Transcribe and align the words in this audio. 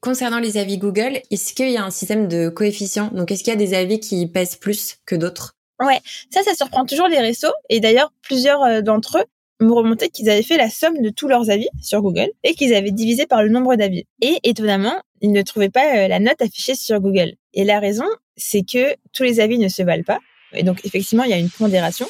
Concernant 0.00 0.38
les 0.38 0.56
avis 0.56 0.78
Google, 0.78 1.20
est-ce 1.30 1.54
qu'il 1.54 1.70
y 1.70 1.76
a 1.76 1.84
un 1.84 1.90
système 1.90 2.28
de 2.28 2.48
coefficients? 2.48 3.10
Donc, 3.12 3.30
est-ce 3.30 3.42
qu'il 3.42 3.52
y 3.52 3.56
a 3.56 3.58
des 3.58 3.74
avis 3.74 3.98
qui 3.98 4.26
pèsent 4.26 4.56
plus 4.56 4.98
que 5.06 5.16
d'autres? 5.16 5.54
Ouais, 5.80 6.00
ça, 6.30 6.42
ça 6.42 6.54
surprend 6.54 6.84
toujours 6.84 7.08
les 7.08 7.18
restos. 7.18 7.52
Et 7.68 7.80
d'ailleurs, 7.80 8.12
plusieurs 8.22 8.62
euh, 8.62 8.80
d'entre 8.82 9.18
eux 9.18 9.24
m'ont 9.60 9.74
remonté 9.74 10.08
qu'ils 10.08 10.28
avaient 10.30 10.42
fait 10.42 10.56
la 10.56 10.70
somme 10.70 11.00
de 11.00 11.10
tous 11.10 11.28
leurs 11.28 11.50
avis 11.50 11.68
sur 11.80 12.02
Google 12.02 12.28
et 12.44 12.54
qu'ils 12.54 12.74
avaient 12.74 12.90
divisé 12.90 13.26
par 13.26 13.42
le 13.42 13.48
nombre 13.48 13.74
d'avis. 13.76 14.04
Et 14.20 14.38
étonnamment, 14.42 15.00
ils 15.22 15.32
ne 15.32 15.42
trouvaient 15.42 15.70
pas 15.70 15.96
euh, 15.96 16.08
la 16.08 16.18
note 16.18 16.40
affichée 16.40 16.74
sur 16.74 17.00
Google. 17.00 17.34
Et 17.54 17.64
la 17.64 17.80
raison, 17.80 18.06
c'est 18.36 18.62
que 18.62 18.94
tous 19.12 19.22
les 19.22 19.40
avis 19.40 19.58
ne 19.58 19.68
se 19.68 19.82
valent 19.82 20.04
pas. 20.04 20.18
Et 20.52 20.62
donc, 20.62 20.84
effectivement, 20.84 21.24
il 21.24 21.30
y 21.30 21.34
a 21.34 21.38
une 21.38 21.50
pondération. 21.50 22.06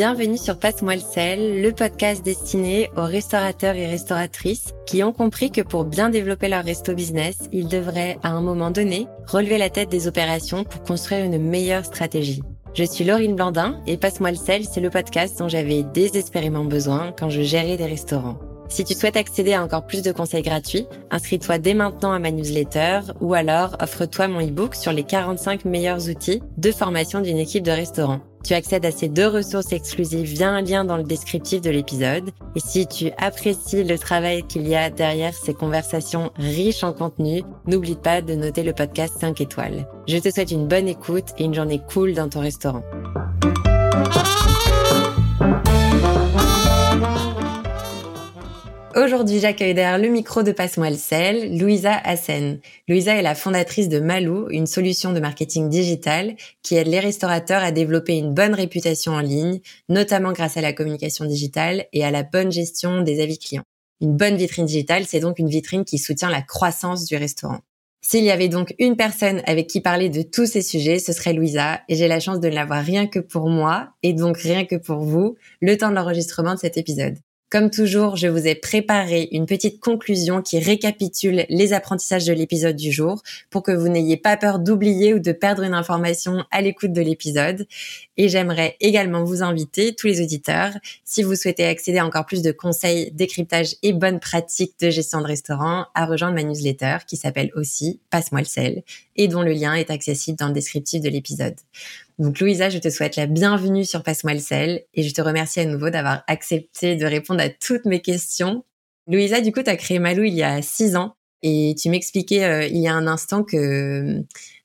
Bienvenue 0.00 0.38
sur 0.38 0.58
Passe-moi 0.58 0.94
le 0.94 1.02
sel, 1.02 1.60
le 1.60 1.72
podcast 1.72 2.24
destiné 2.24 2.88
aux 2.96 3.04
restaurateurs 3.04 3.74
et 3.74 3.86
restauratrices 3.86 4.72
qui 4.86 5.02
ont 5.02 5.12
compris 5.12 5.50
que 5.50 5.60
pour 5.60 5.84
bien 5.84 6.08
développer 6.08 6.48
leur 6.48 6.64
resto 6.64 6.94
business, 6.94 7.36
ils 7.52 7.68
devraient 7.68 8.16
à 8.22 8.30
un 8.30 8.40
moment 8.40 8.70
donné 8.70 9.08
relever 9.26 9.58
la 9.58 9.68
tête 9.68 9.90
des 9.90 10.08
opérations 10.08 10.64
pour 10.64 10.82
construire 10.84 11.26
une 11.26 11.36
meilleure 11.36 11.84
stratégie. 11.84 12.42
Je 12.72 12.84
suis 12.84 13.04
Laurine 13.04 13.36
Blandin 13.36 13.78
et 13.86 13.98
Passe-moi 13.98 14.30
le 14.30 14.38
sel, 14.38 14.64
c'est 14.64 14.80
le 14.80 14.88
podcast 14.88 15.38
dont 15.38 15.50
j'avais 15.50 15.82
désespérément 15.82 16.64
besoin 16.64 17.12
quand 17.12 17.28
je 17.28 17.42
gérais 17.42 17.76
des 17.76 17.84
restaurants. 17.84 18.38
Si 18.70 18.84
tu 18.84 18.94
souhaites 18.94 19.18
accéder 19.18 19.52
à 19.52 19.62
encore 19.62 19.84
plus 19.86 20.00
de 20.00 20.12
conseils 20.12 20.40
gratuits, 20.40 20.86
inscris-toi 21.10 21.58
dès 21.58 21.74
maintenant 21.74 22.12
à 22.12 22.18
ma 22.18 22.30
newsletter 22.30 23.00
ou 23.20 23.34
alors 23.34 23.76
offre-toi 23.82 24.28
mon 24.28 24.40
e-book 24.40 24.76
sur 24.76 24.94
les 24.94 25.04
45 25.04 25.66
meilleurs 25.66 26.08
outils 26.08 26.40
de 26.56 26.72
formation 26.72 27.20
d'une 27.20 27.36
équipe 27.36 27.64
de 27.64 27.70
restaurant. 27.70 28.20
Tu 28.44 28.54
accèdes 28.54 28.86
à 28.86 28.90
ces 28.90 29.08
deux 29.08 29.26
ressources 29.26 29.72
exclusives 29.72 30.26
via 30.26 30.50
un 30.50 30.62
lien 30.62 30.84
dans 30.84 30.96
le 30.96 31.04
descriptif 31.04 31.60
de 31.60 31.70
l'épisode. 31.70 32.30
Et 32.56 32.60
si 32.60 32.86
tu 32.86 33.10
apprécies 33.18 33.84
le 33.84 33.98
travail 33.98 34.42
qu'il 34.44 34.66
y 34.66 34.74
a 34.74 34.90
derrière 34.90 35.34
ces 35.34 35.54
conversations 35.54 36.32
riches 36.36 36.82
en 36.82 36.92
contenu, 36.92 37.42
n'oublie 37.66 37.96
pas 37.96 38.22
de 38.22 38.34
noter 38.34 38.62
le 38.62 38.72
podcast 38.72 39.14
5 39.20 39.40
étoiles. 39.40 39.86
Je 40.08 40.18
te 40.18 40.30
souhaite 40.30 40.50
une 40.50 40.66
bonne 40.66 40.88
écoute 40.88 41.28
et 41.38 41.44
une 41.44 41.54
journée 41.54 41.80
cool 41.92 42.14
dans 42.14 42.28
ton 42.28 42.40
restaurant. 42.40 42.82
Aujourd'hui, 48.96 49.38
j'accueille 49.38 49.74
derrière 49.74 49.98
le 49.98 50.08
micro 50.08 50.42
de 50.42 50.50
Passe-moi 50.50 50.90
le 50.90 50.96
sel, 50.96 51.56
Louisa 51.56 51.96
Hassen. 51.96 52.58
Louisa 52.88 53.14
est 53.14 53.22
la 53.22 53.36
fondatrice 53.36 53.88
de 53.88 54.00
Malou, 54.00 54.48
une 54.50 54.66
solution 54.66 55.12
de 55.12 55.20
marketing 55.20 55.68
digital 55.68 56.34
qui 56.64 56.74
aide 56.74 56.88
les 56.88 56.98
restaurateurs 56.98 57.62
à 57.62 57.70
développer 57.70 58.16
une 58.16 58.34
bonne 58.34 58.52
réputation 58.52 59.12
en 59.12 59.20
ligne, 59.20 59.60
notamment 59.88 60.32
grâce 60.32 60.56
à 60.56 60.60
la 60.60 60.72
communication 60.72 61.24
digitale 61.24 61.84
et 61.92 62.04
à 62.04 62.10
la 62.10 62.24
bonne 62.24 62.50
gestion 62.50 63.02
des 63.02 63.22
avis 63.22 63.38
clients. 63.38 63.62
Une 64.00 64.16
bonne 64.16 64.34
vitrine 64.34 64.66
digitale, 64.66 65.04
c'est 65.06 65.20
donc 65.20 65.38
une 65.38 65.48
vitrine 65.48 65.84
qui 65.84 65.98
soutient 65.98 66.28
la 66.28 66.42
croissance 66.42 67.04
du 67.04 67.16
restaurant. 67.16 67.60
S'il 68.02 68.24
y 68.24 68.30
avait 68.32 68.48
donc 68.48 68.74
une 68.80 68.96
personne 68.96 69.40
avec 69.46 69.68
qui 69.68 69.80
parler 69.80 70.08
de 70.08 70.22
tous 70.22 70.46
ces 70.46 70.62
sujets, 70.62 70.98
ce 70.98 71.12
serait 71.12 71.32
Louisa, 71.32 71.80
et 71.88 71.94
j'ai 71.94 72.08
la 72.08 72.18
chance 72.18 72.40
de 72.40 72.48
ne 72.48 72.54
l'avoir 72.54 72.82
rien 72.82 73.06
que 73.06 73.20
pour 73.20 73.50
moi, 73.50 73.90
et 74.02 74.14
donc 74.14 74.38
rien 74.38 74.64
que 74.64 74.76
pour 74.76 74.98
vous, 74.98 75.36
le 75.60 75.76
temps 75.76 75.90
de 75.90 75.94
l'enregistrement 75.94 76.54
de 76.54 76.58
cet 76.58 76.76
épisode. 76.76 77.18
Comme 77.50 77.68
toujours, 77.68 78.14
je 78.14 78.28
vous 78.28 78.46
ai 78.46 78.54
préparé 78.54 79.28
une 79.32 79.44
petite 79.44 79.80
conclusion 79.80 80.40
qui 80.40 80.60
récapitule 80.60 81.46
les 81.48 81.72
apprentissages 81.72 82.24
de 82.24 82.32
l'épisode 82.32 82.76
du 82.76 82.92
jour 82.92 83.24
pour 83.50 83.64
que 83.64 83.72
vous 83.72 83.88
n'ayez 83.88 84.16
pas 84.16 84.36
peur 84.36 84.60
d'oublier 84.60 85.14
ou 85.14 85.18
de 85.18 85.32
perdre 85.32 85.64
une 85.64 85.74
information 85.74 86.44
à 86.52 86.60
l'écoute 86.60 86.92
de 86.92 87.00
l'épisode. 87.00 87.66
Et 88.16 88.28
j'aimerais 88.28 88.76
également 88.78 89.24
vous 89.24 89.42
inviter, 89.42 89.96
tous 89.96 90.06
les 90.06 90.22
auditeurs, 90.22 90.74
si 91.04 91.24
vous 91.24 91.34
souhaitez 91.34 91.66
accéder 91.66 91.98
à 91.98 92.06
encore 92.06 92.24
plus 92.24 92.42
de 92.42 92.52
conseils, 92.52 93.10
décryptage 93.10 93.74
et 93.82 93.94
bonnes 93.94 94.20
pratiques 94.20 94.78
de 94.80 94.88
gestion 94.88 95.20
de 95.20 95.26
restaurant, 95.26 95.86
à 95.96 96.06
rejoindre 96.06 96.36
ma 96.36 96.44
newsletter 96.44 96.98
qui 97.04 97.16
s'appelle 97.16 97.50
aussi 97.56 97.98
Passe-moi 98.10 98.42
le 98.42 98.46
sel 98.46 98.84
et 99.16 99.26
dont 99.26 99.42
le 99.42 99.52
lien 99.52 99.74
est 99.74 99.90
accessible 99.90 100.38
dans 100.38 100.46
le 100.46 100.54
descriptif 100.54 101.02
de 101.02 101.08
l'épisode. 101.08 101.56
Donc 102.20 102.38
Louisa, 102.38 102.68
je 102.68 102.76
te 102.76 102.90
souhaite 102.90 103.16
la 103.16 103.24
bienvenue 103.24 103.86
sur 103.86 104.02
Passe-moi 104.02 104.34
le 104.34 104.40
sel 104.40 104.84
et 104.92 105.02
je 105.02 105.14
te 105.14 105.22
remercie 105.22 105.60
à 105.60 105.64
nouveau 105.64 105.88
d'avoir 105.88 106.22
accepté 106.26 106.94
de 106.94 107.06
répondre 107.06 107.40
à 107.40 107.48
toutes 107.48 107.86
mes 107.86 108.02
questions. 108.02 108.62
Louisa, 109.06 109.40
du 109.40 109.52
coup, 109.52 109.62
tu 109.62 109.70
as 109.70 109.76
créé 109.76 109.98
Malou 109.98 110.24
il 110.24 110.34
y 110.34 110.42
a 110.42 110.60
six 110.60 110.96
ans 110.96 111.14
et 111.42 111.74
tu 111.80 111.88
m'expliquais 111.88 112.44
euh, 112.44 112.66
il 112.66 112.76
y 112.76 112.88
a 112.88 112.92
un 112.92 113.06
instant 113.06 113.42
que 113.42 114.22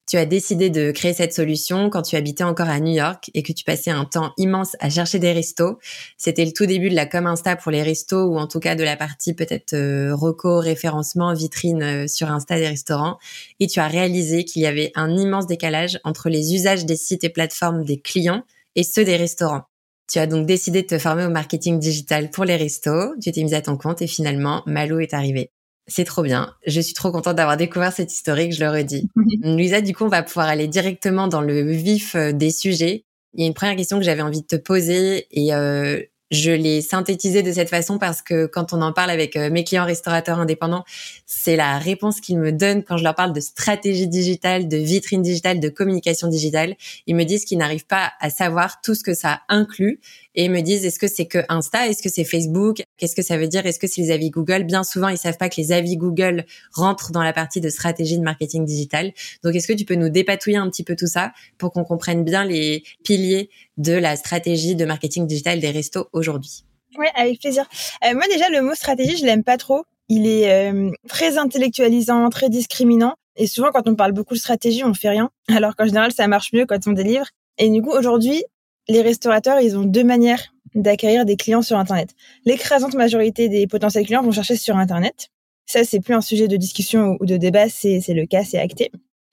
Tu 0.07 0.17
as 0.17 0.27
décidé 0.27 0.69
de 0.69 0.91
créer 0.91 1.13
cette 1.13 1.33
solution 1.33 1.89
quand 1.89 2.03
tu 2.03 2.15
habitais 2.15 2.43
encore 2.43 2.69
à 2.69 2.79
New 2.79 2.93
York 2.93 3.31
et 3.33 3.41
que 3.41 3.51
tu 3.51 3.63
passais 3.63 3.89
un 3.89 4.05
temps 4.05 4.33
immense 4.37 4.75
à 4.79 4.91
chercher 4.91 5.17
des 5.17 5.31
restos. 5.31 5.79
C'était 6.17 6.45
le 6.45 6.51
tout 6.51 6.67
début 6.67 6.91
de 6.91 6.95
la 6.95 7.07
com 7.07 7.25
Insta 7.25 7.55
pour 7.55 7.71
les 7.71 7.81
restos 7.81 8.25
ou 8.25 8.37
en 8.37 8.45
tout 8.45 8.59
cas 8.59 8.75
de 8.75 8.83
la 8.83 8.97
partie 8.97 9.33
peut-être 9.33 9.73
euh, 9.73 10.13
reco, 10.13 10.59
référencement, 10.59 11.33
vitrine 11.33 11.81
euh, 11.81 12.07
sur 12.07 12.29
Insta 12.29 12.57
des 12.57 12.67
restaurants. 12.67 13.17
Et 13.59 13.65
tu 13.65 13.79
as 13.79 13.87
réalisé 13.87 14.45
qu'il 14.45 14.61
y 14.61 14.67
avait 14.67 14.91
un 14.93 15.09
immense 15.09 15.47
décalage 15.47 15.99
entre 16.03 16.29
les 16.29 16.53
usages 16.53 16.85
des 16.85 16.97
sites 16.97 17.23
et 17.23 17.29
plateformes 17.29 17.83
des 17.83 17.99
clients 17.99 18.43
et 18.75 18.83
ceux 18.83 19.05
des 19.05 19.17
restaurants. 19.17 19.63
Tu 20.07 20.19
as 20.19 20.27
donc 20.27 20.45
décidé 20.45 20.83
de 20.83 20.87
te 20.87 20.99
former 20.99 21.25
au 21.25 21.31
marketing 21.31 21.79
digital 21.79 22.29
pour 22.29 22.45
les 22.45 22.57
restos, 22.57 23.15
tu 23.19 23.31
t'es 23.31 23.41
mise 23.41 23.55
à 23.55 23.61
ton 23.61 23.75
compte 23.75 24.03
et 24.03 24.07
finalement 24.07 24.61
Malo 24.67 24.99
est 24.99 25.15
arrivé. 25.15 25.49
C'est 25.87 26.05
trop 26.05 26.23
bien. 26.23 26.53
Je 26.65 26.81
suis 26.81 26.93
trop 26.93 27.11
contente 27.11 27.35
d'avoir 27.35 27.57
découvert 27.57 27.93
cette 27.93 28.11
historique, 28.11 28.53
je 28.53 28.63
le 28.63 28.69
redis. 28.71 29.07
Louisa, 29.43 29.81
du 29.81 29.93
coup, 29.93 30.05
on 30.05 30.09
va 30.09 30.23
pouvoir 30.23 30.47
aller 30.47 30.67
directement 30.67 31.27
dans 31.27 31.41
le 31.41 31.61
vif 31.71 32.15
euh, 32.15 32.31
des 32.31 32.49
sujets. 32.49 33.05
Il 33.33 33.41
y 33.41 33.43
a 33.43 33.47
une 33.47 33.53
première 33.53 33.75
question 33.75 33.97
que 33.99 34.03
j'avais 34.03 34.21
envie 34.21 34.41
de 34.41 34.47
te 34.47 34.55
poser 34.55 35.27
et 35.31 35.53
euh, 35.53 36.01
je 36.31 36.49
l'ai 36.51 36.81
synthétisé 36.81 37.43
de 37.43 37.51
cette 37.51 37.69
façon 37.69 37.99
parce 37.99 38.21
que 38.21 38.47
quand 38.47 38.73
on 38.73 38.81
en 38.81 38.93
parle 38.93 39.11
avec 39.11 39.35
euh, 39.35 39.51
mes 39.51 39.63
clients 39.63 39.85
restaurateurs 39.85 40.39
indépendants, 40.39 40.83
c'est 41.27 41.55
la 41.55 41.77
réponse 41.77 42.19
qu'ils 42.19 42.39
me 42.39 42.51
donnent 42.51 42.83
quand 42.83 42.97
je 42.97 43.03
leur 43.03 43.13
parle 43.13 43.33
de 43.33 43.39
stratégie 43.39 44.07
digitale, 44.07 44.67
de 44.67 44.77
vitrine 44.77 45.21
digitale, 45.21 45.59
de 45.59 45.69
communication 45.69 46.27
digitale. 46.27 46.75
Ils 47.05 47.15
me 47.15 47.25
disent 47.25 47.45
qu'ils 47.45 47.59
n'arrivent 47.59 47.85
pas 47.85 48.13
à 48.19 48.31
savoir 48.31 48.81
tout 48.81 48.95
ce 48.95 49.03
que 49.03 49.13
ça 49.13 49.41
inclut 49.49 49.99
et 50.35 50.49
me 50.49 50.61
disent 50.61 50.85
est-ce 50.85 50.99
que 50.99 51.07
c'est 51.07 51.25
que 51.25 51.39
Insta, 51.49 51.87
est-ce 51.87 52.03
que 52.03 52.09
c'est 52.09 52.23
Facebook, 52.23 52.83
qu'est-ce 52.97 53.15
que 53.15 53.21
ça 53.21 53.37
veut 53.37 53.47
dire, 53.47 53.65
est-ce 53.65 53.79
que 53.79 53.87
c'est 53.87 54.01
les 54.01 54.11
avis 54.11 54.29
Google? 54.29 54.63
Bien 54.63 54.83
souvent, 54.83 55.07
ils 55.07 55.17
savent 55.17 55.37
pas 55.37 55.49
que 55.49 55.55
les 55.57 55.71
avis 55.71 55.97
Google 55.97 56.45
rentrent 56.73 57.11
dans 57.11 57.23
la 57.23 57.33
partie 57.33 57.61
de 57.61 57.69
stratégie 57.69 58.17
de 58.17 58.23
marketing 58.23 58.65
digital. 58.65 59.13
Donc, 59.43 59.55
est-ce 59.55 59.67
que 59.67 59.73
tu 59.73 59.85
peux 59.85 59.95
nous 59.95 60.09
dépatouiller 60.09 60.57
un 60.57 60.69
petit 60.69 60.83
peu 60.83 60.95
tout 60.95 61.07
ça 61.07 61.31
pour 61.57 61.71
qu'on 61.71 61.83
comprenne 61.83 62.23
bien 62.23 62.45
les 62.45 62.83
piliers 63.03 63.49
de 63.77 63.93
la 63.93 64.15
stratégie 64.15 64.75
de 64.75 64.85
marketing 64.85 65.27
digital 65.27 65.59
des 65.59 65.71
restos 65.71 66.07
aujourd'hui? 66.13 66.65
Oui, 66.97 67.07
avec 67.15 67.39
plaisir. 67.39 67.65
Euh, 68.05 68.13
moi, 68.13 68.23
déjà, 68.29 68.49
le 68.49 68.61
mot 68.61 68.73
stratégie, 68.73 69.17
je 69.17 69.25
l'aime 69.25 69.43
pas 69.43 69.57
trop. 69.57 69.83
Il 70.07 70.27
est 70.27 70.51
euh, 70.51 70.91
très 71.07 71.37
intellectualisant, 71.37 72.29
très 72.29 72.49
discriminant. 72.49 73.15
Et 73.35 73.47
souvent, 73.47 73.71
quand 73.73 73.87
on 73.87 73.95
parle 73.95 74.13
beaucoup 74.13 74.33
de 74.33 74.39
stratégie, 74.39 74.83
on 74.83 74.93
fait 74.93 75.09
rien. 75.09 75.29
Alors 75.49 75.75
qu'en 75.75 75.85
général, 75.85 76.11
ça 76.11 76.27
marche 76.27 76.53
mieux 76.53 76.65
quand 76.65 76.87
on 76.87 76.91
délivre. 76.91 77.25
Et 77.57 77.69
du 77.69 77.81
coup, 77.81 77.91
aujourd'hui, 77.91 78.43
les 78.87 79.01
restaurateurs, 79.01 79.59
ils 79.59 79.77
ont 79.77 79.83
deux 79.83 80.03
manières 80.03 80.53
d'accueillir 80.75 81.25
des 81.25 81.37
clients 81.37 81.61
sur 81.61 81.77
Internet. 81.77 82.11
L'écrasante 82.45 82.93
majorité 82.93 83.49
des 83.49 83.67
potentiels 83.67 84.05
clients 84.05 84.21
vont 84.21 84.31
chercher 84.31 84.55
sur 84.55 84.77
Internet. 84.77 85.29
Ça, 85.65 85.83
c'est 85.83 85.99
plus 85.99 86.13
un 86.13 86.21
sujet 86.21 86.47
de 86.47 86.57
discussion 86.57 87.17
ou 87.19 87.25
de 87.25 87.37
débat, 87.37 87.69
c'est 87.69 88.01
le 88.09 88.25
cas, 88.25 88.43
c'est 88.43 88.59
acté. 88.59 88.91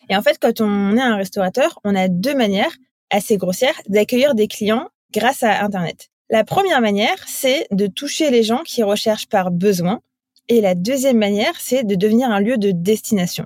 Et 0.09 0.17
en 0.17 0.23
fait, 0.23 0.39
quand 0.41 0.61
on 0.61 0.97
est 0.97 1.01
un 1.01 1.17
restaurateur, 1.17 1.79
on 1.85 1.95
a 1.95 2.09
deux 2.09 2.35
manières 2.35 2.75
assez 3.11 3.37
grossières 3.37 3.79
d'accueillir 3.89 4.35
des 4.35 4.49
clients 4.49 4.89
grâce 5.13 5.43
à 5.43 5.63
Internet. 5.63 6.09
La 6.31 6.45
première 6.45 6.81
manière, 6.81 7.17
c'est 7.27 7.67
de 7.71 7.87
toucher 7.87 8.31
les 8.31 8.43
gens 8.43 8.63
qui 8.65 8.83
recherchent 8.83 9.29
par 9.29 9.51
besoin. 9.51 10.01
Et 10.49 10.61
la 10.61 10.75
deuxième 10.75 11.19
manière, 11.19 11.55
c'est 11.59 11.85
de 11.85 11.95
devenir 11.95 12.31
un 12.31 12.41
lieu 12.41 12.57
de 12.57 12.71
destination. 12.71 13.45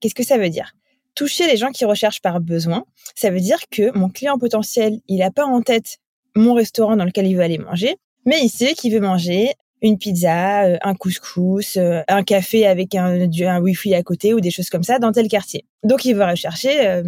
Qu'est-ce 0.00 0.14
que 0.14 0.24
ça 0.24 0.36
veut 0.36 0.50
dire? 0.50 0.74
Toucher 1.14 1.46
les 1.46 1.56
gens 1.56 1.70
qui 1.70 1.84
recherchent 1.84 2.20
par 2.20 2.40
besoin. 2.40 2.84
Ça 3.14 3.30
veut 3.30 3.40
dire 3.40 3.58
que 3.70 3.96
mon 3.96 4.08
client 4.08 4.38
potentiel, 4.38 5.00
il 5.08 5.18
n'a 5.18 5.30
pas 5.30 5.44
en 5.44 5.62
tête 5.62 5.98
mon 6.36 6.54
restaurant 6.54 6.96
dans 6.96 7.04
lequel 7.04 7.26
il 7.26 7.36
veut 7.36 7.42
aller 7.42 7.58
manger, 7.58 7.96
mais 8.26 8.40
il 8.42 8.48
sait 8.48 8.74
qu'il 8.74 8.92
veut 8.92 9.00
manger 9.00 9.54
une 9.82 9.98
pizza, 9.98 10.64
euh, 10.64 10.78
un 10.82 10.94
couscous, 10.94 11.76
euh, 11.76 12.02
un 12.08 12.22
café 12.22 12.66
avec 12.66 12.94
un, 12.94 13.28
un 13.28 13.60
wifi 13.60 13.94
à 13.94 14.02
côté 14.02 14.32
ou 14.32 14.40
des 14.40 14.50
choses 14.50 14.70
comme 14.70 14.82
ça 14.82 14.98
dans 14.98 15.12
tel 15.12 15.28
quartier. 15.28 15.66
Donc 15.82 16.04
il 16.04 16.16
va 16.16 16.30
rechercher, 16.30 16.86
euh, 16.86 17.02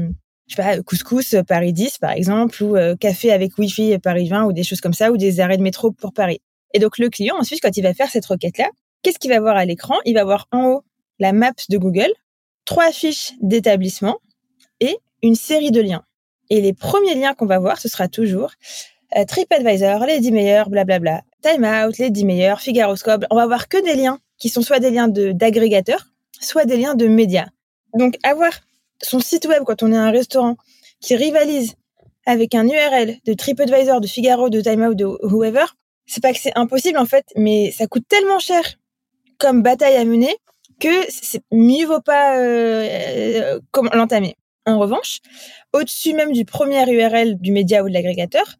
je 0.46 0.54
sais 0.54 0.62
pas, 0.62 0.82
couscous 0.82 1.34
Paris 1.48 1.72
10 1.72 1.98
par 1.98 2.10
exemple, 2.10 2.62
ou 2.62 2.76
café 2.98 3.32
avec 3.32 3.56
wifi 3.58 3.98
Paris 3.98 4.28
20 4.28 4.44
ou 4.44 4.52
des 4.52 4.62
choses 4.62 4.80
comme 4.80 4.92
ça, 4.92 5.10
ou 5.10 5.16
des 5.16 5.40
arrêts 5.40 5.56
de 5.56 5.62
métro 5.62 5.90
pour 5.90 6.12
Paris. 6.12 6.40
Et 6.74 6.78
donc 6.78 6.98
le 6.98 7.08
client 7.08 7.36
ensuite, 7.38 7.60
quand 7.62 7.76
il 7.76 7.82
va 7.82 7.94
faire 7.94 8.10
cette 8.10 8.26
requête-là, 8.26 8.68
qu'est-ce 9.02 9.18
qu'il 9.18 9.30
va 9.30 9.40
voir 9.40 9.56
à 9.56 9.64
l'écran? 9.64 9.94
Il 10.04 10.14
va 10.14 10.24
voir 10.24 10.46
en 10.52 10.66
haut 10.66 10.84
la 11.18 11.32
map 11.32 11.52
de 11.70 11.78
Google 11.78 12.12
trois 12.66 12.92
fiches 12.92 13.32
d'établissement 13.40 14.18
et 14.80 14.98
une 15.22 15.34
série 15.34 15.70
de 15.70 15.80
liens. 15.80 16.04
Et 16.50 16.60
les 16.60 16.74
premiers 16.74 17.14
liens 17.14 17.34
qu'on 17.34 17.46
va 17.46 17.58
voir, 17.58 17.80
ce 17.80 17.88
sera 17.88 18.08
toujours 18.08 18.52
euh, 19.16 19.24
TripAdvisor, 19.24 20.04
les 20.06 20.20
10 20.20 20.32
meilleurs, 20.32 20.68
blablabla, 20.68 21.22
Time 21.42 21.64
Out, 21.64 21.98
les 21.98 22.10
10 22.10 22.24
meilleurs, 22.24 22.60
Figaroscope. 22.60 23.24
On 23.30 23.36
va 23.36 23.46
voir 23.46 23.68
que 23.68 23.82
des 23.82 23.94
liens 23.94 24.18
qui 24.38 24.48
sont 24.48 24.62
soit 24.62 24.80
des 24.80 24.90
liens 24.90 25.08
d'agrégateurs, 25.08 26.06
soit 26.40 26.64
des 26.64 26.76
liens 26.76 26.94
de 26.94 27.06
médias. 27.06 27.46
Donc 27.94 28.18
avoir 28.22 28.52
son 29.02 29.20
site 29.20 29.46
web 29.46 29.62
quand 29.64 29.82
on 29.82 29.92
est 29.92 29.96
un 29.96 30.10
restaurant 30.10 30.56
qui 31.00 31.16
rivalise 31.16 31.74
avec 32.26 32.54
un 32.54 32.66
URL 32.66 33.16
de 33.24 33.32
TripAdvisor, 33.32 34.00
de 34.00 34.06
Figaro, 34.06 34.50
de 34.50 34.60
Time 34.60 34.82
Out, 34.82 34.96
de 34.96 35.04
whoever, 35.04 35.64
c'est 36.06 36.22
pas 36.22 36.32
que 36.32 36.38
c'est 36.38 36.56
impossible 36.56 36.98
en 36.98 37.06
fait, 37.06 37.26
mais 37.36 37.72
ça 37.72 37.86
coûte 37.86 38.04
tellement 38.08 38.38
cher 38.38 38.62
comme 39.38 39.62
bataille 39.62 39.96
à 39.96 40.04
mener 40.04 40.36
que 40.80 41.04
c'est 41.08 41.42
mieux 41.52 41.86
vaut 41.86 42.00
pas 42.00 42.38
euh, 42.38 43.58
euh 43.58 43.60
l'entamer. 43.92 44.36
En 44.66 44.78
revanche, 44.78 45.20
au-dessus 45.72 46.12
même 46.12 46.32
du 46.32 46.44
premier 46.44 46.90
URL 46.90 47.36
du 47.40 47.52
média 47.52 47.84
ou 47.84 47.88
de 47.88 47.94
l'agrégateur, 47.94 48.56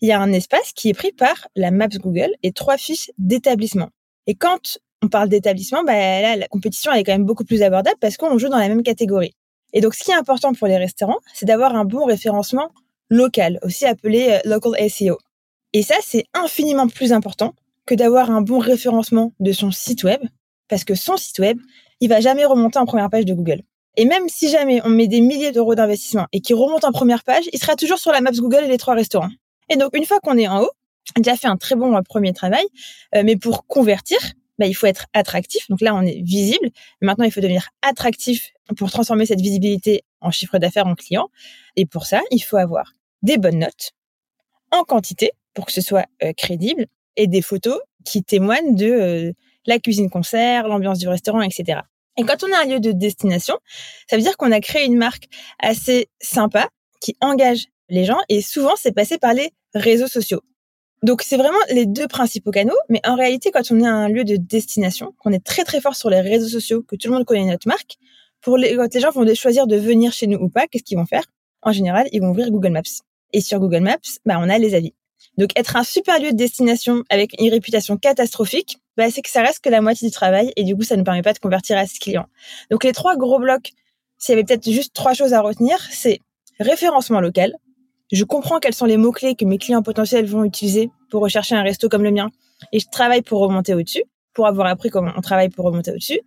il 0.00 0.08
y 0.08 0.12
a 0.12 0.20
un 0.20 0.32
espace 0.32 0.72
qui 0.72 0.88
est 0.88 0.94
pris 0.94 1.12
par 1.12 1.48
la 1.54 1.70
Maps 1.70 1.88
Google 1.88 2.30
et 2.42 2.52
trois 2.52 2.76
fiches 2.76 3.10
d'établissement. 3.18 3.90
Et 4.26 4.34
quand 4.34 4.78
on 5.02 5.08
parle 5.08 5.28
d'établissement, 5.28 5.84
bah 5.84 5.92
là, 5.92 6.36
la 6.36 6.48
compétition 6.48 6.92
est 6.92 7.04
quand 7.04 7.12
même 7.12 7.24
beaucoup 7.24 7.44
plus 7.44 7.62
abordable 7.62 7.96
parce 8.00 8.16
qu'on 8.16 8.36
joue 8.38 8.48
dans 8.48 8.58
la 8.58 8.68
même 8.68 8.82
catégorie. 8.82 9.34
Et 9.72 9.80
donc, 9.80 9.94
ce 9.94 10.04
qui 10.04 10.10
est 10.10 10.14
important 10.14 10.54
pour 10.54 10.66
les 10.66 10.76
restaurants, 10.76 11.18
c'est 11.34 11.46
d'avoir 11.46 11.74
un 11.74 11.84
bon 11.84 12.04
référencement 12.04 12.70
local, 13.10 13.58
aussi 13.62 13.84
appelé 13.86 14.28
euh, 14.30 14.38
local 14.44 14.72
SEO. 14.90 15.18
Et 15.72 15.82
ça, 15.82 15.96
c'est 16.02 16.24
infiniment 16.32 16.88
plus 16.88 17.12
important 17.12 17.54
que 17.86 17.94
d'avoir 17.94 18.30
un 18.30 18.40
bon 18.40 18.58
référencement 18.58 19.32
de 19.40 19.52
son 19.52 19.70
site 19.70 20.04
web, 20.04 20.20
parce 20.68 20.84
que 20.84 20.94
son 20.94 21.16
site 21.16 21.38
web, 21.38 21.58
il 22.00 22.08
va 22.08 22.20
jamais 22.20 22.44
remonter 22.44 22.78
en 22.78 22.86
première 22.86 23.10
page 23.10 23.24
de 23.24 23.34
Google. 23.34 23.62
Et 23.96 24.04
même 24.04 24.28
si 24.28 24.50
jamais 24.50 24.80
on 24.84 24.88
met 24.88 25.06
des 25.06 25.20
milliers 25.20 25.52
d'euros 25.52 25.74
d'investissement 25.74 26.26
et 26.32 26.40
qu'il 26.40 26.56
remonte 26.56 26.84
en 26.84 26.92
première 26.92 27.22
page, 27.22 27.44
il 27.52 27.58
sera 27.58 27.76
toujours 27.76 27.98
sur 27.98 28.10
la 28.10 28.20
Maps 28.20 28.32
Google 28.32 28.64
et 28.64 28.68
les 28.68 28.78
trois 28.78 28.94
restaurants. 28.94 29.30
Et 29.70 29.76
donc, 29.76 29.96
une 29.96 30.04
fois 30.04 30.18
qu'on 30.20 30.36
est 30.36 30.48
en 30.48 30.62
haut, 30.62 30.70
déjà 31.16 31.36
fait 31.36 31.46
un 31.46 31.56
très 31.56 31.76
bon 31.76 31.94
euh, 31.94 32.02
premier 32.02 32.32
travail, 32.32 32.64
euh, 33.14 33.22
mais 33.24 33.36
pour 33.36 33.66
convertir, 33.66 34.18
bah, 34.58 34.66
il 34.66 34.74
faut 34.74 34.86
être 34.86 35.06
attractif. 35.12 35.68
Donc 35.68 35.80
là, 35.80 35.94
on 35.94 36.02
est 36.02 36.20
visible. 36.22 36.70
Maintenant, 37.00 37.24
il 37.24 37.30
faut 37.30 37.40
devenir 37.40 37.68
attractif 37.82 38.50
pour 38.76 38.90
transformer 38.90 39.26
cette 39.26 39.40
visibilité 39.40 40.02
en 40.20 40.30
chiffre 40.30 40.58
d'affaires 40.58 40.86
en 40.86 40.94
client. 40.94 41.28
Et 41.76 41.86
pour 41.86 42.06
ça, 42.06 42.20
il 42.30 42.40
faut 42.40 42.56
avoir 42.56 42.92
des 43.22 43.38
bonnes 43.38 43.58
notes 43.58 43.92
en 44.70 44.82
quantité 44.82 45.32
pour 45.54 45.66
que 45.66 45.72
ce 45.72 45.80
soit 45.80 46.06
euh, 46.22 46.32
crédible 46.36 46.86
et 47.16 47.26
des 47.26 47.42
photos 47.42 47.78
qui 48.04 48.22
témoignent 48.22 48.74
de 48.74 49.34
la 49.66 49.78
cuisine 49.78 50.10
concert, 50.10 50.68
l'ambiance 50.68 50.98
du 50.98 51.08
restaurant, 51.08 51.42
etc. 51.42 51.80
Et 52.16 52.24
quand 52.24 52.44
on 52.44 52.52
a 52.52 52.62
un 52.62 52.66
lieu 52.66 52.80
de 52.80 52.92
destination, 52.92 53.58
ça 54.08 54.16
veut 54.16 54.22
dire 54.22 54.36
qu'on 54.36 54.52
a 54.52 54.60
créé 54.60 54.84
une 54.84 54.96
marque 54.96 55.28
assez 55.58 56.08
sympa 56.20 56.68
qui 57.00 57.16
engage 57.20 57.66
les 57.88 58.04
gens 58.04 58.18
et 58.28 58.40
souvent 58.40 58.74
c'est 58.76 58.92
passé 58.92 59.18
par 59.18 59.34
les 59.34 59.50
réseaux 59.74 60.06
sociaux. 60.06 60.42
Donc 61.02 61.22
c'est 61.22 61.36
vraiment 61.36 61.58
les 61.70 61.86
deux 61.86 62.06
principaux 62.06 62.50
canaux, 62.50 62.78
mais 62.88 63.00
en 63.04 63.16
réalité 63.16 63.50
quand 63.50 63.70
on 63.70 63.80
est 63.80 63.86
un 63.86 64.08
lieu 64.08 64.24
de 64.24 64.36
destination, 64.36 65.14
qu'on 65.18 65.32
est 65.32 65.44
très 65.44 65.64
très 65.64 65.80
fort 65.80 65.96
sur 65.96 66.08
les 66.08 66.20
réseaux 66.20 66.48
sociaux, 66.48 66.82
que 66.82 66.96
tout 66.96 67.08
le 67.08 67.14
monde 67.14 67.24
connaît 67.24 67.44
notre 67.44 67.68
marque, 67.68 67.98
pour 68.40 68.56
les, 68.56 68.76
quand 68.76 68.92
les 68.92 69.00
gens 69.00 69.10
vont 69.10 69.26
choisir 69.34 69.66
de 69.66 69.76
venir 69.76 70.12
chez 70.12 70.26
nous 70.26 70.38
ou 70.38 70.48
pas, 70.48 70.66
qu'est-ce 70.66 70.84
qu'ils 70.84 70.98
vont 70.98 71.06
faire? 71.06 71.24
En 71.62 71.72
général, 71.72 72.08
ils 72.12 72.20
vont 72.20 72.30
ouvrir 72.30 72.50
Google 72.50 72.70
Maps. 72.70 72.82
Et 73.32 73.40
sur 73.40 73.58
Google 73.58 73.80
Maps, 73.80 74.18
bah, 74.26 74.36
on 74.38 74.48
a 74.48 74.58
les 74.58 74.74
avis. 74.74 74.94
Donc 75.38 75.50
être 75.56 75.76
un 75.76 75.82
super 75.82 76.20
lieu 76.20 76.30
de 76.30 76.36
destination 76.36 77.02
avec 77.08 77.34
une 77.40 77.50
réputation 77.50 77.96
catastrophique, 77.96 78.78
bah, 78.96 79.10
c'est 79.10 79.22
que 79.22 79.30
ça 79.30 79.42
reste 79.42 79.60
que 79.60 79.68
la 79.68 79.80
moitié 79.80 80.08
du 80.08 80.14
travail 80.14 80.52
et 80.56 80.64
du 80.64 80.76
coup 80.76 80.82
ça 80.82 80.96
ne 80.96 81.02
permet 81.02 81.22
pas 81.22 81.32
de 81.32 81.38
convertir 81.38 81.76
à 81.76 81.86
ce 81.86 81.98
client. 81.98 82.26
Donc 82.70 82.84
les 82.84 82.92
trois 82.92 83.16
gros 83.16 83.38
blocs, 83.38 83.70
s'il 84.18 84.32
y 84.34 84.38
avait 84.38 84.44
peut-être 84.44 84.70
juste 84.70 84.94
trois 84.94 85.14
choses 85.14 85.32
à 85.32 85.40
retenir, 85.40 85.78
c'est 85.90 86.20
référencement 86.60 87.20
local. 87.20 87.54
Je 88.12 88.24
comprends 88.24 88.60
quels 88.60 88.74
sont 88.74 88.86
les 88.86 88.96
mots-clés 88.96 89.34
que 89.34 89.44
mes 89.44 89.58
clients 89.58 89.82
potentiels 89.82 90.26
vont 90.26 90.44
utiliser 90.44 90.90
pour 91.10 91.22
rechercher 91.22 91.54
un 91.54 91.62
resto 91.62 91.88
comme 91.88 92.04
le 92.04 92.10
mien 92.10 92.30
et 92.72 92.78
je 92.78 92.86
travaille 92.90 93.22
pour 93.22 93.40
remonter 93.40 93.74
au-dessus, 93.74 94.04
pour 94.32 94.46
avoir 94.46 94.68
appris 94.68 94.90
comment 94.90 95.12
on 95.16 95.20
travaille 95.20 95.48
pour 95.48 95.64
remonter 95.64 95.90
au-dessus. 95.90 96.20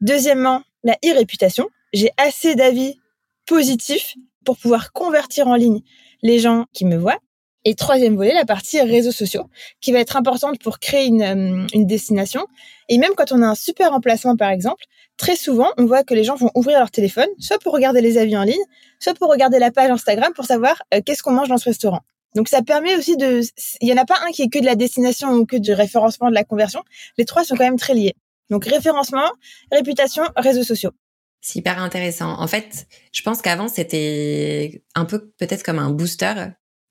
Deuxièmement, 0.00 0.62
la 0.82 0.96
e-réputation. 1.04 1.68
J'ai 1.92 2.10
assez 2.16 2.54
d'avis 2.54 2.98
positifs 3.46 4.14
pour 4.44 4.56
pouvoir 4.56 4.92
convertir 4.92 5.48
en 5.48 5.54
ligne 5.54 5.80
les 6.22 6.38
gens 6.38 6.66
qui 6.72 6.84
me 6.84 6.96
voient. 6.96 7.18
Et 7.64 7.74
troisième 7.74 8.16
volet, 8.16 8.32
la 8.32 8.46
partie 8.46 8.80
réseaux 8.80 9.12
sociaux, 9.12 9.50
qui 9.80 9.92
va 9.92 9.98
être 9.98 10.16
importante 10.16 10.58
pour 10.60 10.78
créer 10.78 11.06
une, 11.06 11.22
euh, 11.22 11.66
une, 11.74 11.86
destination. 11.86 12.46
Et 12.88 12.96
même 12.96 13.12
quand 13.16 13.32
on 13.32 13.42
a 13.42 13.46
un 13.46 13.54
super 13.54 13.92
emplacement, 13.92 14.36
par 14.36 14.50
exemple, 14.50 14.84
très 15.18 15.36
souvent, 15.36 15.68
on 15.76 15.84
voit 15.84 16.02
que 16.02 16.14
les 16.14 16.24
gens 16.24 16.36
vont 16.36 16.50
ouvrir 16.54 16.78
leur 16.78 16.90
téléphone, 16.90 17.28
soit 17.38 17.58
pour 17.58 17.74
regarder 17.74 18.00
les 18.00 18.16
avis 18.16 18.36
en 18.36 18.44
ligne, 18.44 18.64
soit 18.98 19.14
pour 19.14 19.28
regarder 19.30 19.58
la 19.58 19.70
page 19.70 19.90
Instagram 19.90 20.32
pour 20.34 20.46
savoir 20.46 20.82
euh, 20.94 21.00
qu'est-ce 21.04 21.22
qu'on 21.22 21.32
mange 21.32 21.48
dans 21.48 21.58
ce 21.58 21.68
restaurant. 21.68 22.00
Donc 22.34 22.48
ça 22.48 22.62
permet 22.62 22.96
aussi 22.96 23.16
de... 23.16 23.40
Il 23.80 23.88
y 23.88 23.92
en 23.92 23.96
a 23.96 24.04
pas 24.04 24.18
un 24.26 24.30
qui 24.30 24.42
est 24.42 24.48
que 24.48 24.58
de 24.58 24.64
la 24.64 24.76
destination 24.76 25.30
ou 25.32 25.46
que 25.46 25.56
du 25.56 25.72
référencement 25.72 26.30
de 26.30 26.34
la 26.34 26.44
conversion. 26.44 26.82
Les 27.18 27.24
trois 27.24 27.44
sont 27.44 27.56
quand 27.56 27.64
même 27.64 27.78
très 27.78 27.94
liés. 27.94 28.14
Donc 28.50 28.64
référencement, 28.64 29.28
réputation, 29.72 30.24
réseaux 30.36 30.62
sociaux. 30.62 30.92
C'est 31.40 31.58
hyper 31.58 31.78
intéressant. 31.82 32.38
En 32.38 32.46
fait, 32.46 32.86
je 33.12 33.22
pense 33.22 33.40
qu'avant, 33.40 33.68
c'était 33.68 34.82
un 34.94 35.04
peu 35.04 35.30
peut-être 35.38 35.62
comme 35.62 35.78
un 35.78 35.90
booster. 35.90 36.34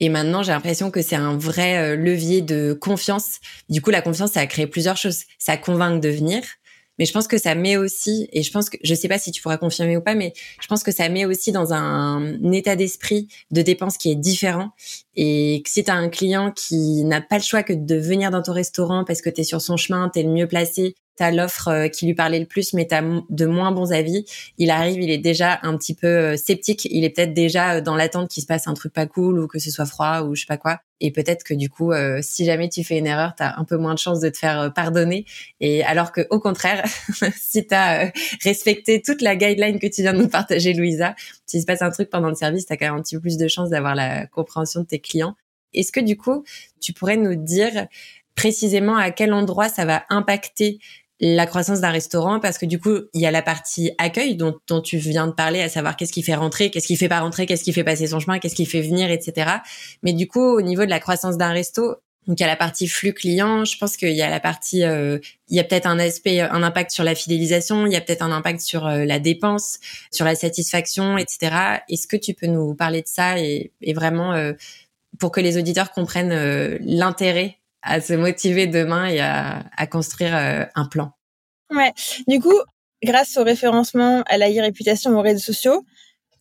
Et 0.00 0.08
maintenant, 0.08 0.42
j'ai 0.42 0.52
l'impression 0.52 0.90
que 0.90 1.02
c'est 1.02 1.16
un 1.16 1.36
vrai 1.36 1.76
euh, 1.76 1.96
levier 1.96 2.40
de 2.40 2.72
confiance. 2.72 3.38
Du 3.68 3.82
coup, 3.82 3.90
la 3.90 4.00
confiance, 4.00 4.32
ça 4.32 4.40
a 4.40 4.46
créé 4.46 4.66
plusieurs 4.66 4.96
choses. 4.96 5.24
Ça 5.38 5.56
convainc 5.56 6.02
de 6.02 6.08
venir. 6.08 6.42
Mais 7.00 7.06
je 7.06 7.12
pense 7.12 7.26
que 7.26 7.38
ça 7.38 7.54
met 7.54 7.78
aussi, 7.78 8.28
et 8.30 8.42
je 8.42 8.52
pense 8.52 8.68
que, 8.68 8.76
je 8.84 8.94
sais 8.94 9.08
pas 9.08 9.18
si 9.18 9.32
tu 9.32 9.40
pourras 9.40 9.56
confirmer 9.56 9.96
ou 9.96 10.02
pas, 10.02 10.14
mais 10.14 10.34
je 10.60 10.66
pense 10.66 10.82
que 10.82 10.92
ça 10.92 11.08
met 11.08 11.24
aussi 11.24 11.50
dans 11.50 11.72
un, 11.72 12.52
état 12.52 12.76
d'esprit 12.76 13.26
de 13.50 13.62
dépense 13.62 13.96
qui 13.96 14.10
est 14.10 14.16
différent. 14.16 14.72
Et 15.16 15.62
si 15.66 15.84
tu 15.84 15.90
as 15.90 15.94
un 15.94 16.08
client 16.08 16.52
qui 16.52 17.04
n'a 17.04 17.20
pas 17.20 17.38
le 17.38 17.42
choix 17.42 17.62
que 17.62 17.72
de 17.72 17.96
venir 17.96 18.30
dans 18.30 18.42
ton 18.42 18.52
restaurant 18.52 19.04
parce 19.04 19.22
que 19.22 19.30
tu 19.30 19.40
es 19.40 19.44
sur 19.44 19.60
son 19.60 19.76
chemin, 19.76 20.10
tu 20.12 20.20
es 20.20 20.22
le 20.22 20.30
mieux 20.30 20.46
placé, 20.46 20.94
t'as 21.20 21.30
l'offre 21.30 21.68
euh, 21.68 21.88
qui 21.88 22.06
lui 22.06 22.14
parlait 22.14 22.38
le 22.38 22.46
plus, 22.46 22.72
mais 22.72 22.86
t'as 22.86 23.02
de 23.02 23.44
moins 23.44 23.72
bons 23.72 23.92
avis. 23.92 24.24
Il 24.56 24.70
arrive, 24.70 25.02
il 25.02 25.10
est 25.10 25.18
déjà 25.18 25.60
un 25.62 25.76
petit 25.76 25.94
peu 25.94 26.06
euh, 26.06 26.36
sceptique. 26.38 26.86
Il 26.90 27.04
est 27.04 27.10
peut-être 27.10 27.34
déjà 27.34 27.74
euh, 27.74 27.80
dans 27.82 27.94
l'attente 27.94 28.30
qu'il 28.30 28.42
se 28.42 28.46
passe 28.46 28.66
un 28.66 28.72
truc 28.72 28.94
pas 28.94 29.04
cool 29.04 29.38
ou 29.38 29.46
que 29.46 29.58
ce 29.58 29.70
soit 29.70 29.84
froid 29.84 30.22
ou 30.22 30.34
je 30.34 30.40
sais 30.40 30.46
pas 30.46 30.56
quoi. 30.56 30.80
Et 31.02 31.12
peut-être 31.12 31.44
que 31.44 31.54
du 31.54 31.70
coup, 31.70 31.92
si 32.20 32.44
jamais 32.44 32.68
tu 32.68 32.84
fais 32.84 32.98
une 32.98 33.06
erreur, 33.06 33.32
t'as 33.34 33.54
un 33.56 33.64
peu 33.64 33.78
moins 33.78 33.94
de 33.94 33.98
chances 33.98 34.20
de 34.20 34.28
te 34.28 34.36
faire 34.36 34.70
pardonner. 34.74 35.24
Et 35.58 35.82
alors 35.82 36.12
que 36.12 36.26
au 36.28 36.40
contraire, 36.40 36.84
si 37.40 37.66
t'as 37.66 38.10
respecté 38.44 39.00
toute 39.00 39.22
la 39.22 39.34
guideline 39.34 39.78
que 39.78 39.86
tu 39.86 40.02
viens 40.02 40.12
de 40.12 40.18
nous 40.18 40.28
partager, 40.28 40.74
Louisa, 40.74 41.14
s'il 41.46 41.62
se 41.62 41.66
passe 41.66 41.80
un 41.80 41.90
truc 41.90 42.10
pendant 42.10 42.28
le 42.28 42.34
service, 42.34 42.66
t'as 42.66 42.76
quand 42.76 42.84
même 42.84 42.96
un 42.96 43.02
petit 43.02 43.16
peu 43.16 43.22
plus 43.22 43.38
de 43.38 43.48
chances 43.48 43.70
d'avoir 43.70 43.94
la 43.94 44.26
compréhension 44.26 44.82
de 44.82 44.86
tes 44.86 44.98
clients. 45.00 45.34
Est-ce 45.72 45.92
que 45.92 46.00
du 46.00 46.16
coup, 46.16 46.44
tu 46.80 46.92
pourrais 46.92 47.16
nous 47.16 47.34
dire 47.34 47.86
précisément 48.34 48.96
à 48.96 49.10
quel 49.10 49.32
endroit 49.32 49.68
ça 49.68 49.84
va 49.84 50.04
impacter 50.08 50.78
la 51.20 51.46
croissance 51.46 51.80
d'un 51.80 51.90
restaurant? 51.90 52.40
Parce 52.40 52.58
que 52.58 52.66
du 52.66 52.80
coup, 52.80 52.96
il 53.12 53.20
y 53.20 53.26
a 53.26 53.30
la 53.30 53.42
partie 53.42 53.92
accueil 53.98 54.36
dont, 54.36 54.56
dont 54.66 54.80
tu 54.80 54.96
viens 54.98 55.26
de 55.26 55.32
parler, 55.32 55.60
à 55.60 55.68
savoir 55.68 55.96
qu'est-ce 55.96 56.12
qui 56.12 56.22
fait 56.22 56.34
rentrer, 56.34 56.70
qu'est-ce 56.70 56.86
qui 56.86 56.96
fait 56.96 57.08
pas 57.08 57.20
rentrer, 57.20 57.46
qu'est-ce 57.46 57.64
qui 57.64 57.72
fait 57.72 57.84
passer 57.84 58.08
son 58.08 58.20
chemin, 58.20 58.38
qu'est-ce 58.38 58.54
qui 58.54 58.66
fait 58.66 58.82
venir, 58.82 59.10
etc. 59.10 59.50
Mais 60.02 60.12
du 60.12 60.26
coup, 60.26 60.42
au 60.42 60.62
niveau 60.62 60.84
de 60.84 60.90
la 60.90 61.00
croissance 61.00 61.36
d'un 61.36 61.52
resto, 61.52 61.96
donc 62.26 62.38
il 62.38 62.42
y 62.42 62.44
a 62.44 62.48
la 62.48 62.56
partie 62.56 62.86
flux 62.86 63.14
client, 63.14 63.64
je 63.64 63.78
pense 63.78 63.96
qu'il 63.96 64.12
y 64.12 64.22
a 64.22 64.28
la 64.28 64.40
partie, 64.40 64.84
euh, 64.84 65.18
il 65.48 65.56
y 65.56 65.60
a 65.60 65.64
peut-être 65.64 65.86
un 65.86 65.98
aspect, 65.98 66.40
un 66.40 66.62
impact 66.62 66.90
sur 66.90 67.02
la 67.02 67.14
fidélisation, 67.14 67.86
il 67.86 67.92
y 67.92 67.96
a 67.96 68.00
peut-être 68.00 68.22
un 68.22 68.30
impact 68.30 68.60
sur 68.60 68.86
euh, 68.86 69.04
la 69.04 69.18
dépense, 69.18 69.78
sur 70.10 70.26
la 70.26 70.34
satisfaction, 70.34 71.16
etc. 71.16 71.80
Est-ce 71.88 72.06
que 72.06 72.16
tu 72.16 72.34
peux 72.34 72.46
nous 72.46 72.74
parler 72.74 73.00
de 73.00 73.08
ça 73.08 73.38
et, 73.38 73.72
et 73.80 73.94
vraiment 73.94 74.34
euh, 74.34 74.52
pour 75.18 75.32
que 75.32 75.40
les 75.40 75.58
auditeurs 75.58 75.92
comprennent 75.92 76.78
l'intérêt 76.80 77.60
à 77.82 78.00
se 78.00 78.12
motiver 78.12 78.66
demain 78.66 79.06
et 79.06 79.20
à, 79.20 79.86
construire 79.90 80.36
euh, 80.36 80.64
un 80.74 80.86
plan. 80.86 81.12
Ouais. 81.70 81.92
Du 82.26 82.40
coup, 82.40 82.58
grâce 83.02 83.36
au 83.36 83.44
référencement, 83.44 84.22
à 84.26 84.38
la 84.38 84.46
réputation 84.46 85.16
aux 85.18 85.22
réseaux 85.22 85.52
sociaux, 85.52 85.84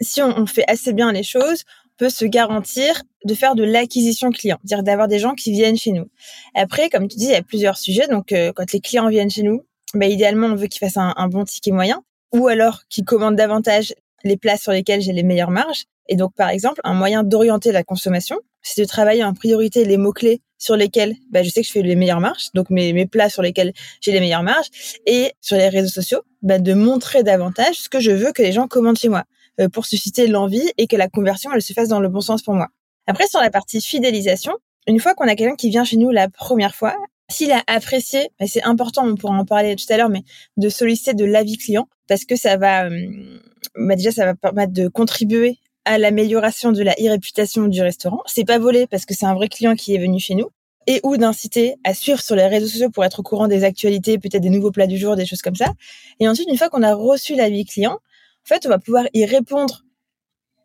si 0.02 0.22
on, 0.22 0.46
fait 0.46 0.64
assez 0.68 0.94
bien 0.94 1.12
les 1.12 1.24
choses, 1.24 1.64
on 1.86 2.06
peut 2.06 2.10
se 2.10 2.26
garantir 2.26 3.04
de 3.26 3.34
faire 3.34 3.56
de 3.56 3.64
l'acquisition 3.64 4.32
client, 4.32 4.58
dire 4.64 4.84
d'avoir 4.84 5.08
des 5.08 5.20
gens 5.20 5.34
qui 5.34 5.52
viennent 5.52 5.78
chez 5.78 5.92
nous. 5.92 6.10
Après, 6.56 6.90
comme 6.90 7.08
tu 7.08 7.18
dis, 7.18 7.26
il 7.26 7.32
y 7.32 7.36
a 7.36 7.44
plusieurs 7.44 7.78
sujets. 7.78 8.08
Donc, 8.08 8.32
euh, 8.32 8.54
quand 8.56 8.72
les 8.72 8.80
clients 8.80 9.10
viennent 9.10 9.30
chez 9.30 9.44
nous, 9.44 9.66
bah, 9.94 10.06
idéalement, 10.06 10.48
on 10.48 10.56
veut 10.56 10.68
qu'ils 10.68 10.80
fassent 10.80 10.98
un, 10.98 11.14
un 11.18 11.28
bon 11.28 11.44
ticket 11.44 11.72
moyen, 11.72 12.04
ou 12.32 12.48
alors 12.48 12.84
qu'ils 12.90 13.04
commandent 13.04 13.36
davantage 13.36 13.94
les 14.24 14.38
places 14.38 14.62
sur 14.62 14.72
lesquelles 14.72 15.02
j'ai 15.02 15.14
les 15.14 15.24
meilleures 15.24 15.52
marges. 15.52 15.86
Et 16.08 16.16
donc, 16.16 16.34
par 16.36 16.50
exemple, 16.50 16.80
un 16.84 16.94
moyen 16.94 17.24
d'orienter 17.24 17.72
la 17.72 17.84
consommation, 17.84 18.40
c'est 18.62 18.82
de 18.82 18.88
travailler 18.88 19.24
en 19.24 19.34
priorité 19.34 19.86
les 19.86 19.98
mots-clés 19.98 20.42
sur 20.58 20.75
lesquels 20.75 21.16
bah, 21.32 21.42
je 21.42 21.50
sais 21.50 21.62
que 21.62 21.68
je 21.68 21.72
fais 21.72 21.82
les 21.82 21.96
meilleures 21.96 22.20
marges, 22.20 22.48
donc 22.54 22.70
mes, 22.70 22.94
mes 22.94 23.06
plats 23.06 23.30
sur 23.30 23.42
lesquels 23.42 23.74
j'ai 24.01 24.12
les 24.12 24.20
meilleures 24.20 24.44
marges, 24.44 24.68
et 25.06 25.34
sur 25.42 25.56
les 25.56 25.70
réseaux 25.70 25.89
sociaux, 25.89 26.22
bah, 26.42 26.60
de 26.60 26.74
montrer 26.74 27.24
davantage 27.24 27.75
ce 27.75 27.89
que 27.89 28.00
je 28.00 28.12
veux 28.12 28.32
que 28.32 28.42
les 28.42 28.51
gens 28.51 28.68
commandent 28.68 28.98
chez 29.00 29.10
moi, 29.10 29.24
euh, 29.60 29.70
pour 29.70 29.86
susciter 29.86 30.28
l'envie 30.28 30.70
et 30.78 30.88
que 30.88 30.96
la 30.96 31.08
conversion, 31.08 31.51
elle 31.54 31.62
se 31.62 31.74
fasse 31.74 31.88
dans 31.88 32.00
le 32.00 32.10
bon 32.10 32.22
sens 32.22 32.42
pour 32.42 32.54
moi. 32.54 32.68
Après, 33.08 33.28
sur 33.28 33.39
la 33.39 33.50
partie 33.50 33.82
fidélisation, 33.82 34.54
une 34.88 35.00
fois 35.00 35.16
qu'on 35.16 35.28
a 35.28 35.36
quelqu'un 35.36 35.56
qui 35.56 35.70
vient 35.70 35.84
chez 35.84 35.98
nous 35.98 36.12
la 36.12 36.30
première 36.30 36.75
fois, 36.75 36.96
s'il 37.30 37.51
a 37.51 37.63
apprécié, 37.68 38.30
bah, 38.39 38.46
c'est 38.48 38.63
important, 38.63 39.08
on 39.08 39.16
pourra 39.16 39.38
en 39.38 39.46
parler 39.46 39.75
tout 39.75 39.86
à 39.89 39.98
l'heure, 39.98 40.10
mais 40.10 40.24
de 40.58 40.70
solliciter 40.70 41.13
de 41.13 41.25
l'avis 41.25 41.58
client, 41.58 41.88
parce 42.08 42.25
que 42.25 42.36
ça 42.36 42.58
va, 42.58 42.86
euh, 42.86 43.39
bah 43.75 43.96
déjà, 43.96 44.12
ça 44.12 44.25
va 44.25 44.36
permettre 44.36 44.74
de 44.74 44.88
contribuer 44.88 45.60
à 45.89 45.98
l'amélioration 45.98 46.72
de 46.72 46.84
la 46.84 46.93
e-réputation 46.93 47.65
du 47.67 47.81
restaurant. 47.81 48.22
C'est 48.27 48.46
pas 48.46 48.60
volé 48.60 48.86
parce 48.86 49.08
que 49.08 49.15
c'est 49.15 49.25
un 49.25 49.34
vrai 49.34 49.50
client 49.50 49.75
qui 49.75 49.96
est 49.96 49.98
venu 49.98 50.19
chez 50.19 50.36
nous. 50.36 50.51
Et 50.86 51.00
ou 51.01 51.17
d'inciter 51.17 51.77
à 51.84 51.96
suivre 51.96 52.22
sur 52.22 52.36
les 52.36 52.46
réseaux 52.46 52.67
sociaux 52.67 52.91
pour 52.91 53.03
être 53.03 53.22
au 53.22 53.24
courant 53.24 53.48
des 53.48 53.63
actualités, 53.63 54.19
peut-être 54.19 54.43
des 54.43 54.51
nouveaux 54.51 54.69
plats 54.72 54.86
du 54.86 55.00
jour, 55.00 55.15
des 55.15 55.25
choses 55.25 55.41
comme 55.41 55.55
ça. 55.55 55.74
Et 56.19 56.27
ensuite, 56.27 56.48
une 56.48 56.58
fois 56.58 56.69
qu'on 56.69 56.84
a 56.84 56.93
reçu 56.93 57.36
l'avis 57.36 57.65
client, 57.65 57.93
en 57.93 58.48
fait, 58.48 58.67
on 58.67 58.69
va 58.69 58.77
pouvoir 58.77 59.05
y 59.15 59.25
répondre 59.25 59.84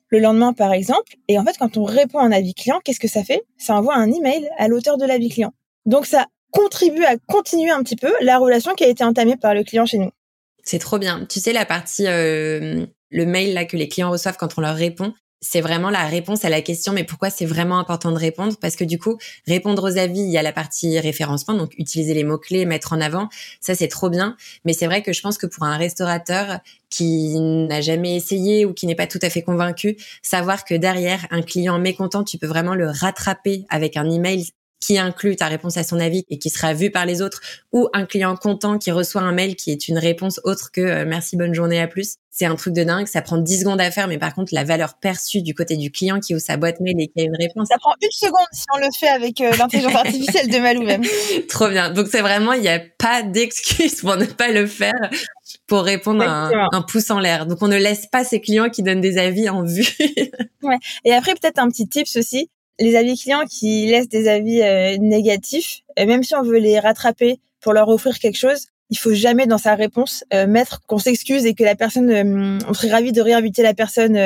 le 0.08 0.18
lendemain, 0.18 0.52
par 0.52 0.74
exemple. 0.74 1.16
Et 1.28 1.38
en 1.38 1.44
fait, 1.44 1.56
quand 1.58 1.78
on 1.78 1.84
répond 1.84 2.18
à 2.18 2.24
un 2.24 2.32
avis 2.32 2.52
client, 2.52 2.80
qu'est-ce 2.84 3.00
que 3.00 3.08
ça 3.08 3.24
fait? 3.24 3.42
Ça 3.56 3.74
envoie 3.76 3.96
un 3.96 4.12
email 4.12 4.46
à 4.58 4.68
l'auteur 4.68 4.98
de 4.98 5.06
l'avis 5.06 5.30
client. 5.30 5.54
Donc, 5.86 6.04
ça 6.04 6.26
contribue 6.50 7.04
à 7.04 7.16
continuer 7.16 7.70
un 7.70 7.82
petit 7.82 7.96
peu 7.96 8.12
la 8.20 8.36
relation 8.36 8.74
qui 8.74 8.84
a 8.84 8.88
été 8.88 9.02
entamée 9.04 9.36
par 9.36 9.54
le 9.54 9.64
client 9.64 9.86
chez 9.86 9.98
nous. 9.98 10.10
C'est 10.62 10.78
trop 10.78 10.98
bien. 10.98 11.26
Tu 11.28 11.40
sais, 11.40 11.54
la 11.54 11.64
partie 11.64 12.06
euh, 12.06 12.86
le 13.14 13.24
mail 13.26 13.54
là 13.54 13.64
que 13.64 13.76
les 13.76 13.88
clients 13.88 14.10
reçoivent 14.10 14.36
quand 14.36 14.58
on 14.58 14.60
leur 14.60 14.74
répond, 14.74 15.14
c'est 15.40 15.60
vraiment 15.60 15.90
la 15.90 16.06
réponse 16.06 16.44
à 16.44 16.48
la 16.48 16.62
question 16.62 16.92
mais 16.92 17.04
pourquoi 17.04 17.30
c'est 17.30 17.44
vraiment 17.44 17.78
important 17.78 18.10
de 18.10 18.18
répondre? 18.18 18.56
Parce 18.60 18.76
que 18.76 18.84
du 18.84 18.98
coup 18.98 19.18
répondre 19.46 19.82
aux 19.84 19.98
avis 19.98 20.20
il 20.20 20.30
y 20.30 20.38
a 20.38 20.42
la 20.42 20.52
partie 20.52 20.98
référencement 20.98 21.54
donc 21.54 21.74
utiliser 21.78 22.14
les 22.14 22.24
mots 22.24 22.38
clés 22.38 22.64
mettre 22.64 22.92
en 22.92 23.00
avant 23.00 23.28
ça 23.60 23.74
c'est 23.74 23.88
trop 23.88 24.10
bien. 24.10 24.36
Mais 24.64 24.72
c'est 24.72 24.86
vrai 24.86 25.02
que 25.02 25.12
je 25.12 25.20
pense 25.20 25.38
que 25.38 25.46
pour 25.46 25.64
un 25.64 25.76
restaurateur 25.76 26.58
qui 26.90 27.38
n'a 27.38 27.80
jamais 27.80 28.16
essayé 28.16 28.64
ou 28.64 28.72
qui 28.72 28.86
n'est 28.86 28.94
pas 28.94 29.06
tout 29.06 29.20
à 29.22 29.30
fait 29.30 29.42
convaincu 29.42 29.96
savoir 30.22 30.64
que 30.64 30.74
derrière 30.74 31.26
un 31.30 31.42
client 31.42 31.78
mécontent 31.78 32.24
tu 32.24 32.38
peux 32.38 32.48
vraiment 32.48 32.74
le 32.74 32.88
rattraper 32.88 33.64
avec 33.68 33.96
un 33.96 34.10
email 34.10 34.48
qui 34.84 34.98
inclut 34.98 35.34
ta 35.34 35.46
réponse 35.46 35.78
à 35.78 35.82
son 35.82 35.98
avis 35.98 36.26
et 36.28 36.38
qui 36.38 36.50
sera 36.50 36.74
vu 36.74 36.90
par 36.90 37.06
les 37.06 37.22
autres, 37.22 37.40
ou 37.72 37.88
un 37.94 38.04
client 38.04 38.36
content 38.36 38.76
qui 38.76 38.90
reçoit 38.90 39.22
un 39.22 39.32
mail 39.32 39.56
qui 39.56 39.70
est 39.70 39.88
une 39.88 39.96
réponse 39.96 40.40
autre 40.44 40.70
que 40.72 40.82
euh, 40.82 41.04
merci, 41.06 41.38
bonne 41.38 41.54
journée, 41.54 41.80
à 41.80 41.88
plus. 41.88 42.16
C'est 42.30 42.44
un 42.44 42.54
truc 42.54 42.74
de 42.74 42.84
dingue, 42.84 43.06
ça 43.06 43.22
prend 43.22 43.38
10 43.38 43.60
secondes 43.60 43.80
à 43.80 43.90
faire, 43.90 44.08
mais 44.08 44.18
par 44.18 44.34
contre, 44.34 44.52
la 44.52 44.64
valeur 44.64 44.94
perçue 44.98 45.40
du 45.40 45.54
côté 45.54 45.76
du 45.76 45.90
client 45.90 46.20
qui 46.20 46.34
ouvre 46.34 46.42
sa 46.42 46.58
boîte 46.58 46.80
mail 46.80 46.96
et 46.98 47.06
qui 47.06 47.20
a 47.20 47.24
une 47.24 47.36
réponse. 47.36 47.68
Ça 47.68 47.78
prend 47.78 47.94
une 48.02 48.10
seconde 48.10 48.46
si 48.52 48.64
on 48.74 48.78
le 48.78 48.88
fait 48.98 49.08
avec 49.08 49.40
euh, 49.40 49.52
l'intelligence 49.56 49.94
artificielle 49.94 50.48
de 50.50 50.58
Malou 50.58 50.82
même. 50.82 51.02
Trop 51.48 51.68
bien. 51.68 51.90
Donc 51.90 52.08
c'est 52.10 52.20
vraiment, 52.20 52.52
il 52.52 52.60
n'y 52.60 52.68
a 52.68 52.80
pas 52.98 53.22
d'excuse 53.22 54.02
pour 54.02 54.16
ne 54.16 54.26
pas 54.26 54.48
le 54.48 54.66
faire 54.66 54.92
pour 55.66 55.82
répondre 55.82 56.24
à 56.24 56.48
un, 56.48 56.68
un, 56.72 56.82
pouce 56.82 57.10
en 57.10 57.20
l'air. 57.20 57.46
Donc 57.46 57.62
on 57.62 57.68
ne 57.68 57.78
laisse 57.78 58.06
pas 58.06 58.24
ces 58.24 58.40
clients 58.40 58.68
qui 58.68 58.82
donnent 58.82 59.00
des 59.00 59.16
avis 59.16 59.48
en 59.48 59.62
vue. 59.62 59.88
ouais. 60.62 60.78
Et 61.04 61.14
après 61.14 61.32
peut-être 61.34 61.58
un 61.58 61.68
petit 61.68 61.88
tips 61.88 62.16
aussi, 62.16 62.50
les 62.78 62.96
avis 62.96 63.18
clients 63.18 63.44
qui 63.48 63.86
laissent 63.86 64.08
des 64.08 64.28
avis 64.28 64.62
euh, 64.62 64.96
négatifs, 64.98 65.80
euh, 65.98 66.06
même 66.06 66.22
si 66.22 66.34
on 66.34 66.42
veut 66.42 66.58
les 66.58 66.78
rattraper 66.78 67.40
pour 67.60 67.72
leur 67.72 67.88
offrir 67.88 68.18
quelque 68.18 68.38
chose, 68.38 68.66
il 68.90 68.98
faut 68.98 69.14
jamais 69.14 69.46
dans 69.46 69.58
sa 69.58 69.74
réponse 69.74 70.24
euh, 70.34 70.46
mettre 70.46 70.80
qu'on 70.86 70.98
s'excuse 70.98 71.46
et 71.46 71.54
que 71.54 71.64
la 71.64 71.74
personne, 71.74 72.60
on 72.68 72.74
serait 72.74 72.90
ravi 72.90 73.12
de 73.12 73.20
réinviter 73.20 73.62
la 73.62 73.74
personne 73.74 74.16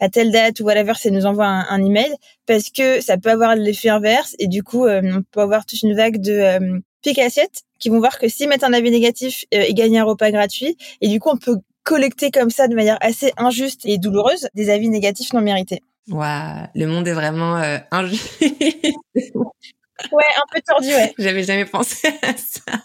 à 0.00 0.08
telle 0.08 0.30
date 0.30 0.60
ou 0.60 0.64
whatever, 0.64 0.92
c'est 0.96 1.10
nous 1.10 1.26
envoie 1.26 1.46
un, 1.46 1.66
un, 1.68 1.84
email 1.84 2.12
parce 2.46 2.70
que 2.70 3.00
ça 3.00 3.18
peut 3.18 3.30
avoir 3.30 3.54
l'effet 3.56 3.88
inverse 3.88 4.34
et 4.38 4.46
du 4.46 4.62
coup 4.62 4.86
on 4.86 5.22
peut 5.30 5.40
avoir 5.40 5.66
toute 5.66 5.82
une 5.82 5.94
vague 5.94 6.20
de 6.20 6.32
euh, 6.32 6.78
piques 7.02 7.18
assiettes 7.18 7.62
qui 7.78 7.88
vont 7.88 7.98
voir 7.98 8.18
que 8.18 8.28
s'ils 8.28 8.48
mettent 8.48 8.64
un 8.64 8.72
avis 8.72 8.90
négatif, 8.90 9.44
ils 9.52 9.74
gagnent 9.74 9.98
un 9.98 10.04
repas 10.04 10.30
gratuit 10.30 10.76
et 11.00 11.08
du 11.08 11.20
coup 11.20 11.30
on 11.30 11.36
peut 11.36 11.56
collecter 11.84 12.30
comme 12.30 12.50
ça 12.50 12.68
de 12.68 12.74
manière 12.74 12.98
assez 13.00 13.32
injuste 13.36 13.82
et 13.84 13.98
douloureuse 13.98 14.48
des 14.54 14.70
avis 14.70 14.88
négatifs 14.88 15.32
non 15.32 15.40
mérités. 15.40 15.82
Waouh, 16.10 16.66
le 16.74 16.86
monde 16.86 17.06
est 17.06 17.12
vraiment 17.12 17.56
euh, 17.58 17.78
injuste. 17.90 18.40
ouais, 18.40 18.50
un 20.12 20.44
peu 20.52 20.60
tordu, 20.66 20.88
ouais. 20.88 21.12
J'avais 21.18 21.44
jamais 21.44 21.66
pensé 21.66 22.08
à 22.22 22.34
ça. 22.36 22.82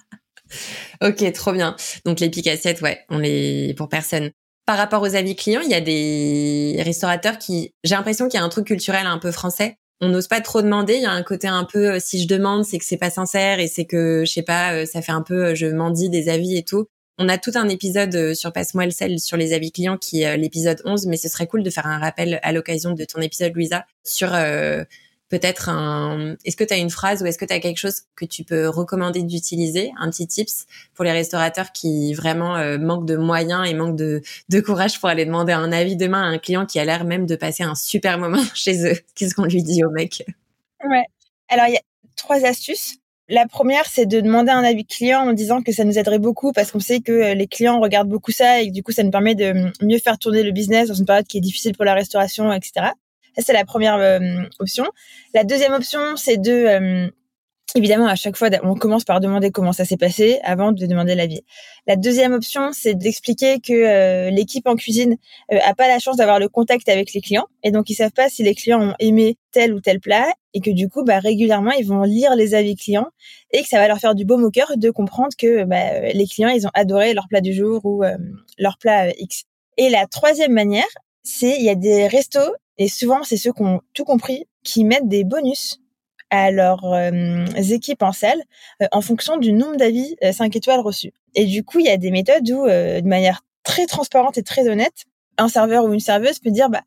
Ok, 1.02 1.32
trop 1.34 1.52
bien. 1.54 1.76
Donc 2.06 2.20
les 2.20 2.30
piques 2.30 2.48
assiettes, 2.48 2.82
ouais, 2.82 3.06
on 3.10 3.18
les 3.18 3.74
pour 3.78 3.90
personne. 3.90 4.32
Par 4.66 4.78
rapport 4.78 5.02
aux 5.02 5.16
avis 5.16 5.36
clients, 5.36 5.62
il 5.64 5.70
y 5.70 5.74
a 5.74 5.82
des 5.82 6.82
restaurateurs 6.84 7.38
qui, 7.38 7.74
j'ai 7.84 7.96
l'impression 7.96 8.28
qu'il 8.30 8.40
y 8.40 8.42
a 8.42 8.46
un 8.46 8.50
truc 8.50 8.68
culturel 8.68 9.06
un 9.06 9.18
peu 9.18 9.32
français. 9.32 9.78
On 10.02 10.10
n'ose 10.10 10.28
pas 10.28 10.42
trop 10.42 10.62
demander. 10.62 10.96
Il 10.96 11.02
y 11.02 11.06
a 11.06 11.12
un 11.12 11.24
côté 11.24 11.48
un 11.48 11.66
peu, 11.66 11.94
euh, 11.94 12.00
si 12.00 12.22
je 12.22 12.28
demande, 12.28 12.66
c'est 12.66 12.78
que 12.78 12.86
c'est 12.86 12.98
pas 12.98 13.10
sincère 13.10 13.60
et 13.60 13.68
c'est 13.68 13.86
que, 13.86 14.24
je 14.26 14.32
sais 14.32 14.44
pas, 14.44 14.74
euh, 14.74 14.86
ça 14.86 15.02
fait 15.02 15.12
un 15.12 15.22
peu, 15.22 15.56
je 15.56 15.68
m'en 15.68 15.92
dis 15.92 16.10
des 16.10 16.30
avis 16.30 16.58
et 16.58 16.64
tout. 16.64 16.88
On 17.20 17.30
a 17.30 17.38
tout 17.38 17.52
un 17.54 17.70
épisode 17.70 18.16
euh, 18.16 18.34
sur 18.34 18.52
Passe-moi 18.52 18.86
le 18.86 18.92
sel 18.92 19.20
sur 19.20 19.38
les 19.38 19.54
avis 19.54 19.72
clients 19.72 19.98
qui 19.98 20.24
est 20.24 20.34
euh, 20.34 20.36
l'épisode 20.36 20.82
11, 20.84 21.06
mais 21.06 21.18
ce 21.18 21.30
serait 21.30 21.46
cool 21.46 21.62
de 21.62 21.70
faire 21.70 21.86
un 21.86 22.00
rappel 22.00 22.40
à 22.42 22.52
l'occasion 22.52 22.92
de 22.92 23.06
ton 23.06 23.22
épisode, 23.22 23.54
Louisa, 23.54 23.86
sur 24.04 24.34
euh, 24.34 24.84
peut-être 25.30 25.70
un... 25.70 26.36
Est-ce 26.44 26.58
que 26.58 26.64
tu 26.64 26.74
as 26.74 26.78
une 26.78 26.90
phrase 26.90 27.22
ou 27.22 27.28
est-ce 27.28 27.38
que 27.38 27.46
tu 27.46 27.54
as 27.54 27.60
quelque 27.60 27.78
chose 27.78 28.02
que 28.16 28.26
tu 28.26 28.44
peux 28.44 28.68
recommander 28.68 29.22
d'utiliser, 29.22 29.92
un 30.00 30.10
petit 30.10 30.28
tips 30.28 30.66
pour 30.96 31.06
les 31.06 31.12
restaurateurs 31.12 31.72
qui 31.72 32.16
vraiment 32.16 32.78
manquent 32.78 33.08
de 33.08 33.16
moyens 33.16 33.68
et 33.68 33.74
manquent 33.74 33.96
de, 33.96 34.22
de 34.50 34.60
courage 34.60 35.00
pour 35.00 35.10
aller 35.10 35.26
demander 35.26 35.54
un 35.54 35.72
avis 35.72 35.96
demain 35.96 36.22
à 36.22 36.26
un 36.26 36.38
client 36.38 36.66
qui 36.66 36.80
a 36.80 36.86
l'air 36.86 37.04
même 37.04 37.26
de 37.26 37.36
passer 37.36 37.64
un 37.64 37.76
super 37.76 38.18
moment 38.20 38.44
chez 38.54 38.92
eux? 38.92 38.98
Qu'est-ce 39.16 39.34
qu'on 39.34 39.46
lui 39.46 39.64
dit 39.64 39.84
au 39.84 39.90
mec? 39.90 40.24
Ouais. 40.84 41.06
Alors, 41.50 41.66
il 41.68 41.74
y 41.74 41.78
a 41.78 41.82
trois 42.16 42.44
astuces 42.46 42.98
La 43.34 43.48
première, 43.48 43.88
c'est 43.88 44.06
de 44.06 44.22
demander 44.22 44.52
un 44.52 44.64
avis 44.64 44.86
client 44.86 45.22
en 45.22 45.34
disant 45.34 45.64
que 45.64 45.72
ça 45.72 45.86
nous 45.86 45.98
aiderait 45.98 46.20
beaucoup 46.20 46.52
parce 46.52 46.72
qu'on 46.72 46.80
sait 46.80 47.00
que 47.00 47.34
les 47.34 47.48
clients 47.48 47.80
regardent 47.80 48.08
beaucoup 48.08 48.32
ça 48.32 48.62
et 48.62 48.68
que 48.68 48.72
du 48.72 48.84
coup, 48.84 48.92
ça 48.92 49.02
nous 49.02 49.10
permet 49.10 49.34
de 49.34 49.72
mieux 49.82 49.98
faire 49.98 50.20
tourner 50.20 50.44
le 50.44 50.52
business 50.52 50.90
dans 50.90 50.94
une 50.94 51.08
période 51.08 51.26
qui 51.26 51.40
est 51.40 51.42
difficile 51.42 51.74
pour 51.76 51.84
la 51.84 51.96
restauration, 51.96 52.54
etc. 52.54 52.90
Ça, 53.36 53.42
c'est 53.44 53.54
la 53.54 53.66
première 53.66 53.98
option. 54.60 54.86
La 55.34 55.44
deuxième 55.44 55.74
option, 55.74 56.16
c'est 56.16 56.38
de 56.38 57.10
Évidemment, 57.76 58.06
à 58.06 58.14
chaque 58.14 58.38
fois, 58.38 58.50
on 58.62 58.76
commence 58.76 59.04
par 59.04 59.20
demander 59.20 59.50
comment 59.50 59.74
ça 59.74 59.84
s'est 59.84 59.98
passé 59.98 60.40
avant 60.44 60.74
de 60.74 60.86
demander 60.86 61.16
l'avis. 61.16 61.42
La 61.88 61.96
deuxième 61.96 62.32
option, 62.34 62.70
c'est 62.72 62.94
d'expliquer 62.94 63.60
que 63.60 63.74
euh, 63.74 64.30
l'équipe 64.30 64.68
en 64.68 64.76
cuisine 64.76 65.18
euh, 65.52 65.58
a 65.66 65.74
pas 65.74 65.88
la 65.88 65.98
chance 65.98 66.18
d'avoir 66.18 66.40
le 66.40 66.50
contact 66.50 66.88
avec 66.88 67.14
les 67.14 67.22
clients 67.22 67.48
et 67.64 67.72
donc 67.72 67.90
ils 67.90 67.96
savent 67.96 68.12
pas 68.12 68.30
si 68.30 68.44
les 68.44 68.54
clients 68.54 68.90
ont 68.90 68.94
aimé 69.00 69.38
tel 69.52 69.74
ou 69.74 69.82
tel 69.82 70.00
plat 70.00 70.32
et 70.54 70.62
que 70.62 70.70
du 70.70 70.88
coup, 70.88 71.04
bah, 71.04 71.18
régulièrement, 71.18 71.72
ils 71.72 71.88
vont 71.88 72.04
lire 72.04 72.36
les 72.36 72.54
avis 72.54 72.76
clients 72.76 73.08
et 73.52 73.64
que 73.64 73.68
ça 73.68 73.80
va 73.80 73.88
leur 73.88 73.98
faire 73.98 74.14
du 74.14 74.24
baume 74.24 74.44
au 74.44 74.52
cœur 74.52 74.74
de 74.78 74.92
comprendre 74.92 75.36
que 75.36 75.64
bah, 75.64 76.12
les 76.14 76.28
clients, 76.28 76.50
ils 76.50 76.68
ont 76.68 76.72
adoré 76.76 77.16
leur 77.16 77.28
plat 77.28 77.42
du 77.42 77.54
jour 77.54 77.82
ou 77.86 78.04
euh, 78.04 78.16
leur 78.60 78.78
plat 78.78 79.10
X. 79.18 79.46
Et 79.78 79.90
la 79.90 80.06
troisième 80.06 80.54
manière, 80.54 80.86
c'est 81.24 81.58
il 81.58 81.64
y 81.64 81.70
a 81.70 81.76
des 81.76 82.06
restos 82.06 82.54
et 82.78 82.88
souvent 82.88 83.24
c'est 83.24 83.38
ceux 83.38 83.52
qui 83.52 83.64
ont 83.64 83.82
tout 83.96 84.04
compris 84.04 84.46
qui 84.64 84.84
mettent 84.84 85.08
des 85.08 85.24
bonus 85.24 85.80
à 86.34 86.50
leurs 86.50 86.84
euh, 86.86 87.46
équipes 87.70 88.02
en 88.02 88.12
salle 88.12 88.42
euh, 88.82 88.88
en 88.92 89.02
fonction 89.02 89.38
du 89.38 89.54
nombre 89.54 89.78
d'avis 89.78 90.16
5 90.20 90.44
euh, 90.44 90.58
étoiles 90.58 90.80
reçus. 90.80 91.14
Et 91.36 91.46
du 91.46 91.64
coup, 91.64 91.80
il 91.80 91.86
y 91.86 91.90
a 91.90 91.98
des 91.98 92.10
méthodes 92.10 92.50
où, 92.50 92.66
de 92.66 93.08
manière 93.08 93.42
très 93.64 93.86
transparente 93.86 94.38
et 94.40 94.44
très 94.44 94.68
honnête, 94.68 95.06
un 95.38 95.48
serveur 95.48 95.86
ou 95.86 95.94
une 95.94 96.00
serveuse 96.00 96.40
peut 96.40 96.50
dire, 96.50 96.70
bah, 96.70 96.82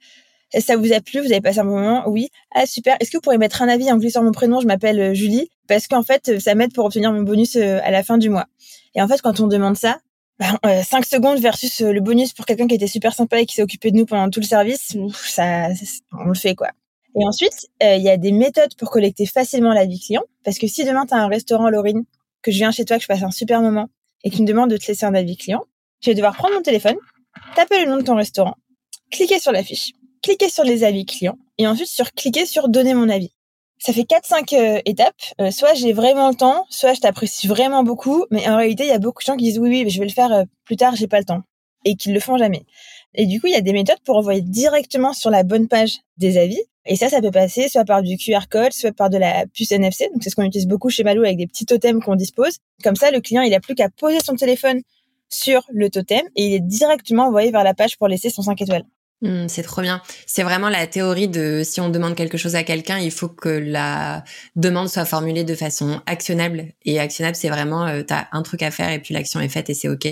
ça 0.58 0.76
vous 0.76 0.92
a 0.92 1.00
plu, 1.00 1.20
vous 1.20 1.30
avez 1.30 1.40
passé 1.40 1.60
un 1.60 1.64
moment, 1.64 2.04
oui, 2.08 2.28
ah 2.54 2.66
super, 2.66 2.96
est-ce 2.98 3.10
que 3.10 3.18
vous 3.18 3.20
pourriez 3.20 3.38
mettre 3.38 3.62
un 3.62 3.68
avis 3.68 3.90
en 3.90 3.98
glissant 3.98 4.22
mon 4.22 4.32
prénom, 4.32 4.60
je 4.60 4.66
m'appelle 4.66 5.14
Julie, 5.14 5.48
parce 5.68 5.86
qu'en 5.86 6.02
fait, 6.02 6.40
ça 6.40 6.54
m'aide 6.54 6.72
pour 6.72 6.84
obtenir 6.84 7.12
mon 7.12 7.22
bonus 7.22 7.56
à 7.56 7.90
la 7.90 8.02
fin 8.02 8.18
du 8.18 8.30
mois. 8.30 8.46
Et 8.94 9.02
en 9.02 9.08
fait, 9.08 9.20
quand 9.22 9.40
on 9.40 9.46
demande 9.46 9.76
ça, 9.76 9.98
bah, 10.38 10.58
5 10.82 11.04
secondes 11.04 11.38
versus 11.38 11.80
le 11.80 12.00
bonus 12.00 12.32
pour 12.32 12.46
quelqu'un 12.46 12.66
qui 12.66 12.74
était 12.74 12.86
super 12.86 13.14
sympa 13.14 13.40
et 13.40 13.46
qui 13.46 13.54
s'est 13.54 13.62
occupé 13.62 13.90
de 13.92 13.96
nous 13.96 14.06
pendant 14.06 14.28
tout 14.28 14.40
le 14.40 14.46
service, 14.46 14.96
ça, 15.14 15.68
on 16.12 16.28
le 16.28 16.34
fait 16.34 16.54
quoi. 16.54 16.70
Et 17.18 17.24
ensuite, 17.24 17.68
euh, 17.82 17.96
il 17.96 18.02
y 18.02 18.10
a 18.10 18.16
des 18.16 18.32
méthodes 18.32 18.74
pour 18.76 18.90
collecter 18.90 19.26
facilement 19.26 19.72
l'avis 19.72 20.00
client. 20.00 20.22
Parce 20.44 20.58
que 20.58 20.66
si 20.66 20.84
demain, 20.84 21.06
tu 21.06 21.14
as 21.14 21.18
un 21.18 21.28
restaurant, 21.28 21.70
Laurine, 21.70 22.04
que 22.42 22.50
je 22.50 22.58
viens 22.58 22.70
chez 22.70 22.84
toi, 22.84 22.98
que 22.98 23.02
je 23.02 23.08
passe 23.08 23.22
un 23.22 23.30
super 23.30 23.62
moment, 23.62 23.88
et 24.22 24.30
qu'il 24.30 24.42
me 24.42 24.46
demande 24.46 24.70
de 24.70 24.76
te 24.76 24.86
laisser 24.86 25.06
un 25.06 25.14
avis 25.14 25.36
client, 25.36 25.64
je 26.00 26.10
vais 26.10 26.14
devoir 26.14 26.36
prendre 26.36 26.54
mon 26.54 26.62
téléphone, 26.62 26.96
taper 27.54 27.84
le 27.84 27.90
nom 27.90 27.96
de 27.96 28.02
ton 28.02 28.16
restaurant, 28.16 28.54
cliquer 29.10 29.38
sur 29.38 29.52
la 29.52 29.62
fiche, 29.62 29.92
cliquer 30.22 30.48
sur 30.48 30.64
les 30.64 30.84
avis 30.84 31.06
clients, 31.06 31.38
et 31.58 31.66
ensuite 31.66 31.88
sur 31.88 32.12
cliquer 32.12 32.44
sur 32.44 32.68
donner 32.68 32.92
mon 32.92 33.08
avis. 33.08 33.32
Ça 33.78 33.92
fait 33.92 34.02
4-5 34.02 34.54
euh, 34.54 34.80
étapes. 34.86 35.14
Euh, 35.40 35.50
soit 35.50 35.74
j'ai 35.74 35.92
vraiment 35.92 36.28
le 36.28 36.34
temps, 36.34 36.66
soit 36.70 36.94
je 36.94 37.00
t'apprécie 37.00 37.46
vraiment 37.46 37.82
beaucoup, 37.82 38.24
mais 38.30 38.48
en 38.48 38.56
réalité, 38.56 38.84
il 38.84 38.88
y 38.88 38.92
a 38.92 38.98
beaucoup 38.98 39.22
de 39.22 39.26
gens 39.26 39.36
qui 39.36 39.44
disent 39.44 39.58
oui, 39.58 39.84
oui, 39.84 39.90
je 39.90 39.98
vais 39.98 40.06
le 40.06 40.12
faire 40.12 40.44
plus 40.64 40.76
tard, 40.76 40.96
j'ai 40.96 41.08
pas 41.08 41.18
le 41.18 41.24
temps, 41.24 41.42
et 41.84 41.96
qui 41.96 42.12
le 42.12 42.20
font 42.20 42.36
jamais. 42.36 42.64
Et 43.14 43.26
du 43.26 43.40
coup, 43.40 43.46
il 43.46 43.52
y 43.52 43.56
a 43.56 43.62
des 43.62 43.72
méthodes 43.72 44.00
pour 44.04 44.16
envoyer 44.16 44.42
directement 44.42 45.12
sur 45.12 45.30
la 45.30 45.42
bonne 45.42 45.68
page 45.68 45.98
des 46.18 46.38
avis. 46.38 46.60
Et 46.86 46.96
ça, 46.96 47.08
ça 47.08 47.20
peut 47.20 47.30
passer 47.30 47.68
soit 47.68 47.84
par 47.84 48.02
du 48.02 48.16
QR 48.16 48.48
code, 48.50 48.72
soit 48.72 48.92
par 48.92 49.10
de 49.10 49.18
la 49.18 49.46
puce 49.52 49.72
NFC. 49.72 50.08
Donc, 50.12 50.22
c'est 50.22 50.30
ce 50.30 50.36
qu'on 50.36 50.44
utilise 50.44 50.66
beaucoup 50.66 50.90
chez 50.90 51.04
Malou 51.04 51.22
avec 51.24 51.36
des 51.36 51.46
petits 51.46 51.66
totems 51.66 52.00
qu'on 52.00 52.16
dispose. 52.16 52.58
Comme 52.82 52.96
ça, 52.96 53.10
le 53.10 53.20
client, 53.20 53.42
il 53.42 53.54
a 53.54 53.60
plus 53.60 53.74
qu'à 53.74 53.88
poser 53.88 54.18
son 54.24 54.34
téléphone 54.34 54.82
sur 55.28 55.62
le 55.72 55.90
totem 55.90 56.24
et 56.36 56.46
il 56.46 56.54
est 56.54 56.60
directement 56.60 57.26
envoyé 57.26 57.50
vers 57.50 57.64
la 57.64 57.74
page 57.74 57.98
pour 57.98 58.08
laisser 58.08 58.30
son 58.30 58.42
5 58.42 58.60
étoiles. 58.62 58.84
Mmh, 59.22 59.48
c'est 59.48 59.62
trop 59.62 59.80
bien. 59.80 60.02
C'est 60.26 60.42
vraiment 60.42 60.68
la 60.68 60.86
théorie 60.86 61.28
de 61.28 61.62
si 61.64 61.80
on 61.80 61.88
demande 61.88 62.14
quelque 62.14 62.36
chose 62.36 62.54
à 62.54 62.64
quelqu'un, 62.64 62.98
il 62.98 63.10
faut 63.10 63.28
que 63.28 63.48
la 63.48 64.24
demande 64.56 64.88
soit 64.90 65.06
formulée 65.06 65.42
de 65.42 65.54
façon 65.54 66.02
actionnable. 66.04 66.66
Et 66.84 67.00
actionnable, 67.00 67.34
c'est 67.34 67.48
vraiment, 67.48 67.86
euh, 67.86 68.02
tu 68.06 68.12
as 68.12 68.28
un 68.32 68.42
truc 68.42 68.62
à 68.62 68.70
faire 68.70 68.90
et 68.90 68.98
puis 68.98 69.14
l'action 69.14 69.40
est 69.40 69.48
faite 69.48 69.70
et 69.70 69.74
c'est 69.74 69.88
OK. 69.88 70.06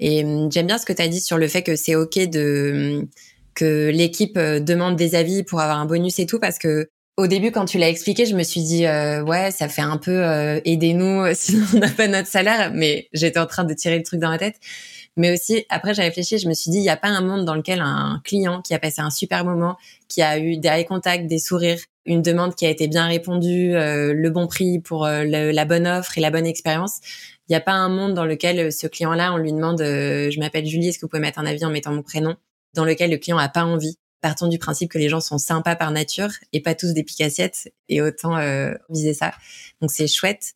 Et 0.00 0.24
mmh, 0.24 0.50
j'aime 0.52 0.66
bien 0.66 0.78
ce 0.78 0.86
que 0.86 0.94
tu 0.94 1.02
as 1.02 1.08
dit 1.08 1.20
sur 1.20 1.36
le 1.36 1.48
fait 1.48 1.62
que 1.62 1.76
c'est 1.76 1.96
OK 1.96 2.16
de 2.16 3.02
mmh, 3.02 3.08
que 3.56 3.90
l'équipe 3.90 4.36
euh, 4.36 4.60
demande 4.60 4.94
des 4.94 5.16
avis 5.16 5.42
pour 5.42 5.60
avoir 5.60 5.78
un 5.78 5.86
bonus 5.86 6.18
et 6.20 6.26
tout 6.26 6.38
parce 6.38 6.58
que 6.58 6.88
au 7.16 7.26
début, 7.26 7.50
quand 7.50 7.64
tu 7.64 7.78
l'as 7.78 7.88
expliqué, 7.88 8.26
je 8.26 8.36
me 8.36 8.42
suis 8.42 8.60
dit 8.62 8.86
euh, 8.86 9.22
ouais, 9.24 9.50
ça 9.50 9.68
fait 9.68 9.82
un 9.82 9.96
peu 9.96 10.22
aidez-nous 10.64 11.24
sinon 11.34 11.64
on 11.74 11.78
n'a 11.78 11.88
pas 11.88 12.06
notre 12.08 12.28
salaire. 12.28 12.72
Mais 12.74 13.08
j'étais 13.12 13.40
en 13.40 13.46
train 13.46 13.64
de 13.64 13.72
tirer 13.74 13.96
le 13.96 14.04
truc 14.04 14.20
dans 14.20 14.30
la 14.30 14.38
tête. 14.38 14.56
Mais 15.16 15.32
aussi, 15.32 15.64
après, 15.70 15.94
j'ai 15.94 16.02
réfléchi, 16.02 16.38
je 16.38 16.46
me 16.46 16.52
suis 16.52 16.70
dit, 16.70 16.76
il 16.76 16.82
n'y 16.82 16.90
a 16.90 16.96
pas 16.96 17.08
un 17.08 17.22
monde 17.22 17.46
dans 17.46 17.54
lequel 17.54 17.80
un 17.80 18.20
client 18.22 18.60
qui 18.60 18.74
a 18.74 18.78
passé 18.78 19.00
un 19.00 19.10
super 19.10 19.46
moment, 19.46 19.76
qui 20.08 20.20
a 20.20 20.38
eu 20.38 20.58
des 20.58 20.68
eye 20.68 20.84
contacts, 20.84 21.26
des 21.26 21.38
sourires, 21.38 21.80
une 22.04 22.20
demande 22.20 22.54
qui 22.54 22.66
a 22.66 22.70
été 22.70 22.86
bien 22.86 23.06
répondue, 23.06 23.74
euh, 23.74 24.12
le 24.12 24.30
bon 24.30 24.46
prix 24.46 24.78
pour 24.78 25.06
euh, 25.06 25.24
la 25.24 25.64
bonne 25.64 25.86
offre 25.86 26.18
et 26.18 26.20
la 26.20 26.30
bonne 26.30 26.46
expérience. 26.46 27.00
Il 27.48 27.52
n'y 27.52 27.56
a 27.56 27.60
pas 27.60 27.72
un 27.72 27.88
monde 27.88 28.12
dans 28.12 28.26
lequel 28.26 28.58
euh, 28.60 28.70
ce 28.70 28.86
client-là, 28.86 29.32
on 29.32 29.38
lui 29.38 29.52
demande, 29.52 29.78
je 29.80 30.38
m'appelle 30.38 30.66
Julie, 30.66 30.88
est-ce 30.88 30.98
que 30.98 31.06
vous 31.06 31.08
pouvez 31.08 31.20
mettre 31.20 31.38
un 31.38 31.46
avis 31.46 31.64
en 31.64 31.70
mettant 31.70 31.92
mon 31.92 32.02
prénom, 32.02 32.36
dans 32.76 32.84
lequel 32.84 33.10
le 33.10 33.18
client 33.18 33.36
n'a 33.36 33.48
pas 33.48 33.64
envie. 33.64 33.98
Partons 34.20 34.48
du 34.48 34.58
principe 34.58 34.90
que 34.90 34.98
les 34.98 35.08
gens 35.08 35.20
sont 35.20 35.38
sympas 35.38 35.76
par 35.76 35.90
nature 35.90 36.30
et 36.52 36.62
pas 36.62 36.74
tous 36.74 36.92
des 36.92 37.04
picassiettes 37.04 37.72
et 37.88 38.00
autant 38.00 38.38
viser 38.88 39.14
ça. 39.14 39.32
Donc 39.80 39.90
c'est 39.90 40.06
chouette. 40.06 40.54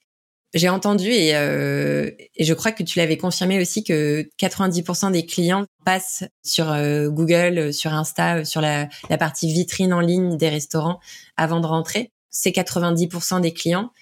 J'ai 0.52 0.68
entendu 0.68 1.08
et, 1.10 1.36
euh, 1.36 2.10
et, 2.34 2.44
je 2.44 2.54
crois 2.54 2.72
que 2.72 2.82
tu 2.82 2.98
l'avais 2.98 3.16
confirmé 3.16 3.60
aussi 3.60 3.84
que 3.84 4.28
90% 4.36 5.12
des 5.12 5.24
clients 5.24 5.64
passent 5.84 6.24
sur 6.42 6.72
euh, 6.72 7.08
Google, 7.08 7.58
euh, 7.58 7.72
sur 7.72 7.94
Insta, 7.94 8.38
euh, 8.38 8.44
sur 8.44 8.60
la, 8.60 8.88
la, 9.08 9.18
partie 9.18 9.52
vitrine 9.52 9.92
en 9.92 10.00
ligne 10.00 10.36
des 10.36 10.48
restaurants 10.48 10.98
avant 11.36 11.60
de 11.60 11.66
rentrer. 11.66 12.10
Ces 12.30 12.50
90% 12.50 13.40
des 13.40 13.52
clients, 13.52 13.92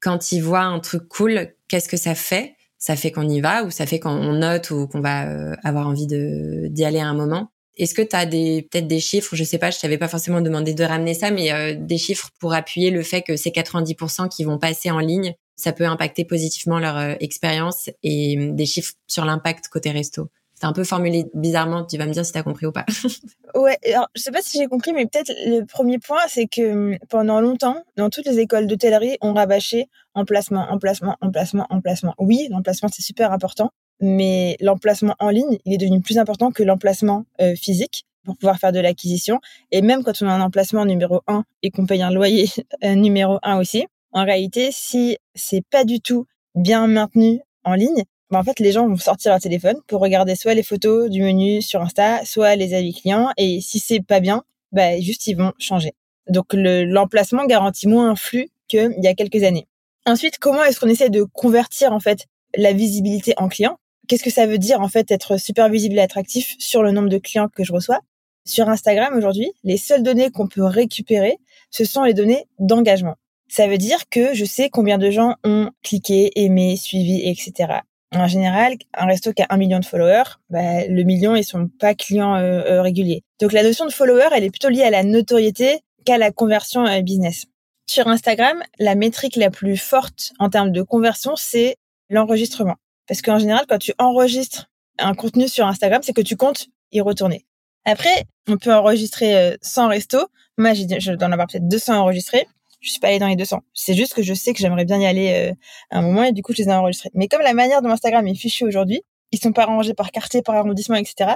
quand 0.00 0.30
ils 0.30 0.40
voient 0.40 0.62
un 0.62 0.78
truc 0.78 1.08
cool, 1.08 1.52
qu'est-ce 1.66 1.88
que 1.88 1.96
ça 1.96 2.14
fait? 2.14 2.54
Ça 2.78 2.94
fait 2.94 3.10
qu'on 3.10 3.28
y 3.28 3.40
va 3.40 3.64
ou 3.64 3.72
ça 3.72 3.84
fait 3.84 3.98
qu'on 3.98 4.34
note 4.34 4.70
ou 4.70 4.86
qu'on 4.86 5.00
va 5.00 5.54
avoir 5.64 5.88
envie 5.88 6.06
d'y 6.06 6.84
aller 6.84 7.00
à 7.00 7.08
un 7.08 7.14
moment? 7.14 7.50
Est-ce 7.76 7.94
que 7.94 8.02
tu 8.02 8.16
as 8.16 8.26
peut-être 8.26 8.86
des 8.86 9.00
chiffres, 9.00 9.36
je 9.36 9.44
sais 9.44 9.58
pas, 9.58 9.70
je 9.70 9.78
t'avais 9.78 9.98
pas 9.98 10.08
forcément 10.08 10.40
demandé 10.40 10.74
de 10.74 10.84
ramener 10.84 11.14
ça, 11.14 11.30
mais 11.30 11.76
des 11.76 11.98
chiffres 11.98 12.30
pour 12.40 12.54
appuyer 12.54 12.90
le 12.90 13.02
fait 13.02 13.22
que 13.22 13.36
ces 13.36 13.50
90% 13.50 14.28
qui 14.28 14.44
vont 14.44 14.58
passer 14.58 14.90
en 14.90 14.98
ligne, 14.98 15.34
ça 15.56 15.72
peut 15.72 15.86
impacter 15.86 16.24
positivement 16.24 16.78
leur 16.78 16.96
euh, 16.96 17.14
expérience 17.20 17.90
et 18.02 18.36
hum, 18.38 18.54
des 18.54 18.66
chiffres 18.66 18.92
sur 19.06 19.24
l'impact 19.24 19.68
côté 19.68 19.90
resto? 19.90 20.28
C'est 20.54 20.66
un 20.66 20.72
peu 20.72 20.84
formulé 20.84 21.26
bizarrement, 21.34 21.84
tu 21.84 21.98
vas 21.98 22.06
me 22.06 22.12
dire 22.12 22.24
si 22.24 22.32
tu 22.32 22.38
as 22.38 22.42
compris 22.42 22.64
ou 22.64 22.72
pas. 22.72 22.86
ouais, 23.54 23.76
alors 23.86 24.08
je 24.14 24.22
sais 24.22 24.30
pas 24.30 24.40
si 24.40 24.58
j'ai 24.58 24.66
compris, 24.68 24.94
mais 24.94 25.04
peut-être 25.04 25.30
le 25.44 25.64
premier 25.66 25.98
point, 25.98 26.20
c'est 26.28 26.46
que 26.46 26.92
hum, 26.92 26.98
pendant 27.08 27.40
longtemps, 27.40 27.82
dans 27.96 28.10
toutes 28.10 28.26
les 28.26 28.38
écoles 28.38 28.66
d'hôtellerie, 28.66 29.16
on 29.20 29.34
rabâchait 29.34 29.86
emplacement, 30.14 30.66
emplacement, 30.70 31.16
emplacement, 31.20 31.66
emplacement. 31.70 32.14
Oui, 32.18 32.48
l'emplacement 32.50 32.88
c'est 32.92 33.02
super 33.02 33.32
important, 33.32 33.70
mais 34.00 34.56
l'emplacement 34.60 35.14
en 35.18 35.30
ligne, 35.30 35.58
il 35.64 35.72
est 35.72 35.78
devenu 35.78 36.00
plus 36.00 36.18
important 36.18 36.50
que 36.50 36.62
l'emplacement 36.62 37.24
euh, 37.40 37.54
physique 37.54 38.04
pour 38.24 38.36
pouvoir 38.36 38.58
faire 38.58 38.72
de 38.72 38.80
l'acquisition. 38.80 39.40
Et 39.70 39.82
même 39.82 40.02
quand 40.02 40.20
on 40.20 40.26
a 40.26 40.32
un 40.32 40.40
emplacement 40.40 40.84
numéro 40.84 41.22
1 41.26 41.44
et 41.62 41.70
qu'on 41.70 41.86
paye 41.86 42.02
un 42.02 42.10
loyer 42.10 42.48
euh, 42.84 42.94
numéro 42.94 43.38
1 43.42 43.58
aussi, 43.58 43.86
en 44.12 44.24
réalité, 44.24 44.70
si 44.72 45.18
c'est 45.34 45.64
pas 45.70 45.84
du 45.84 46.00
tout 46.00 46.26
bien 46.54 46.86
maintenu 46.86 47.40
en 47.64 47.74
ligne, 47.74 48.04
bah 48.30 48.40
en 48.40 48.44
fait, 48.44 48.58
les 48.58 48.72
gens 48.72 48.88
vont 48.88 48.96
sortir 48.96 49.30
leur 49.30 49.40
téléphone 49.40 49.76
pour 49.86 50.00
regarder 50.00 50.34
soit 50.34 50.54
les 50.54 50.64
photos 50.64 51.08
du 51.08 51.22
menu 51.22 51.62
sur 51.62 51.80
Insta, 51.80 52.24
soit 52.24 52.56
les 52.56 52.74
avis 52.74 52.92
clients. 52.92 53.30
Et 53.36 53.60
si 53.60 53.78
c'est 53.78 54.00
pas 54.00 54.18
bien, 54.18 54.42
bah, 54.72 54.98
juste, 55.00 55.26
ils 55.28 55.36
vont 55.36 55.52
changer. 55.58 55.92
Donc, 56.28 56.46
l'emplacement 56.52 57.46
garantit 57.46 57.86
moins 57.86 58.10
un 58.10 58.16
flux 58.16 58.48
qu'il 58.66 58.96
y 59.00 59.06
a 59.06 59.14
quelques 59.14 59.44
années. 59.44 59.68
Ensuite, 60.06 60.38
comment 60.38 60.64
est-ce 60.64 60.80
qu'on 60.80 60.88
essaie 60.88 61.10
de 61.10 61.22
convertir, 61.22 61.92
en 61.92 62.00
fait, 62.00 62.26
la 62.56 62.72
visibilité 62.72 63.34
en 63.36 63.48
client? 63.48 63.78
Qu'est-ce 64.08 64.22
que 64.22 64.30
ça 64.30 64.46
veut 64.46 64.58
dire, 64.58 64.80
en 64.80 64.88
fait, 64.88 65.10
être 65.10 65.38
super 65.38 65.68
visible 65.68 65.96
et 65.96 66.00
attractif 66.00 66.54
sur 66.58 66.82
le 66.82 66.92
nombre 66.92 67.08
de 67.08 67.18
clients 67.18 67.48
que 67.48 67.64
je 67.64 67.72
reçois? 67.72 68.00
Sur 68.44 68.68
Instagram, 68.68 69.16
aujourd'hui, 69.16 69.50
les 69.64 69.76
seules 69.76 70.02
données 70.02 70.30
qu'on 70.30 70.46
peut 70.46 70.64
récupérer, 70.64 71.38
ce 71.70 71.84
sont 71.84 72.04
les 72.04 72.14
données 72.14 72.46
d'engagement. 72.58 73.16
Ça 73.48 73.66
veut 73.66 73.78
dire 73.78 74.08
que 74.08 74.34
je 74.34 74.44
sais 74.44 74.70
combien 74.70 74.98
de 74.98 75.10
gens 75.10 75.34
ont 75.44 75.70
cliqué, 75.82 76.30
aimé, 76.36 76.76
suivi, 76.76 77.28
etc. 77.28 77.80
En 78.14 78.28
général, 78.28 78.76
un 78.94 79.06
resto 79.06 79.32
qui 79.32 79.42
a 79.42 79.46
un 79.50 79.56
million 79.56 79.80
de 79.80 79.84
followers, 79.84 80.38
bah, 80.48 80.86
le 80.86 81.02
million, 81.02 81.34
ils 81.34 81.44
sont 81.44 81.68
pas 81.80 81.94
clients 81.94 82.36
euh, 82.36 82.62
euh, 82.64 82.82
réguliers. 82.82 83.24
Donc 83.40 83.52
la 83.52 83.62
notion 83.62 83.84
de 83.84 83.92
follower, 83.92 84.28
elle 84.32 84.44
est 84.44 84.50
plutôt 84.50 84.68
liée 84.68 84.84
à 84.84 84.90
la 84.90 85.02
notoriété 85.02 85.80
qu'à 86.04 86.18
la 86.18 86.30
conversion 86.30 86.86
euh, 86.86 87.02
business. 87.02 87.46
Sur 87.88 88.08
Instagram, 88.08 88.62
la 88.78 88.94
métrique 88.94 89.36
la 89.36 89.50
plus 89.50 89.76
forte 89.76 90.32
en 90.38 90.50
termes 90.50 90.70
de 90.70 90.82
conversion, 90.82 91.34
c'est 91.36 91.76
l'enregistrement. 92.10 92.76
Parce 93.06 93.22
qu'en 93.22 93.38
général, 93.38 93.64
quand 93.68 93.78
tu 93.78 93.92
enregistres 93.98 94.70
un 94.98 95.14
contenu 95.14 95.48
sur 95.48 95.66
Instagram, 95.66 96.02
c'est 96.02 96.12
que 96.12 96.22
tu 96.22 96.36
comptes 96.36 96.66
y 96.92 97.00
retourner. 97.00 97.46
Après, 97.84 98.24
on 98.48 98.56
peut 98.56 98.74
enregistrer 98.74 99.56
100 99.62 99.88
restos. 99.88 100.26
Moi, 100.58 100.72
je 100.74 101.12
dois 101.12 101.28
en 101.28 101.32
avoir 101.32 101.46
peut-être 101.46 101.68
200 101.68 101.96
enregistrés 101.98 102.46
je 102.86 102.90
suis 102.90 103.00
pas 103.00 103.08
allée 103.08 103.18
dans 103.18 103.26
les 103.26 103.36
200. 103.36 103.62
C'est 103.74 103.94
juste 103.94 104.14
que 104.14 104.22
je 104.22 104.32
sais 104.34 104.52
que 104.52 104.60
j'aimerais 104.60 104.84
bien 104.84 105.00
y 105.00 105.06
aller 105.06 105.32
euh, 105.50 105.54
à 105.90 105.98
un 105.98 106.02
moment 106.02 106.22
et 106.22 106.32
du 106.32 106.42
coup, 106.42 106.52
je 106.52 106.62
les 106.62 106.68
ai 106.68 106.72
enregistrés. 106.72 107.10
Mais 107.14 107.28
comme 107.28 107.42
la 107.42 107.54
manière 107.54 107.82
dont 107.82 107.90
Instagram 107.90 108.26
est 108.26 108.34
fichu 108.34 108.64
aujourd'hui, 108.64 109.02
ils 109.32 109.40
sont 109.40 109.52
pas 109.52 109.64
rangés 109.64 109.94
par 109.94 110.12
quartier, 110.12 110.42
par 110.42 110.54
arrondissement, 110.54 110.96
etc. 110.96 111.32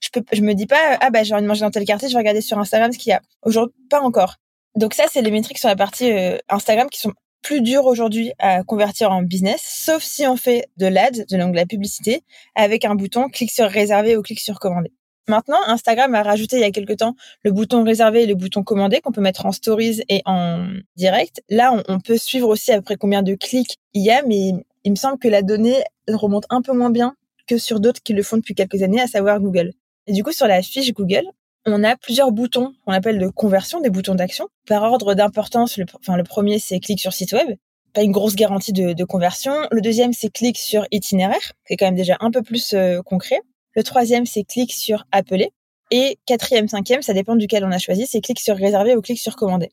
Je 0.00 0.08
peux, 0.12 0.22
je 0.32 0.42
me 0.42 0.54
dis 0.54 0.66
pas, 0.66 0.98
ah 1.00 1.10
bah 1.10 1.22
j'ai 1.22 1.34
envie 1.34 1.42
de 1.42 1.48
manger 1.48 1.62
dans 1.62 1.70
tel 1.70 1.84
quartier, 1.84 2.08
je 2.08 2.14
vais 2.14 2.18
regarder 2.18 2.40
sur 2.40 2.58
Instagram 2.58 2.92
ce 2.92 2.98
qu'il 2.98 3.10
y 3.10 3.12
a. 3.14 3.22
Aujourd'hui, 3.42 3.74
pas 3.88 4.00
encore. 4.00 4.36
Donc 4.76 4.94
ça, 4.94 5.04
c'est 5.10 5.22
les 5.22 5.30
métriques 5.30 5.58
sur 5.58 5.68
la 5.68 5.76
partie 5.76 6.12
euh, 6.12 6.38
Instagram 6.48 6.88
qui 6.90 7.00
sont 7.00 7.12
plus 7.42 7.60
dur 7.62 7.86
aujourd'hui 7.86 8.32
à 8.38 8.62
convertir 8.62 9.10
en 9.10 9.22
business, 9.22 9.62
sauf 9.62 10.02
si 10.02 10.26
on 10.26 10.36
fait 10.36 10.66
de 10.76 10.86
l'ad, 10.86 11.26
de 11.28 11.56
la 11.56 11.66
publicité, 11.66 12.22
avec 12.54 12.84
un 12.84 12.94
bouton 12.94 13.28
clic 13.28 13.50
sur 13.50 13.68
réserver 13.68 14.16
ou 14.16 14.22
clic 14.22 14.40
sur 14.40 14.58
commander. 14.58 14.92
Maintenant, 15.28 15.58
Instagram 15.66 16.14
a 16.14 16.22
rajouté 16.22 16.56
il 16.56 16.62
y 16.62 16.64
a 16.64 16.70
quelque 16.70 16.92
temps 16.92 17.14
le 17.44 17.52
bouton 17.52 17.84
réservé 17.84 18.24
et 18.24 18.26
le 18.26 18.34
bouton 18.34 18.64
commander 18.64 19.00
qu'on 19.00 19.12
peut 19.12 19.20
mettre 19.20 19.46
en 19.46 19.52
stories 19.52 20.02
et 20.08 20.22
en 20.24 20.66
direct. 20.96 21.42
Là, 21.48 21.72
on, 21.72 21.82
on, 21.94 22.00
peut 22.00 22.18
suivre 22.18 22.48
aussi 22.48 22.72
après 22.72 22.96
combien 22.96 23.22
de 23.22 23.34
clics 23.34 23.76
il 23.94 24.02
y 24.02 24.10
a, 24.10 24.22
mais 24.26 24.52
il 24.84 24.90
me 24.90 24.96
semble 24.96 25.18
que 25.18 25.28
la 25.28 25.42
donnée 25.42 25.82
remonte 26.08 26.46
un 26.50 26.62
peu 26.62 26.72
moins 26.72 26.90
bien 26.90 27.14
que 27.46 27.58
sur 27.58 27.80
d'autres 27.80 28.02
qui 28.02 28.12
le 28.12 28.22
font 28.22 28.36
depuis 28.36 28.54
quelques 28.54 28.82
années, 28.82 29.00
à 29.00 29.06
savoir 29.06 29.40
Google. 29.40 29.72
Et 30.06 30.12
du 30.12 30.24
coup, 30.24 30.32
sur 30.32 30.46
la 30.46 30.62
fiche 30.62 30.92
Google, 30.92 31.24
on 31.66 31.84
a 31.84 31.96
plusieurs 31.96 32.32
boutons 32.32 32.72
qu'on 32.84 32.92
appelle 32.92 33.18
de 33.18 33.28
conversion, 33.28 33.80
des 33.80 33.90
boutons 33.90 34.14
d'action. 34.14 34.48
Par 34.66 34.82
ordre 34.82 35.14
d'importance, 35.14 35.76
le, 35.76 35.84
enfin, 35.98 36.16
le 36.16 36.24
premier, 36.24 36.58
c'est 36.58 36.80
clic 36.80 37.00
sur 37.00 37.12
site 37.12 37.32
web. 37.32 37.56
Pas 37.92 38.02
une 38.02 38.12
grosse 38.12 38.36
garantie 38.36 38.72
de, 38.72 39.04
conversion. 39.04 39.52
Le 39.72 39.80
deuxième, 39.80 40.12
c'est 40.12 40.30
clic 40.30 40.56
sur 40.56 40.86
itinéraire, 40.92 41.52
qui 41.66 41.74
est 41.74 41.76
quand 41.76 41.86
même 41.86 41.96
déjà 41.96 42.16
un 42.20 42.30
peu 42.30 42.42
plus 42.42 42.72
euh, 42.72 43.02
concret. 43.02 43.40
Le 43.74 43.82
troisième, 43.82 44.26
c'est 44.26 44.44
clic 44.44 44.72
sur 44.72 45.04
appeler. 45.10 45.50
Et 45.90 46.18
quatrième, 46.24 46.68
cinquième, 46.68 47.02
ça 47.02 47.12
dépend 47.12 47.34
duquel 47.34 47.64
on 47.64 47.72
a 47.72 47.78
choisi, 47.78 48.06
c'est 48.06 48.20
clic 48.20 48.38
sur 48.38 48.56
réserver 48.56 48.94
ou 48.94 49.02
clic 49.02 49.18
sur 49.18 49.34
commander. 49.34 49.70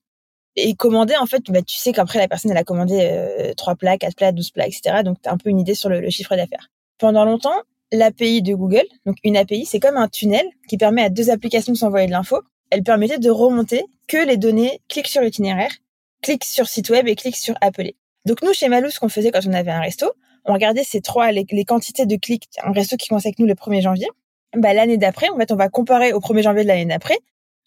Et 0.55 0.73
commander, 0.73 1.15
en 1.15 1.27
fait, 1.27 1.43
bah, 1.51 1.61
tu 1.61 1.77
sais 1.77 1.93
qu'après, 1.93 2.17
la 2.17 2.27
personne, 2.27 2.49
elle 2.49 2.57
a 2.57 2.63
commandé 2.63 2.99
euh, 3.03 3.53
3 3.53 3.75
plats, 3.75 3.99
4 3.99 4.15
plats, 4.15 4.31
12 4.31 4.49
plats, 4.49 4.65
etc. 4.65 5.03
Donc, 5.03 5.21
tu 5.21 5.29
as 5.29 5.31
un 5.31 5.37
peu 5.37 5.51
une 5.51 5.59
idée 5.59 5.75
sur 5.75 5.89
le 5.89 6.09
chiffre 6.09 6.35
d'affaires. 6.35 6.69
Pendant 6.97 7.23
longtemps, 7.23 7.61
l'API 7.91 8.41
de 8.41 8.53
Google. 8.53 8.85
Donc 9.05 9.17
une 9.23 9.37
API, 9.37 9.65
c'est 9.65 9.79
comme 9.79 9.97
un 9.97 10.07
tunnel 10.07 10.45
qui 10.67 10.77
permet 10.77 11.03
à 11.03 11.09
deux 11.09 11.29
applications 11.29 11.73
de 11.73 11.77
s'envoyer 11.77 12.07
de 12.07 12.11
l'info. 12.11 12.41
Elle 12.69 12.83
permettait 12.83 13.19
de 13.19 13.29
remonter 13.29 13.83
que 14.07 14.17
les 14.17 14.37
données 14.37 14.81
clic 14.89 15.07
sur 15.07 15.21
l'itinéraire, 15.21 15.71
clic 16.21 16.43
sur 16.43 16.67
site 16.67 16.89
web 16.89 17.07
et 17.07 17.15
clic 17.15 17.35
sur 17.35 17.55
appeler. 17.61 17.95
Donc 18.25 18.41
nous, 18.41 18.53
chez 18.53 18.67
Malou, 18.67 18.89
ce 18.89 18.99
qu'on 18.99 19.09
faisait 19.09 19.31
quand 19.31 19.45
on 19.47 19.53
avait 19.53 19.71
un 19.71 19.79
resto, 19.79 20.11
on 20.45 20.53
regardait 20.53 20.83
ces 20.83 21.01
trois, 21.01 21.31
les, 21.31 21.45
quantités 21.65 22.05
de 22.05 22.15
clics, 22.15 22.47
un 22.63 22.71
resto 22.71 22.97
qui 22.97 23.07
commençait 23.07 23.29
avec 23.29 23.39
nous 23.39 23.45
le 23.45 23.53
1er 23.53 23.81
janvier. 23.81 24.07
Bah, 24.55 24.73
l'année 24.73 24.97
d'après, 24.97 25.29
en 25.29 25.37
fait, 25.37 25.51
on 25.51 25.55
va 25.55 25.69
comparer 25.69 26.13
au 26.13 26.19
1er 26.19 26.43
janvier 26.43 26.63
de 26.63 26.67
l'année 26.67 26.85
d'après 26.85 27.17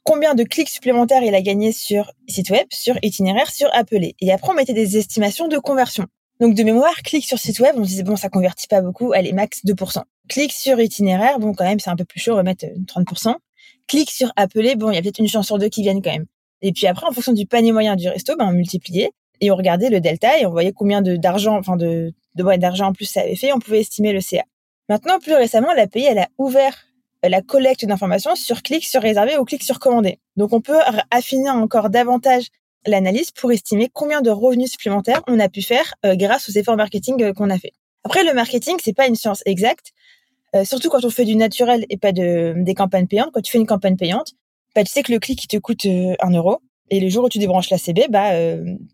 combien 0.04 0.34
de 0.34 0.44
clics 0.44 0.68
supplémentaires 0.68 1.22
il 1.22 1.34
a 1.34 1.42
gagné 1.42 1.72
sur 1.72 2.12
site 2.26 2.50
web, 2.50 2.66
sur 2.70 2.96
itinéraire, 3.02 3.50
sur 3.50 3.68
appeler. 3.72 4.16
Et 4.20 4.32
après, 4.32 4.50
on 4.50 4.54
mettait 4.54 4.72
des 4.72 4.96
estimations 4.96 5.48
de 5.48 5.58
conversion. 5.58 6.06
Donc 6.40 6.54
de 6.54 6.62
mémoire, 6.62 6.94
clic 7.04 7.24
sur 7.26 7.38
site 7.38 7.60
web, 7.60 7.74
on 7.76 7.82
disait 7.82 8.02
bon, 8.02 8.16
ça 8.16 8.30
convertit 8.30 8.66
pas 8.66 8.80
beaucoup, 8.80 9.12
allez, 9.12 9.32
max 9.32 9.62
2%. 9.64 10.02
Clic 10.28 10.52
sur 10.52 10.80
itinéraire, 10.80 11.38
bon, 11.38 11.52
quand 11.52 11.64
même, 11.64 11.78
c'est 11.78 11.90
un 11.90 11.96
peu 11.96 12.06
plus 12.06 12.18
chaud, 12.18 12.32
on 12.32 12.36
va 12.36 12.42
mettre 12.42 12.64
30%. 12.64 13.28
Euh, 13.28 13.32
clic 13.86 14.10
sur 14.10 14.32
appeler, 14.36 14.74
bon, 14.74 14.90
il 14.90 14.94
y 14.94 14.98
a 14.98 15.02
peut-être 15.02 15.18
une 15.18 15.28
chance 15.28 15.46
sur 15.46 15.58
deux 15.58 15.68
qui 15.68 15.82
viennent 15.82 16.00
quand 16.00 16.12
même. 16.12 16.26
Et 16.62 16.72
puis 16.72 16.86
après, 16.86 17.06
en 17.06 17.12
fonction 17.12 17.32
du 17.32 17.46
panier 17.46 17.72
moyen 17.72 17.94
du 17.94 18.08
resto, 18.08 18.36
ben, 18.36 18.46
on 18.48 18.52
multipliait 18.52 19.10
et 19.42 19.50
on 19.50 19.56
regardait 19.56 19.90
le 19.90 20.00
delta 20.00 20.38
et 20.38 20.46
on 20.46 20.50
voyait 20.50 20.72
combien 20.72 21.02
de 21.02 21.16
d'argent, 21.16 21.58
enfin 21.58 21.76
de 21.76 22.12
de 22.36 22.56
d'argent 22.56 22.88
en 22.88 22.92
plus 22.92 23.06
ça 23.06 23.20
avait 23.20 23.36
fait, 23.36 23.52
on 23.52 23.58
pouvait 23.58 23.80
estimer 23.80 24.12
le 24.12 24.20
CA. 24.20 24.44
Maintenant, 24.88 25.18
plus 25.18 25.34
récemment, 25.34 25.72
l'API, 25.74 26.04
elle 26.04 26.18
a 26.18 26.28
ouvert 26.38 26.74
euh, 27.24 27.28
la 27.28 27.42
collecte 27.42 27.84
d'informations 27.84 28.34
sur 28.34 28.62
clic 28.62 28.84
sur 28.84 29.02
réserver 29.02 29.36
ou 29.36 29.44
clic 29.44 29.62
sur 29.62 29.78
commander. 29.78 30.18
Donc 30.36 30.52
on 30.52 30.60
peut 30.60 30.78
affiner 31.10 31.50
encore 31.50 31.90
davantage 31.90 32.46
l'analyse 32.86 33.30
pour 33.30 33.52
estimer 33.52 33.90
combien 33.92 34.22
de 34.22 34.30
revenus 34.30 34.70
supplémentaires 34.70 35.22
on 35.26 35.38
a 35.38 35.48
pu 35.48 35.62
faire 35.62 35.94
euh, 36.04 36.14
grâce 36.16 36.48
aux 36.48 36.52
efforts 36.52 36.76
marketing 36.76 37.22
euh, 37.22 37.32
qu'on 37.32 37.50
a 37.50 37.58
fait. 37.58 37.72
Après, 38.04 38.24
le 38.24 38.32
marketing, 38.32 38.76
c'est 38.82 38.94
pas 38.94 39.06
une 39.06 39.14
science 39.14 39.42
exacte, 39.44 39.92
euh, 40.54 40.64
surtout 40.64 40.88
quand 40.88 41.04
on 41.04 41.10
fait 41.10 41.24
du 41.24 41.36
naturel 41.36 41.84
et 41.90 41.98
pas 41.98 42.12
de 42.12 42.54
des 42.56 42.74
campagnes 42.74 43.06
payantes. 43.06 43.30
Quand 43.32 43.42
tu 43.42 43.52
fais 43.52 43.58
une 43.58 43.66
campagne 43.66 43.96
payante, 43.96 44.32
bah, 44.74 44.84
tu 44.84 44.90
sais 44.90 45.02
que 45.02 45.12
le 45.12 45.18
clic 45.18 45.44
il 45.44 45.48
te 45.48 45.56
coûte 45.58 45.86
un 45.86 46.30
euro 46.30 46.58
et 46.90 47.00
le 47.00 47.08
jour 47.08 47.24
où 47.24 47.28
tu 47.28 47.38
débranches 47.38 47.70
la 47.70 47.78
CB, 47.78 48.08
bah 48.08 48.32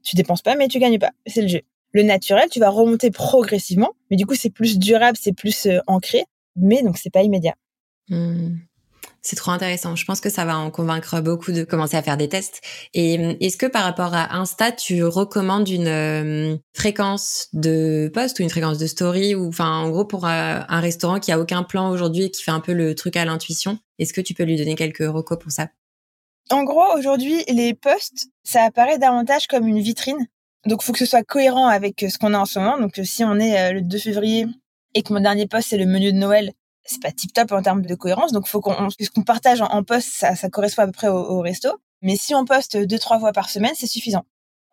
tu 0.02 0.16
dépenses 0.16 0.42
pas 0.42 0.54
mais 0.56 0.68
tu 0.68 0.78
gagnes 0.78 0.98
pas. 0.98 1.12
C'est 1.26 1.42
le 1.42 1.48
jeu. 1.48 1.62
Le 1.92 2.02
naturel, 2.02 2.48
tu 2.50 2.60
vas 2.60 2.68
remonter 2.68 3.10
progressivement, 3.10 3.92
mais 4.10 4.16
du 4.16 4.26
coup 4.26 4.34
c'est 4.34 4.50
plus 4.50 4.78
durable, 4.78 5.16
c'est 5.18 5.32
plus 5.32 5.68
ancré, 5.86 6.24
mais 6.56 6.82
donc 6.82 6.98
c'est 6.98 7.10
pas 7.10 7.22
immédiat. 7.22 7.54
Mmh. 8.08 8.56
C'est 9.22 9.36
trop 9.36 9.50
intéressant. 9.50 9.96
Je 9.96 10.04
pense 10.04 10.20
que 10.20 10.30
ça 10.30 10.44
va 10.44 10.56
en 10.58 10.70
convaincre 10.70 11.20
beaucoup 11.20 11.52
de 11.52 11.64
commencer 11.64 11.96
à 11.96 12.02
faire 12.02 12.16
des 12.16 12.28
tests. 12.28 12.60
Et 12.94 13.18
euh, 13.18 13.34
est-ce 13.40 13.56
que 13.56 13.66
par 13.66 13.84
rapport 13.84 14.14
à 14.14 14.36
Insta, 14.36 14.72
tu 14.72 15.04
recommandes 15.04 15.68
une 15.68 15.88
euh, 15.88 16.56
fréquence 16.74 17.48
de 17.52 18.10
post 18.14 18.38
ou 18.38 18.42
une 18.42 18.50
fréquence 18.50 18.78
de 18.78 18.86
story 18.86 19.34
ou 19.34 19.48
enfin 19.48 19.68
en 19.68 19.90
gros 19.90 20.04
pour 20.04 20.26
euh, 20.26 20.60
un 20.68 20.80
restaurant 20.80 21.18
qui 21.18 21.32
a 21.32 21.40
aucun 21.40 21.62
plan 21.62 21.90
aujourd'hui 21.90 22.24
et 22.24 22.30
qui 22.30 22.42
fait 22.42 22.50
un 22.50 22.60
peu 22.60 22.72
le 22.72 22.94
truc 22.94 23.16
à 23.16 23.24
l'intuition, 23.24 23.78
est-ce 23.98 24.12
que 24.12 24.20
tu 24.20 24.34
peux 24.34 24.44
lui 24.44 24.56
donner 24.56 24.76
quelques 24.76 25.06
recos 25.06 25.38
pour 25.38 25.50
ça? 25.50 25.68
En 26.50 26.62
gros, 26.62 26.96
aujourd'hui, 26.96 27.42
les 27.48 27.74
posts, 27.74 28.28
ça 28.44 28.62
apparaît 28.62 28.98
davantage 28.98 29.48
comme 29.48 29.66
une 29.66 29.80
vitrine. 29.80 30.28
Donc, 30.66 30.82
faut 30.82 30.92
que 30.92 31.00
ce 31.00 31.06
soit 31.06 31.24
cohérent 31.24 31.66
avec 31.66 32.04
ce 32.08 32.18
qu'on 32.18 32.34
a 32.34 32.38
en 32.38 32.44
ce 32.44 32.60
moment. 32.60 32.78
Donc, 32.78 33.00
si 33.02 33.24
on 33.24 33.38
est 33.40 33.72
le 33.72 33.82
2 33.82 33.98
février 33.98 34.46
et 34.94 35.02
que 35.02 35.12
mon 35.12 35.20
dernier 35.20 35.46
post 35.46 35.68
c'est 35.70 35.78
le 35.78 35.86
menu 35.86 36.12
de 36.12 36.18
Noël, 36.18 36.52
c'est 36.86 37.02
pas 37.02 37.12
tip 37.12 37.32
top 37.32 37.52
en 37.52 37.62
termes 37.62 37.82
de 37.82 37.94
cohérence. 37.94 38.32
Donc, 38.32 38.46
faut 38.46 38.60
qu'on, 38.60 38.88
puisqu'on 38.96 39.22
partage 39.22 39.60
en, 39.60 39.82
poste, 39.82 40.08
ça, 40.10 40.34
ça 40.34 40.48
correspond 40.48 40.82
à 40.82 40.86
peu 40.86 40.92
près 40.92 41.08
au, 41.08 41.40
resto. 41.40 41.70
Mais 42.02 42.16
si 42.16 42.34
on 42.34 42.44
poste 42.44 42.76
deux, 42.76 42.98
trois 42.98 43.18
fois 43.18 43.32
par 43.32 43.50
semaine, 43.50 43.72
c'est 43.74 43.86
suffisant. 43.86 44.24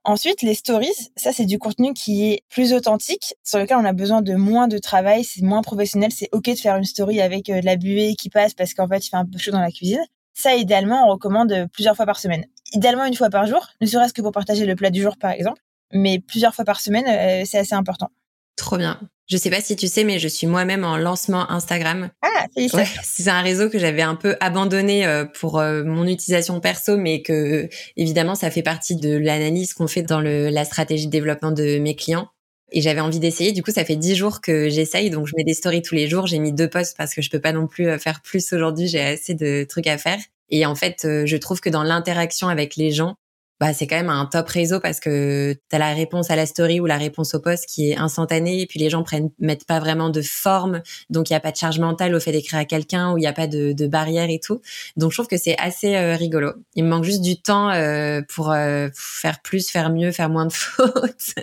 Ensuite, 0.06 0.42
les 0.42 0.54
stories, 0.54 0.92
ça 1.16 1.32
c'est 1.32 1.46
du 1.46 1.58
contenu 1.58 1.94
qui 1.94 2.30
est 2.30 2.44
plus 2.50 2.74
authentique, 2.74 3.36
sur 3.42 3.60
lequel 3.60 3.78
on 3.78 3.86
a 3.86 3.94
besoin 3.94 4.22
de 4.22 4.36
moins 4.36 4.68
de 4.68 4.78
travail, 4.78 5.24
c'est 5.24 5.42
moins 5.42 5.62
professionnel, 5.62 6.12
c'est 6.12 6.28
ok 6.34 6.50
de 6.50 6.56
faire 6.56 6.76
une 6.76 6.84
story 6.84 7.22
avec 7.22 7.50
euh, 7.50 7.62
de 7.62 7.66
la 7.66 7.78
buée 7.78 8.16
qui 8.16 8.30
passe 8.30 8.54
parce 8.54 8.74
qu'en 8.74 8.86
fait 8.86 9.06
il 9.06 9.10
fait 9.10 9.16
un 9.16 9.26
peu 9.26 9.38
chaud 9.38 9.52
dans 9.52 9.62
la 9.62 9.72
cuisine. 9.72 10.04
Ça, 10.34 10.56
idéalement, 10.56 11.08
on 11.08 11.12
recommande 11.12 11.68
plusieurs 11.72 11.96
fois 11.96 12.06
par 12.06 12.20
semaine. 12.20 12.44
Idéalement 12.74 13.06
une 13.06 13.16
fois 13.16 13.30
par 13.30 13.46
jour, 13.46 13.66
ne 13.80 13.86
serait-ce 13.86 14.14
que 14.14 14.22
pour 14.22 14.34
partager 14.34 14.66
le 14.66 14.76
plat 14.76 14.90
du 14.90 15.02
jour 15.02 15.16
par 15.16 15.32
exemple, 15.32 15.62
mais 15.94 16.20
plusieurs 16.20 16.54
fois 16.54 16.66
par 16.66 16.82
semaine, 16.82 17.06
euh, 17.08 17.46
c'est 17.46 17.60
assez 17.60 17.76
important. 17.76 18.10
Trop 18.58 18.78
bien. 18.78 19.00
Je 19.28 19.38
sais 19.38 19.50
pas 19.50 19.62
si 19.62 19.76
tu 19.76 19.88
sais, 19.88 20.04
mais 20.04 20.20
je 20.20 20.28
suis 20.28 20.48
moi-même 20.48 20.84
en 20.84 20.98
lancement 20.98 21.50
Instagram. 21.50 22.10
Ah, 22.22 22.46
ouais, 22.58 22.88
c'est 23.04 23.30
un 23.30 23.42
réseau 23.42 23.70
que 23.70 23.80
j'avais 23.80 24.02
un 24.02 24.16
peu 24.16 24.36
abandonné 24.42 25.06
euh, 25.06 25.24
pour 25.26 25.60
euh, 25.60 25.84
mon 25.84 26.06
utilisation 26.06 26.60
perso, 26.60 26.98
mais 26.98 27.22
que 27.22 27.70
évidemment 27.96 28.36
ça 28.36 28.52
fait 28.52 28.64
partie 28.64 28.96
de 28.98 29.16
l'analyse 29.16 29.74
qu'on 29.74 29.88
fait 29.88 30.02
dans 30.02 30.20
le, 30.20 30.50
la 30.50 30.66
stratégie 30.66 31.06
de 31.06 31.12
développement 31.12 31.52
de 31.52 31.80
mes 31.80 31.96
clients. 31.96 32.28
Et 32.76 32.82
j'avais 32.82 33.02
envie 33.02 33.20
d'essayer. 33.20 33.52
Du 33.52 33.62
coup, 33.62 33.70
ça 33.70 33.86
fait 33.86 33.96
dix 33.96 34.16
jours 34.16 34.42
que 34.42 34.68
j'essaye, 34.68 35.12
donc 35.12 35.28
je 35.28 35.34
mets 35.38 35.44
des 35.44 35.54
stories 35.54 35.84
tous 35.84 35.94
les 35.94 36.08
jours. 36.10 36.26
J'ai 36.26 36.40
mis 36.40 36.52
deux 36.52 36.68
posts 36.68 36.98
parce 36.98 37.14
que 37.14 37.22
je 37.22 37.30
peux 37.30 37.40
pas 37.40 37.54
non 37.54 37.68
plus 37.68 37.88
euh, 37.88 38.00
faire 38.00 38.22
plus 38.22 38.52
aujourd'hui. 38.52 38.88
J'ai 38.88 39.02
assez 39.02 39.36
de 39.36 39.64
trucs 39.70 39.88
à 39.88 39.98
faire. 39.98 40.18
Et 40.50 40.66
en 40.66 40.76
fait, 40.76 41.00
je 41.04 41.38
trouve 41.38 41.62
que 41.62 41.70
dans 41.70 41.82
l'interaction 41.82 42.48
avec 42.48 42.76
les 42.76 42.92
gens, 42.92 43.16
bah, 43.64 43.74
c'est 43.74 43.88
quand 43.88 43.96
même 43.96 44.10
un 44.10 44.26
top 44.26 44.50
réseau 44.50 44.82
parce 44.82 45.00
que 45.00 45.54
tu 45.54 45.76
as 45.78 45.80
la 45.80 45.94
réponse 45.94 46.30
à 46.30 46.36
la 46.36 46.46
story 46.46 46.82
ou 46.82 46.86
la 46.86 46.98
réponse 46.98 47.34
au 47.34 47.40
post 47.40 47.66
qui 47.66 47.92
est 47.92 47.98
instantanée 47.98 48.60
et 48.60 48.68
puis 48.68 48.78
les 48.78 48.90
gens 48.90 49.04
prennent 49.04 49.30
mettent 49.40 49.66
pas 49.66 49.80
vraiment 49.80 50.10
de 50.10 50.22
forme. 50.22 50.82
Donc 51.10 51.30
il 51.30 51.34
y 51.34 51.36
a 51.38 51.40
pas 51.40 51.54
de 51.54 51.56
charge 51.56 51.80
mentale 51.80 52.14
au 52.14 52.20
fait 52.20 52.34
d'écrire 52.34 52.60
à 52.60 52.66
quelqu'un 52.66 53.14
ou 53.14 53.18
il 53.18 53.24
y 53.24 53.26
a 53.26 53.32
pas 53.32 53.48
de, 53.48 53.72
de 53.72 53.88
barrière 53.88 54.30
et 54.30 54.42
tout. 54.42 54.60
Donc 54.98 55.12
je 55.12 55.16
trouve 55.16 55.30
que 55.30 55.38
c'est 55.38 55.58
assez 55.60 55.96
euh, 55.96 56.18
rigolo. 56.18 56.52
Il 56.76 56.84
me 56.84 56.90
manque 56.90 57.06
juste 57.06 57.22
du 57.22 57.42
temps 57.42 57.70
euh, 57.70 58.20
pour 58.28 58.52
euh, 58.52 58.90
faire 58.94 59.42
plus 59.42 59.70
faire 59.70 59.90
mieux 59.90 60.12
faire 60.12 60.28
moins 60.28 60.46
de 60.46 60.52
fautes. 60.54 61.36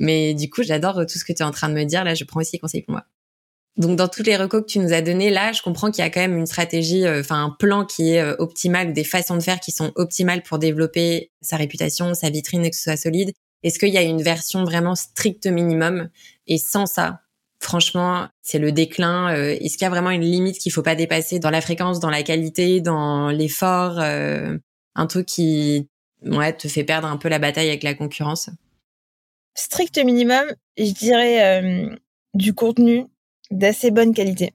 Mais 0.00 0.34
du 0.34 0.50
coup 0.50 0.64
j'adore 0.64 1.06
tout 1.06 1.16
ce 1.16 1.24
que 1.24 1.32
tu 1.32 1.44
es 1.44 1.46
en 1.46 1.52
train 1.52 1.68
de 1.68 1.74
me 1.74 1.84
dire. 1.84 2.02
Là 2.02 2.14
je 2.14 2.24
prends 2.24 2.40
aussi 2.40 2.58
conseil 2.58 2.82
pour 2.82 2.94
moi 2.94 3.04
donc 3.76 3.96
dans 3.96 4.08
toutes 4.08 4.26
les 4.26 4.36
recos 4.36 4.62
que 4.62 4.66
tu 4.66 4.78
nous 4.78 4.92
as 4.92 5.02
données 5.02 5.30
là, 5.30 5.52
je 5.52 5.60
comprends 5.60 5.90
qu'il 5.90 6.02
y 6.02 6.06
a 6.06 6.10
quand 6.10 6.20
même 6.20 6.38
une 6.38 6.46
stratégie, 6.46 7.04
euh, 7.04 7.20
enfin 7.20 7.44
un 7.44 7.50
plan 7.50 7.84
qui 7.84 8.12
est 8.12 8.22
euh, 8.22 8.34
optimal, 8.38 8.92
des 8.92 9.04
façons 9.04 9.36
de 9.36 9.42
faire 9.42 9.60
qui 9.60 9.70
sont 9.70 9.92
optimales 9.96 10.42
pour 10.42 10.58
développer 10.58 11.30
sa 11.42 11.56
réputation, 11.56 12.14
sa 12.14 12.30
vitrine 12.30 12.64
et 12.64 12.70
que 12.70 12.76
ce 12.76 12.84
soit 12.84 12.96
solide. 12.96 13.32
Est-ce 13.62 13.78
qu'il 13.78 13.90
y 13.90 13.98
a 13.98 14.02
une 14.02 14.22
version 14.22 14.64
vraiment 14.64 14.94
stricte 14.94 15.46
minimum? 15.46 16.08
Et 16.46 16.56
sans 16.56 16.86
ça, 16.86 17.20
franchement, 17.60 18.28
c'est 18.40 18.58
le 18.58 18.72
déclin. 18.72 19.34
Euh, 19.34 19.56
est-ce 19.60 19.76
qu'il 19.76 19.82
y 19.82 19.86
a 19.86 19.90
vraiment 19.90 20.10
une 20.10 20.22
limite 20.22 20.58
qu'il 20.58 20.72
faut 20.72 20.82
pas 20.82 20.94
dépasser 20.94 21.38
dans 21.38 21.50
la 21.50 21.60
fréquence, 21.60 22.00
dans 22.00 22.10
la 22.10 22.22
qualité, 22.22 22.80
dans 22.80 23.28
l'effort 23.28 23.98
Un 23.98 25.06
truc 25.06 25.26
qui 25.26 25.88
ouais, 26.24 26.54
te 26.54 26.68
fait 26.68 26.84
perdre 26.84 27.08
un 27.08 27.18
peu 27.18 27.28
la 27.28 27.38
bataille 27.38 27.68
avec 27.68 27.82
la 27.82 27.94
concurrence? 27.94 28.48
Strict 29.54 29.98
minimum, 30.02 30.46
je 30.78 30.92
dirais 30.92 31.98
du 32.34 32.54
contenu 32.54 33.06
d'assez 33.50 33.90
bonne 33.90 34.14
qualité. 34.14 34.52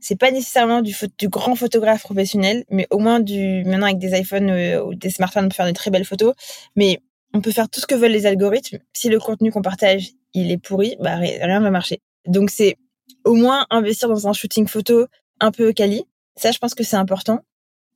C'est 0.00 0.16
pas 0.16 0.30
nécessairement 0.30 0.80
du, 0.80 0.94
du, 1.18 1.28
grand 1.28 1.56
photographe 1.56 2.02
professionnel, 2.02 2.64
mais 2.70 2.86
au 2.90 2.98
moins 2.98 3.20
du 3.20 3.64
maintenant 3.64 3.86
avec 3.86 3.98
des 3.98 4.16
iPhones 4.18 4.50
euh, 4.50 4.84
ou 4.84 4.94
des 4.94 5.10
smartphones 5.10 5.46
on 5.46 5.48
peut 5.48 5.54
faire 5.54 5.66
de 5.66 5.72
très 5.72 5.90
belles 5.90 6.04
photos. 6.04 6.34
Mais 6.76 7.00
on 7.34 7.40
peut 7.40 7.50
faire 7.50 7.68
tout 7.68 7.80
ce 7.80 7.86
que 7.86 7.94
veulent 7.94 8.12
les 8.12 8.26
algorithmes. 8.26 8.78
Si 8.92 9.08
le 9.08 9.18
contenu 9.18 9.50
qu'on 9.50 9.62
partage 9.62 10.10
il 10.34 10.50
est 10.50 10.58
pourri, 10.58 10.96
bah 11.00 11.16
rien 11.16 11.60
va 11.60 11.70
marcher. 11.70 12.00
Donc 12.26 12.50
c'est 12.50 12.76
au 13.24 13.34
moins 13.34 13.66
investir 13.70 14.08
dans 14.08 14.28
un 14.28 14.32
shooting 14.32 14.66
photo 14.68 15.06
un 15.40 15.50
peu 15.50 15.72
quali. 15.72 16.04
Ça, 16.36 16.52
je 16.52 16.58
pense 16.58 16.74
que 16.74 16.84
c'est 16.84 16.96
important. 16.96 17.40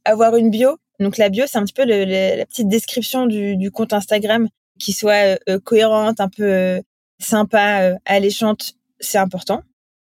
Avoir 0.05 0.35
une 0.37 0.51
bio. 0.51 0.79
Donc 0.99 1.19
la 1.19 1.29
bio, 1.29 1.45
c'est 1.47 1.59
un 1.59 1.65
petit 1.65 1.73
peu 1.73 1.85
la 1.85 2.47
petite 2.47 2.69
description 2.69 3.27
du, 3.27 3.57
du, 3.57 3.71
compte 3.71 3.93
Instagram 3.93 4.49
qui 4.79 4.93
soit 4.93 5.39
euh, 5.49 5.61
cohérente, 5.61 6.21
un 6.21 6.29
peu 6.29 6.45
euh, 6.45 6.81
sympa, 7.21 7.97
alléchante. 8.05 8.75
C'est 8.99 9.19
important 9.19 9.63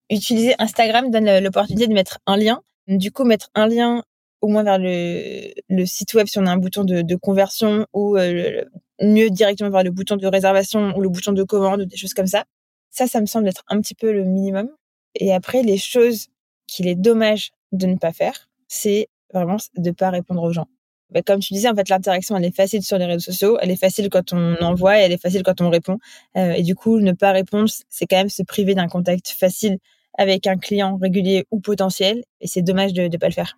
utiliser 0.09 0.55
Instagram 0.59 1.11
donne 1.11 1.39
l'opportunité 1.39 1.87
de 1.87 1.93
mettre 1.93 2.19
un 2.25 2.37
lien. 2.37 2.61
Du 2.87 3.11
coup, 3.11 3.23
mettre 3.23 3.49
un 3.55 3.67
lien 3.67 4.03
au 4.41 4.47
moins 4.47 4.63
vers 4.63 4.77
le, 4.79 5.85
site 5.85 6.13
web 6.13 6.27
si 6.27 6.39
on 6.39 6.45
a 6.45 6.51
un 6.51 6.57
bouton 6.57 6.83
de, 6.83 7.15
conversion 7.15 7.85
ou 7.93 8.17
euh, 8.17 8.63
mieux 9.01 9.29
directement 9.29 9.69
voir 9.69 9.83
le 9.83 9.91
bouton 9.91 10.15
de 10.15 10.27
réservation 10.27 10.93
ou 10.95 11.01
le 11.01 11.09
bouton 11.09 11.31
de 11.31 11.43
commande, 11.43 11.83
des 11.83 11.97
choses 11.97 12.13
comme 12.13 12.27
ça. 12.27 12.45
Ça, 12.91 13.07
ça 13.07 13.21
me 13.21 13.25
semble 13.25 13.47
être 13.47 13.63
un 13.67 13.81
petit 13.81 13.95
peu 13.95 14.11
le 14.11 14.23
minimum. 14.23 14.69
Et 15.15 15.33
après, 15.33 15.63
les 15.63 15.77
choses 15.77 16.27
qu'il 16.67 16.87
est 16.87 16.95
dommage 16.95 17.51
de 17.71 17.85
ne 17.87 17.97
pas 17.97 18.13
faire, 18.13 18.49
c'est 18.67 19.09
vraiment 19.33 19.57
de 19.75 19.91
pas 19.91 20.09
répondre 20.09 20.43
aux 20.43 20.53
gens. 20.53 20.67
Mais 21.11 21.23
comme 21.23 21.39
tu 21.39 21.53
disais, 21.53 21.69
en 21.69 21.75
fait, 21.75 21.87
l'interaction, 21.89 22.35
elle 22.35 22.45
est 22.45 22.55
facile 22.55 22.83
sur 22.83 22.97
les 22.97 23.05
réseaux 23.05 23.31
sociaux, 23.31 23.57
elle 23.61 23.71
est 23.71 23.77
facile 23.77 24.09
quand 24.09 24.33
on 24.33 24.55
envoie 24.57 24.99
et 24.99 25.03
elle 25.03 25.11
est 25.13 25.21
facile 25.21 25.41
quand 25.43 25.61
on 25.61 25.69
répond. 25.69 25.97
Euh, 26.35 26.51
et 26.51 26.63
du 26.63 26.75
coup, 26.75 26.99
ne 26.99 27.13
pas 27.13 27.31
répondre, 27.31 27.69
c'est 27.89 28.05
quand 28.05 28.17
même 28.17 28.29
se 28.29 28.43
priver 28.43 28.75
d'un 28.75 28.87
contact 28.87 29.29
facile 29.29 29.77
avec 30.17 30.47
un 30.47 30.57
client 30.57 30.97
régulier 30.97 31.45
ou 31.51 31.59
potentiel. 31.59 32.23
Et 32.41 32.47
c'est 32.47 32.61
dommage 32.61 32.93
de 32.93 33.03
ne 33.03 33.17
pas 33.17 33.27
le 33.27 33.33
faire. 33.33 33.57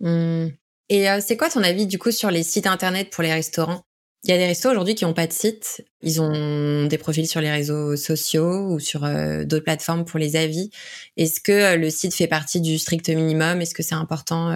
Mmh. 0.00 0.48
Et 0.88 1.10
euh, 1.10 1.20
c'est 1.20 1.36
quoi 1.36 1.50
ton 1.50 1.62
avis 1.62 1.86
du 1.86 1.98
coup 1.98 2.10
sur 2.10 2.30
les 2.30 2.42
sites 2.42 2.66
internet 2.66 3.10
pour 3.10 3.22
les 3.22 3.32
restaurants? 3.32 3.82
Il 4.24 4.30
y 4.30 4.32
a 4.32 4.38
des 4.38 4.46
restos 4.46 4.70
aujourd'hui 4.70 4.96
qui 4.96 5.04
n'ont 5.04 5.14
pas 5.14 5.28
de 5.28 5.32
site. 5.32 5.84
Ils 6.02 6.20
ont 6.20 6.86
des 6.86 6.98
profils 6.98 7.28
sur 7.28 7.40
les 7.40 7.50
réseaux 7.50 7.94
sociaux 7.96 8.72
ou 8.72 8.80
sur 8.80 9.04
euh, 9.04 9.44
d'autres 9.44 9.64
plateformes 9.64 10.04
pour 10.04 10.18
les 10.18 10.34
avis. 10.34 10.70
Est-ce 11.16 11.40
que 11.40 11.76
le 11.76 11.90
site 11.90 12.14
fait 12.14 12.26
partie 12.26 12.60
du 12.60 12.78
strict 12.78 13.08
minimum? 13.10 13.60
Est-ce 13.60 13.74
que 13.74 13.84
c'est 13.84 13.94
important 13.94 14.52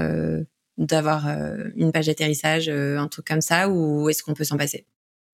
d'avoir 0.79 1.29
euh, 1.29 1.71
une 1.77 1.93
page 1.93 2.07
d'atterrissage, 2.07 2.69
euh, 2.69 2.99
un 2.99 3.09
truc 3.09 3.27
comme 3.27 3.41
ça, 3.41 3.69
ou 3.69 4.09
est-ce 4.09 4.23
qu'on 4.23 4.35
peut 4.35 4.45
s'en 4.45 4.57
passer? 4.57 4.87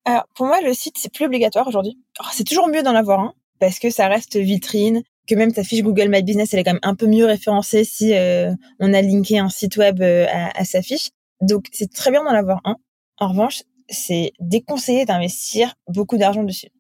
Alors, 0.05 0.27
pour 0.35 0.47
moi, 0.47 0.61
le 0.61 0.75
site, 0.75 0.97
c'est 0.99 1.13
plus 1.13 1.27
obligatoire 1.27 1.67
aujourd'hui. 1.67 1.99
C'est 2.33 2.45
toujours 2.45 2.69
mieux 2.69 2.83
d'en 2.83 2.95
avoir 2.95 3.21
un, 3.21 3.35
parce 3.61 3.79
que 3.79 3.91
ça 3.91 4.09
reste 4.09 4.37
vitrine, 4.37 5.03
que 5.29 5.35
même 5.35 5.53
ta 5.53 5.63
fiche 5.63 5.83
Google 5.83 6.09
My 6.09 6.23
Business, 6.23 6.53
elle 6.53 6.61
est 6.61 6.65
quand 6.65 6.73
même 6.73 6.81
un 6.83 6.95
peu 6.95 7.07
mieux 7.07 7.27
référencée 7.27 7.85
si 7.85 8.15
euh, 8.15 8.53
on 8.81 8.95
a 8.95 9.03
linké 9.03 9.39
un 9.39 9.49
site 9.49 9.77
web 9.77 10.03
à, 10.03 10.59
à, 10.59 10.65
sa 10.65 10.83
fiche. 10.83 11.11
Donc, 11.41 11.67
c'est 11.73 11.93
très 11.93 12.11
bien 12.11 12.25
d'en 12.25 12.31
avoir 12.31 12.61
un. 12.65 12.77
En 13.19 13.29
revanche, 13.29 13.63
c'est 13.89 14.33
déconseillé 14.41 15.05
d'investir 15.05 15.75
beaucoup 15.87 16.17
d'argent 16.17 16.43
dessus. 16.43 16.71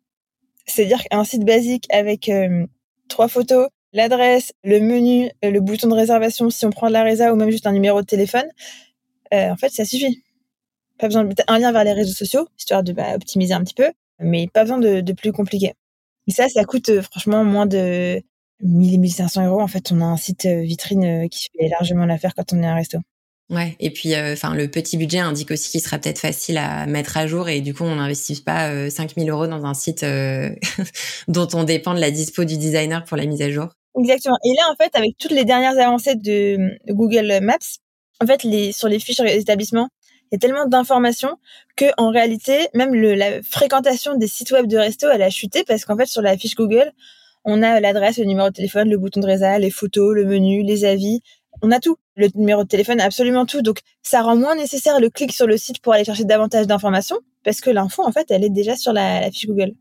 C'est-à-dire 0.67 1.03
qu'un 1.05 1.25
site 1.25 1.45
basique 1.45 1.87
avec 1.91 2.31
trois 3.09 3.29
photos, 3.29 3.69
l'adresse, 3.93 4.53
le 4.65 4.81
menu, 4.81 5.31
euh, 5.45 5.51
le 5.51 5.61
bouton 5.61 5.89
de 5.89 5.95
réservation 5.95 6.51
si 6.51 6.65
on 6.67 6.71
prend 6.71 6.89
de 6.89 6.93
la 6.93 7.03
résa 7.03 7.33
ou 7.33 7.37
même 7.37 7.51
juste 7.51 7.67
un 7.67 7.73
numéro 7.73 8.01
de 8.01 8.07
téléphone, 8.07 8.47
euh, 9.33 9.51
en 9.51 9.57
fait, 9.57 9.71
ça 9.71 9.85
suffit. 9.85 10.23
Pas 10.99 11.07
besoin 11.07 11.25
de 11.25 11.35
un 11.47 11.59
lien 11.59 11.73
vers 11.73 11.85
les 11.85 11.93
réseaux 11.93 12.13
sociaux, 12.15 12.49
histoire 12.59 12.83
de 12.83 12.93
bah, 12.93 13.15
optimiser 13.15 13.55
un 13.55 13.63
petit 13.63 13.75
peu, 13.75 13.91
mais 14.21 14.49
pas 14.49 14.63
besoin 14.63 14.79
de, 14.79 15.13
plus 15.13 15.33
compliqué. 15.33 15.75
Et 16.27 16.33
ça, 16.33 16.49
ça 16.49 16.65
coûte 16.65 16.89
euh, 16.89 17.03
franchement 17.03 17.45
moins 17.45 17.67
de 17.67 18.21
1000 18.63 18.95
et 18.95 18.99
1500 18.99 19.47
euros. 19.47 19.61
En 19.61 19.69
fait, 19.69 19.93
on 19.93 20.01
a 20.01 20.05
un 20.05 20.17
site 20.17 20.47
vitrine 20.47 21.29
qui 21.29 21.49
fait 21.57 21.69
largement 21.69 22.07
l'affaire 22.07 22.35
quand 22.35 22.53
on 22.53 22.63
est 22.63 22.67
un 22.67 22.75
resto. 22.75 22.99
Ouais, 23.51 23.77
et 23.81 23.89
puis 23.89 24.15
euh, 24.15 24.35
enfin 24.35 24.55
le 24.55 24.69
petit 24.69 24.99
budget 24.99 25.21
indique 25.21 25.51
aussi 25.51 25.71
qu'il 25.71 25.81
sera 25.81 25.99
peut-être 25.99 26.19
facile 26.19 26.59
à 26.59 26.85
mettre 26.85 27.17
à 27.17 27.27
jour 27.27 27.49
et 27.49 27.63
du 27.63 27.73
coup 27.73 27.85
on 27.85 27.95
n'investit 27.95 28.43
pas 28.43 28.69
euh, 28.69 28.91
5000 28.91 29.31
euros 29.31 29.47
dans 29.47 29.65
un 29.65 29.73
site 29.73 30.03
euh, 30.03 30.51
dont 31.29 31.49
on 31.55 31.65
dépend 31.65 31.95
de 31.95 32.01
la 32.01 32.11
dispo 32.11 32.45
du 32.45 32.59
designer 32.59 33.05
pour 33.05 33.17
la 33.17 33.25
mise 33.25 33.41
à 33.41 33.51
jour. 33.51 33.69
Exactement. 33.99 34.37
Et 34.45 34.53
là 34.55 34.71
en 34.71 34.77
fait 34.77 34.95
avec 34.95 35.17
toutes 35.19 35.31
les 35.31 35.47
dernières 35.47 35.79
avancées 35.79 36.15
de 36.15 36.59
Google 36.93 37.39
Maps, 37.41 37.57
en 38.23 38.27
fait 38.27 38.43
les 38.45 38.73
sur 38.73 38.87
les 38.87 38.99
fiches 38.99 39.17
d'établissement, 39.17 39.89
il 40.25 40.35
y 40.35 40.37
a 40.37 40.39
tellement 40.39 40.67
d'informations 40.67 41.39
que 41.75 41.87
en 41.97 42.11
réalité 42.11 42.69
même 42.75 42.95
le, 42.95 43.15
la 43.15 43.43
fréquentation 43.43 44.15
des 44.17 44.29
sites 44.29 44.51
web 44.51 44.67
de 44.67 44.77
resto 44.77 45.09
elle 45.11 45.23
a 45.23 45.31
chuté 45.31 45.65
parce 45.65 45.87
qu'en 45.87 45.97
fait 45.97 46.05
sur 46.05 46.21
la 46.21 46.37
fiche 46.37 46.55
Google 46.55 46.93
on 47.51 47.63
a 47.63 47.81
l'adresse, 47.81 48.19
le 48.19 48.27
numéro 48.27 48.51
de 48.51 48.55
téléphone, 48.55 48.91
le 48.91 48.99
bouton 48.99 49.21
de 49.21 49.27
résa, 49.27 49.59
les 49.59 49.71
photos, 49.71 50.15
le 50.15 50.27
menu, 50.27 50.63
les 50.63 50.85
avis, 50.85 51.21
on 51.63 51.71
a 51.73 51.81
tout. 51.81 51.97
Le 52.15 52.29
numéro 52.35 52.63
de 52.63 52.69
téléphone, 52.69 53.01
absolument 53.01 53.47
tout. 53.47 53.63
Donc, 53.63 53.81
ça 54.03 54.21
rend 54.21 54.37
moins 54.37 54.55
nécessaire 54.55 55.01
le 55.01 55.09
clic 55.09 55.33
sur 55.33 55.47
le 55.47 55.57
site 55.57 55.81
pour 55.81 55.95
aller 55.95 56.05
chercher 56.05 56.25
davantage 56.25 56.67
d'informations 56.67 57.19
parce 57.45 57.63
que 57.63 57.71
l'info, 57.71 58.05
en 58.05 58.13
fait, 58.13 58.31
elle 58.31 58.45
est 58.45 58.51
déjà 58.51 58.77
sur 58.77 58.93
la, 58.93 59.31
fiche 59.31 59.47
Google. 59.47 59.73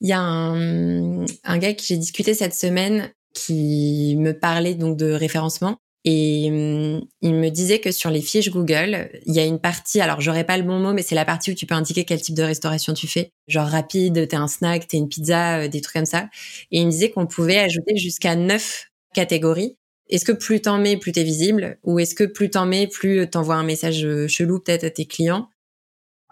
Il 0.00 0.08
y 0.08 0.12
a 0.12 0.20
un, 0.20 1.26
un 1.44 1.58
gars 1.58 1.74
que 1.74 1.82
j'ai 1.82 1.98
discuté 1.98 2.32
cette 2.32 2.54
semaine 2.54 3.10
qui 3.34 4.16
me 4.18 4.32
parlait 4.32 4.74
donc 4.74 4.96
de 4.96 5.12
référencement 5.12 5.76
et 6.10 6.48
hum, 6.50 7.04
il 7.20 7.34
me 7.34 7.50
disait 7.50 7.80
que 7.80 7.92
sur 7.92 8.10
les 8.10 8.22
fiches 8.22 8.48
Google, 8.50 9.10
il 9.26 9.34
y 9.34 9.40
a 9.40 9.44
une 9.44 9.58
partie, 9.58 10.00
alors 10.00 10.22
j'aurais 10.22 10.44
pas 10.44 10.56
le 10.56 10.62
bon 10.62 10.78
mot, 10.78 10.94
mais 10.94 11.02
c'est 11.02 11.14
la 11.14 11.26
partie 11.26 11.50
où 11.50 11.54
tu 11.54 11.66
peux 11.66 11.74
indiquer 11.74 12.04
quel 12.04 12.18
type 12.22 12.34
de 12.34 12.42
restauration 12.42 12.94
tu 12.94 13.06
fais. 13.06 13.30
Genre 13.46 13.66
rapide, 13.66 14.26
t'es 14.26 14.36
un 14.36 14.48
snack, 14.48 14.88
t'es 14.88 14.96
une 14.96 15.08
pizza, 15.08 15.58
euh, 15.58 15.68
des 15.68 15.82
trucs 15.82 15.92
comme 15.94 16.06
ça. 16.06 16.30
Et 16.70 16.80
il 16.80 16.86
me 16.86 16.90
disait 16.90 17.10
qu'on 17.10 17.26
pouvait 17.26 17.58
ajouter 17.58 17.98
jusqu'à 17.98 18.36
neuf 18.36 18.86
catégories 19.12 19.76
est-ce 20.10 20.24
que 20.24 20.32
plus 20.32 20.62
t'en 20.62 20.78
mets, 20.78 20.96
plus 20.96 21.12
t'es 21.12 21.22
visible? 21.22 21.78
Ou 21.84 21.98
est-ce 21.98 22.14
que 22.14 22.24
plus 22.24 22.48
t'en 22.48 22.64
mets, 22.64 22.86
plus 22.86 23.28
t'envoies 23.28 23.56
un 23.56 23.62
message 23.62 24.06
euh, 24.06 24.26
chelou 24.26 24.58
peut-être 24.58 24.84
à 24.84 24.90
tes 24.90 25.04
clients? 25.04 25.50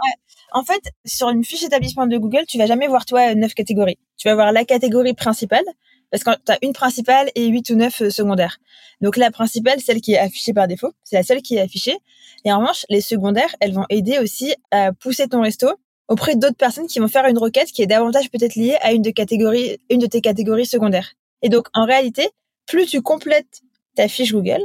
Ouais. 0.03 0.13
En 0.53 0.65
fait, 0.65 0.83
sur 1.05 1.29
une 1.29 1.45
fiche 1.45 1.63
établissement 1.63 2.07
de 2.07 2.17
Google, 2.17 2.45
tu 2.49 2.57
vas 2.57 2.67
jamais 2.67 2.89
voir 2.89 3.05
toi 3.05 3.35
neuf 3.35 3.53
catégories. 3.53 3.99
Tu 4.17 4.29
vas 4.29 4.35
voir 4.35 4.53
la 4.53 4.65
catégorie 4.65 5.13
principale 5.13 5.65
parce 6.11 6.25
que 6.25 6.31
tu 6.45 6.53
as 6.53 6.59
une 6.63 6.73
principale 6.73 7.31
et 7.35 7.47
huit 7.47 7.69
ou 7.71 7.75
neuf 7.77 8.03
euh, 8.03 8.11
secondaires. 8.11 8.59
Donc 9.01 9.17
la 9.17 9.31
principale, 9.31 9.81
celle 9.81 10.01
qui 10.01 10.13
est 10.13 10.19
affichée 10.19 10.53
par 10.53 10.69
défaut, 10.69 10.93
c'est 11.05 11.17
la 11.17 11.23
seule 11.23 11.43
qui 11.43 11.57
est 11.57 11.61
affichée. 11.61 11.97
Et 12.45 12.53
en 12.53 12.61
revanche, 12.61 12.87
les 12.89 13.01
secondaires, 13.01 13.55
elles 13.61 13.73
vont 13.73 13.87
aider 13.91 14.19
aussi 14.19 14.55
à 14.71 14.93
pousser 14.93 15.29
ton 15.29 15.43
resto 15.43 15.69
auprès 16.09 16.37
d'autres 16.37 16.57
personnes 16.57 16.87
qui 16.87 16.99
vont 16.99 17.09
faire 17.09 17.27
une 17.27 17.39
requête 17.39 17.69
qui 17.73 17.83
est 17.83 17.87
davantage 17.87 18.31
peut-être 18.31 18.55
liée 18.55 18.77
à 18.81 18.93
une 18.93 19.03
de 19.03 19.11
catégories, 19.11 19.79
une 19.91 19.99
de 19.99 20.07
tes 20.07 20.21
catégories 20.21 20.67
secondaires. 20.67 21.13
Et 21.43 21.49
donc 21.49 21.67
en 21.75 21.85
réalité, 21.85 22.29
plus 22.67 22.87
tu 22.87 23.03
complètes 23.03 23.63
ta 23.97 24.09
fiche 24.09 24.33
Google, 24.33 24.61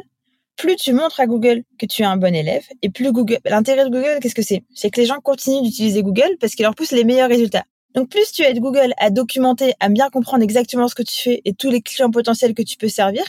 plus 0.57 0.75
tu 0.75 0.93
montres 0.93 1.19
à 1.19 1.25
Google 1.25 1.63
que 1.79 1.85
tu 1.85 2.03
es 2.03 2.05
un 2.05 2.17
bon 2.17 2.35
élève, 2.35 2.63
et 2.81 2.89
plus 2.89 3.11
Google, 3.11 3.39
l'intérêt 3.45 3.85
de 3.85 3.89
Google, 3.89 4.19
qu'est-ce 4.21 4.35
que 4.35 4.41
c'est? 4.43 4.63
C'est 4.75 4.91
que 4.91 4.99
les 4.99 5.07
gens 5.07 5.19
continuent 5.19 5.63
d'utiliser 5.63 6.03
Google 6.03 6.37
parce 6.39 6.53
qu'il 6.53 6.63
leur 6.63 6.75
pousse 6.75 6.91
les 6.91 7.03
meilleurs 7.03 7.29
résultats. 7.29 7.63
Donc 7.93 8.09
plus 8.09 8.31
tu 8.31 8.43
aides 8.43 8.59
Google 8.59 8.93
à 8.97 9.09
documenter, 9.09 9.73
à 9.79 9.89
bien 9.89 10.09
comprendre 10.09 10.43
exactement 10.43 10.87
ce 10.87 10.95
que 10.95 11.03
tu 11.03 11.21
fais 11.21 11.41
et 11.45 11.53
tous 11.53 11.69
les 11.69 11.81
clients 11.81 12.11
potentiels 12.11 12.53
que 12.53 12.61
tu 12.61 12.77
peux 12.77 12.87
servir, 12.87 13.23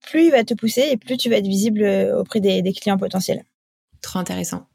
plus 0.00 0.26
il 0.26 0.30
va 0.30 0.44
te 0.44 0.54
pousser 0.54 0.88
et 0.90 0.96
plus 0.96 1.16
tu 1.16 1.28
vas 1.28 1.36
être 1.36 1.46
visible 1.46 1.82
euh, 1.82 2.18
auprès 2.18 2.40
des, 2.40 2.62
clients 2.72 2.96
potentiels. 2.96 3.44
Trop 4.00 4.18
intéressant. 4.18 4.66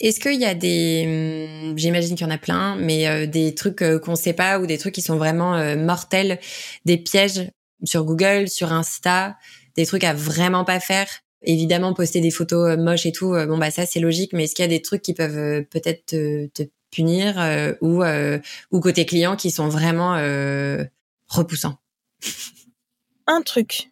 Est-ce 0.00 0.18
qu'il 0.20 0.40
y 0.40 0.44
a 0.44 0.54
des, 0.54 1.04
hum, 1.06 1.78
j'imagine 1.78 2.16
qu'il 2.16 2.26
y 2.26 2.28
en 2.28 2.34
a 2.34 2.38
plein, 2.38 2.76
mais 2.76 3.06
euh, 3.06 3.26
des 3.26 3.54
trucs 3.54 3.80
euh, 3.80 3.98
qu'on 3.98 4.16
sait 4.16 4.32
pas 4.32 4.58
ou 4.58 4.66
des 4.66 4.76
trucs 4.76 4.94
qui 4.94 5.02
sont 5.02 5.16
vraiment 5.16 5.76
mortels, 5.76 6.38
des 6.84 6.98
pièges 6.98 7.48
sur 7.84 8.04
Google, 8.04 8.48
sur 8.48 8.72
Insta, 8.72 9.36
des 9.76 9.86
trucs 9.86 10.04
à 10.04 10.12
vraiment 10.12 10.64
pas 10.64 10.80
faire? 10.80 11.08
Évidemment, 11.46 11.92
poster 11.92 12.20
des 12.20 12.30
photos 12.30 12.78
moches 12.78 13.04
et 13.04 13.12
tout, 13.12 13.32
bon 13.32 13.58
bah 13.58 13.70
ça 13.70 13.84
c'est 13.84 14.00
logique, 14.00 14.32
mais 14.32 14.44
est-ce 14.44 14.54
qu'il 14.54 14.62
y 14.62 14.64
a 14.64 14.68
des 14.68 14.80
trucs 14.80 15.02
qui 15.02 15.12
peuvent 15.12 15.62
peut-être 15.64 16.06
te, 16.06 16.48
punir 16.94 17.36
ou 17.80 18.02
ou 18.70 18.80
côté 18.80 19.06
client 19.06 19.36
qui 19.36 19.50
sont 19.50 19.68
vraiment 19.68 20.14
repoussants 21.28 21.78
Un 23.26 23.42
truc 23.42 23.90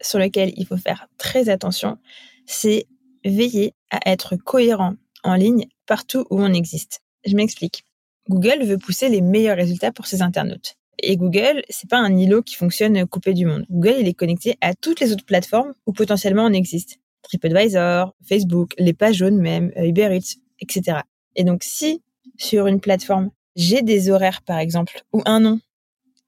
sur 0.00 0.18
lequel 0.18 0.52
il 0.56 0.66
faut 0.66 0.76
faire 0.76 1.06
très 1.16 1.48
attention, 1.48 1.98
c'est 2.46 2.86
veiller 3.24 3.74
à 3.90 4.10
être 4.10 4.36
cohérent 4.36 4.94
en 5.22 5.34
ligne 5.34 5.66
partout 5.86 6.26
où 6.30 6.40
on 6.42 6.52
existe. 6.52 7.00
Je 7.24 7.36
m'explique. 7.36 7.84
Google 8.28 8.64
veut 8.64 8.78
pousser 8.78 9.08
les 9.08 9.20
meilleurs 9.20 9.56
résultats 9.56 9.92
pour 9.92 10.06
ses 10.06 10.22
internautes. 10.22 10.76
Et 10.98 11.16
Google, 11.16 11.62
c'est 11.68 11.88
pas 11.88 11.98
un 11.98 12.16
îlot 12.16 12.42
qui 12.42 12.54
fonctionne 12.54 13.06
coupé 13.06 13.34
du 13.34 13.46
monde. 13.46 13.64
Google, 13.70 13.96
il 14.00 14.08
est 14.08 14.14
connecté 14.14 14.56
à 14.60 14.74
toutes 14.74 15.00
les 15.00 15.12
autres 15.12 15.24
plateformes 15.24 15.74
où 15.86 15.92
potentiellement 15.92 16.44
on 16.44 16.52
existe. 16.52 16.98
TripAdvisor, 17.22 18.14
Facebook, 18.28 18.74
les 18.78 18.92
pages 18.92 19.16
jaunes 19.16 19.38
même, 19.38 19.72
euh, 19.76 19.86
Uber 19.86 20.16
Eats, 20.16 20.38
etc. 20.60 21.00
Et 21.36 21.44
donc, 21.44 21.62
si 21.62 22.02
sur 22.36 22.66
une 22.66 22.80
plateforme, 22.80 23.30
j'ai 23.56 23.82
des 23.82 24.10
horaires, 24.10 24.42
par 24.42 24.58
exemple, 24.58 25.02
ou 25.12 25.22
un 25.26 25.40
nom 25.40 25.60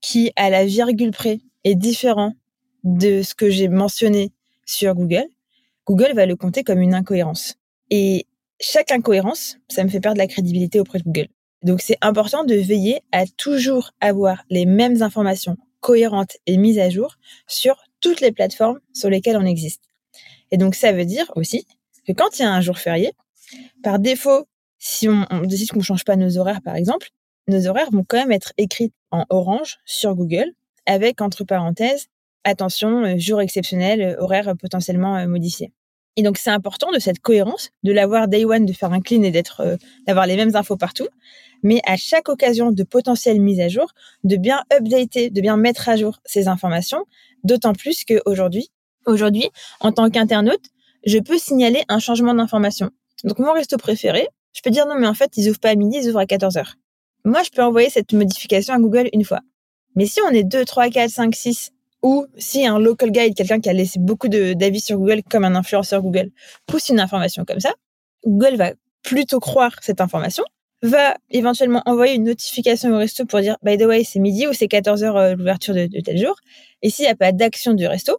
qui, 0.00 0.32
à 0.36 0.50
la 0.50 0.64
virgule 0.64 1.10
près, 1.10 1.40
est 1.64 1.74
différent 1.74 2.34
de 2.84 3.22
ce 3.22 3.34
que 3.34 3.48
j'ai 3.48 3.68
mentionné 3.68 4.32
sur 4.66 4.94
Google, 4.94 5.26
Google 5.86 6.12
va 6.14 6.26
le 6.26 6.36
compter 6.36 6.62
comme 6.62 6.80
une 6.80 6.94
incohérence. 6.94 7.56
Et 7.90 8.26
chaque 8.60 8.92
incohérence, 8.92 9.58
ça 9.68 9.84
me 9.84 9.88
fait 9.88 10.00
perdre 10.00 10.18
la 10.18 10.26
crédibilité 10.26 10.80
auprès 10.80 10.98
de 10.98 11.04
Google. 11.04 11.28
Donc 11.62 11.80
c'est 11.80 11.98
important 12.00 12.44
de 12.44 12.54
veiller 12.54 13.00
à 13.12 13.26
toujours 13.26 13.90
avoir 14.00 14.44
les 14.50 14.66
mêmes 14.66 15.02
informations 15.02 15.56
cohérentes 15.80 16.36
et 16.46 16.56
mises 16.56 16.78
à 16.78 16.90
jour 16.90 17.16
sur 17.46 17.76
toutes 18.00 18.20
les 18.20 18.32
plateformes 18.32 18.80
sur 18.92 19.10
lesquelles 19.10 19.36
on 19.36 19.46
existe. 19.46 19.82
Et 20.50 20.56
donc 20.56 20.74
ça 20.74 20.92
veut 20.92 21.04
dire 21.04 21.30
aussi 21.36 21.66
que 22.06 22.12
quand 22.12 22.38
il 22.38 22.42
y 22.42 22.44
a 22.44 22.52
un 22.52 22.60
jour 22.60 22.78
férié, 22.78 23.12
par 23.82 23.98
défaut, 23.98 24.46
si 24.87 25.09
on, 25.09 25.25
décide 25.44 25.70
qu'on 25.70 25.79
ne 25.79 25.85
change 25.85 26.05
pas 26.05 26.16
nos 26.16 26.37
horaires 26.37 26.61
par 26.62 26.77
exemple, 26.77 27.09
nos 27.49 27.66
horaires 27.66 27.90
vont 27.90 28.05
quand 28.07 28.18
même 28.18 28.33
être 28.33 28.53
écrits 28.59 28.92
en 29.11 29.25
orange 29.31 29.79
sur 29.85 30.14
Google 30.14 30.53
avec 30.87 31.20
entre 31.20 31.44
parenthèses 31.44 32.09
attention, 32.47 33.05
euh, 33.05 33.14
jour 33.16 33.40
exceptionnel, 33.40 34.03
euh, 34.03 34.23
horaire 34.23 34.53
potentiellement 34.61 35.16
euh, 35.16 35.27
modifié. 35.27 35.73
Et 36.16 36.23
donc 36.23 36.37
c'est 36.37 36.51
important 36.51 36.92
de 36.92 36.99
cette 36.99 37.20
cohérence, 37.20 37.70
de 37.83 37.92
l'avoir 37.92 38.29
day 38.29 38.44
one, 38.44 38.66
de 38.66 38.75
faire 38.75 38.92
un 38.92 39.01
clean 39.01 39.23
et 39.23 39.33
d'avoir 40.07 40.27
les 40.27 40.37
mêmes 40.37 40.55
infos 40.55 40.77
partout 40.77 41.09
mais 41.64 41.81
à 41.87 41.97
chaque 41.97 42.29
occasion 42.29 42.70
de 42.70 42.83
potentielle 42.85 43.40
mise 43.40 43.59
à 43.59 43.68
jour, 43.68 43.90
de 44.23 44.37
bien 44.37 44.62
updater, 44.73 45.31
de 45.31 45.40
bien 45.40 45.57
mettre 45.57 45.88
à 45.88 45.97
jour 45.97 46.20
ces 46.25 46.47
informations, 46.47 47.05
d'autant 47.42 47.73
plus 47.73 48.05
qu'aujourd'hui, 48.05 48.70
aujourd'hui, 49.07 49.49
en 49.81 49.90
tant 49.90 50.11
qu'internaute, 50.11 50.66
je 51.07 51.18
peux 51.18 51.38
signaler 51.38 51.83
un 51.88 51.99
changement 51.99 52.35
d'information. 52.35 52.90
Donc 53.25 53.38
mon 53.38 53.53
resto 53.53 53.79
préféré, 53.79 54.29
je 54.54 54.62
peux 54.62 54.70
dire 54.70 54.86
non, 54.86 54.94
mais 54.98 55.06
en 55.06 55.14
fait, 55.14 55.36
ils 55.36 55.50
ouvrent 55.50 55.60
pas 55.60 55.70
à 55.70 55.74
midi, 55.74 55.98
ils 56.02 56.08
ouvrent 56.08 56.20
à 56.20 56.26
14 56.26 56.56
heures. 56.56 56.76
Moi, 57.24 57.42
je 57.42 57.50
peux 57.50 57.62
envoyer 57.62 57.90
cette 57.90 58.12
modification 58.12 58.74
à 58.74 58.78
Google 58.78 59.08
une 59.12 59.24
fois. 59.24 59.40
Mais 59.96 60.06
si 60.06 60.20
on 60.22 60.30
est 60.30 60.44
2, 60.44 60.64
3, 60.64 60.90
4, 60.90 61.10
5, 61.10 61.34
6, 61.34 61.70
ou 62.02 62.26
si 62.36 62.66
un 62.66 62.78
local 62.78 63.10
guide, 63.10 63.34
quelqu'un 63.34 63.60
qui 63.60 63.68
a 63.68 63.72
laissé 63.72 63.98
beaucoup 63.98 64.28
d'avis 64.28 64.80
sur 64.80 64.98
Google, 64.98 65.22
comme 65.28 65.44
un 65.44 65.54
influenceur 65.54 66.02
Google, 66.02 66.30
pousse 66.66 66.90
une 66.90 67.00
information 67.00 67.44
comme 67.44 67.60
ça, 67.60 67.72
Google 68.26 68.56
va 68.56 68.72
plutôt 69.02 69.40
croire 69.40 69.74
cette 69.80 70.00
information, 70.00 70.44
va 70.82 71.16
éventuellement 71.30 71.82
envoyer 71.86 72.14
une 72.14 72.24
notification 72.24 72.90
au 72.90 72.98
resto 72.98 73.24
pour 73.24 73.40
dire, 73.40 73.56
by 73.62 73.78
the 73.78 73.84
way, 73.84 74.04
c'est 74.04 74.18
midi 74.18 74.46
ou 74.46 74.52
c'est 74.52 74.68
14 74.68 75.02
heures 75.02 75.16
euh, 75.16 75.34
l'ouverture 75.34 75.74
de, 75.74 75.88
tel 76.00 76.18
jour. 76.18 76.36
Et 76.82 76.90
s'il 76.90 77.06
n'y 77.06 77.10
a 77.10 77.16
pas 77.16 77.32
d'action 77.32 77.72
du 77.72 77.86
resto, 77.86 78.18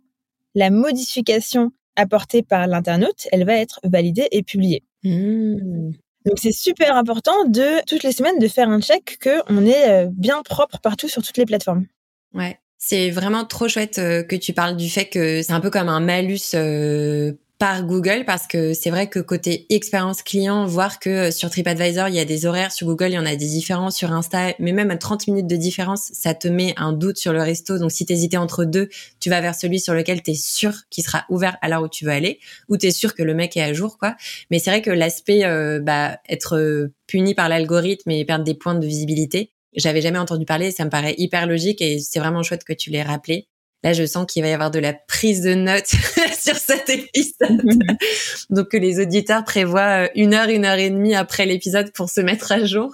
la 0.55 0.71
modification 0.71 1.71
apportée 1.95 2.41
par 2.41 2.65
l'internaute, 2.65 3.27
elle 3.31 3.45
va 3.45 3.53
être 3.53 3.79
validée 3.83 4.27
et 4.31 4.41
publiée. 4.41 4.83
Mmh. 5.03 5.91
Donc 6.25 6.39
c'est 6.39 6.51
super 6.51 6.95
important 6.95 7.45
de 7.45 7.83
toutes 7.85 8.03
les 8.03 8.11
semaines 8.11 8.39
de 8.39 8.47
faire 8.47 8.69
un 8.69 8.81
check 8.81 9.17
que 9.19 9.41
on 9.47 9.65
est 9.65 9.89
euh, 9.89 10.07
bien 10.11 10.41
propre 10.41 10.79
partout 10.79 11.07
sur 11.07 11.21
toutes 11.21 11.38
les 11.38 11.45
plateformes. 11.45 11.85
Ouais. 12.33 12.59
C'est 12.77 13.09
vraiment 13.09 13.45
trop 13.45 13.67
chouette 13.67 13.99
euh, 13.99 14.23
que 14.23 14.35
tu 14.35 14.53
parles 14.53 14.75
du 14.75 14.89
fait 14.89 15.05
que 15.05 15.41
c'est 15.41 15.53
un 15.53 15.61
peu 15.61 15.69
comme 15.69 15.89
un 15.89 15.99
malus 15.99 16.53
euh, 16.55 17.33
par 17.65 17.84
Google 17.84 18.25
parce 18.28 18.45
que 18.45 18.75
c'est 18.75 18.91
vrai 18.91 19.10
que 19.10 19.17
côté 19.17 19.65
expérience 19.71 20.21
client, 20.21 20.67
voir 20.67 20.99
que 20.99 21.32
sur 21.32 21.49
TripAdvisor, 21.49 22.10
il 22.10 22.13
y 22.13 22.19
a 22.19 22.25
des 22.25 22.45
horaires, 22.45 22.71
sur 22.71 22.86
Google, 22.86 23.08
il 23.08 23.13
y 23.13 23.17
en 23.17 23.25
a 23.25 23.36
des 23.36 23.47
différences, 23.47 23.95
sur 23.95 24.12
Insta, 24.12 24.54
mais 24.60 24.71
même 24.71 24.91
à 24.91 24.97
30 24.97 25.25
minutes 25.30 25.47
de 25.47 25.56
différence, 25.56 26.12
ça 26.13 26.36
te 26.36 26.47
met 26.47 26.75
un 26.78 26.93
doute 26.93 27.17
sur 27.17 27.34
le 27.34 27.41
resto. 27.41 27.80
Donc 27.80 27.91
si 27.91 28.06
t'hésitais 28.06 28.38
entre 28.38 28.65
deux, 28.65 28.88
tu 29.19 29.32
vas 29.32 29.41
vers 29.41 29.56
celui 29.56 29.80
sur 29.80 29.95
lequel 29.95 30.21
tu 30.21 30.30
es 30.30 30.36
sûr 30.36 30.73
qu'il 30.91 31.04
sera 31.04 31.25
ouvert 31.30 31.58
à 31.63 31.67
l'heure 31.67 31.82
où 31.82 31.89
tu 31.89 32.06
veux 32.06 32.12
aller, 32.12 32.39
ou 32.69 32.78
tu 32.78 32.86
es 32.86 32.91
sûr 32.91 33.15
que 33.15 33.23
le 33.23 33.34
mec 33.34 33.58
est 33.58 33.63
à 33.63 33.73
jour, 33.73 33.97
quoi. 33.97 34.15
Mais 34.51 34.60
c'est 34.60 34.69
vrai 34.69 34.84
que 34.84 34.91
l'aspect 34.91 35.43
euh, 35.43 35.80
bah, 35.80 36.19
être 36.30 36.58
euh, 36.58 36.93
puni 37.08 37.34
par 37.34 37.49
l'algorithme 37.49 38.12
et 38.12 38.25
perdre 38.25 38.45
des 38.45 38.54
points 38.54 38.75
de 38.75 38.86
visibilité, 38.86 39.54
j'avais 39.75 40.01
jamais 40.01 40.19
entendu 40.19 40.45
parler, 40.45 40.69
ça 40.69 40.86
me 40.86 40.91
paraît 40.91 41.15
hyper 41.17 41.47
logique 41.47 41.82
et 41.82 41.97
c'est 41.97 42.19
vraiment 42.19 42.43
chouette 42.43 42.63
que 42.63 42.73
tu 42.73 42.91
l'aies 42.91 43.01
rappelé. 43.01 43.47
Là, 43.85 43.93
je 43.93 44.03
sens 44.03 44.25
qu'il 44.25 44.41
va 44.41 44.49
y 44.49 44.51
avoir 44.51 44.71
de 44.71 44.79
la 44.79 44.93
prise 44.93 45.41
de 45.41 45.53
notes 45.53 45.85
sur 46.39 46.55
cet 46.55 46.89
épisode. 46.89 47.61
Donc, 48.49 48.69
que 48.69 48.77
les 48.77 48.99
auditeurs 48.99 49.43
prévoient 49.43 50.05
euh, 50.05 50.07
une 50.15 50.33
heure, 50.33 50.49
une 50.49 50.65
heure 50.65 50.79
et 50.79 50.89
demie 50.89 51.13
après 51.13 51.45
l'épisode 51.45 51.93
pour 51.93 52.09
se 52.09 52.19
mettre 52.19 52.51
à 52.51 52.65
jour. 52.65 52.91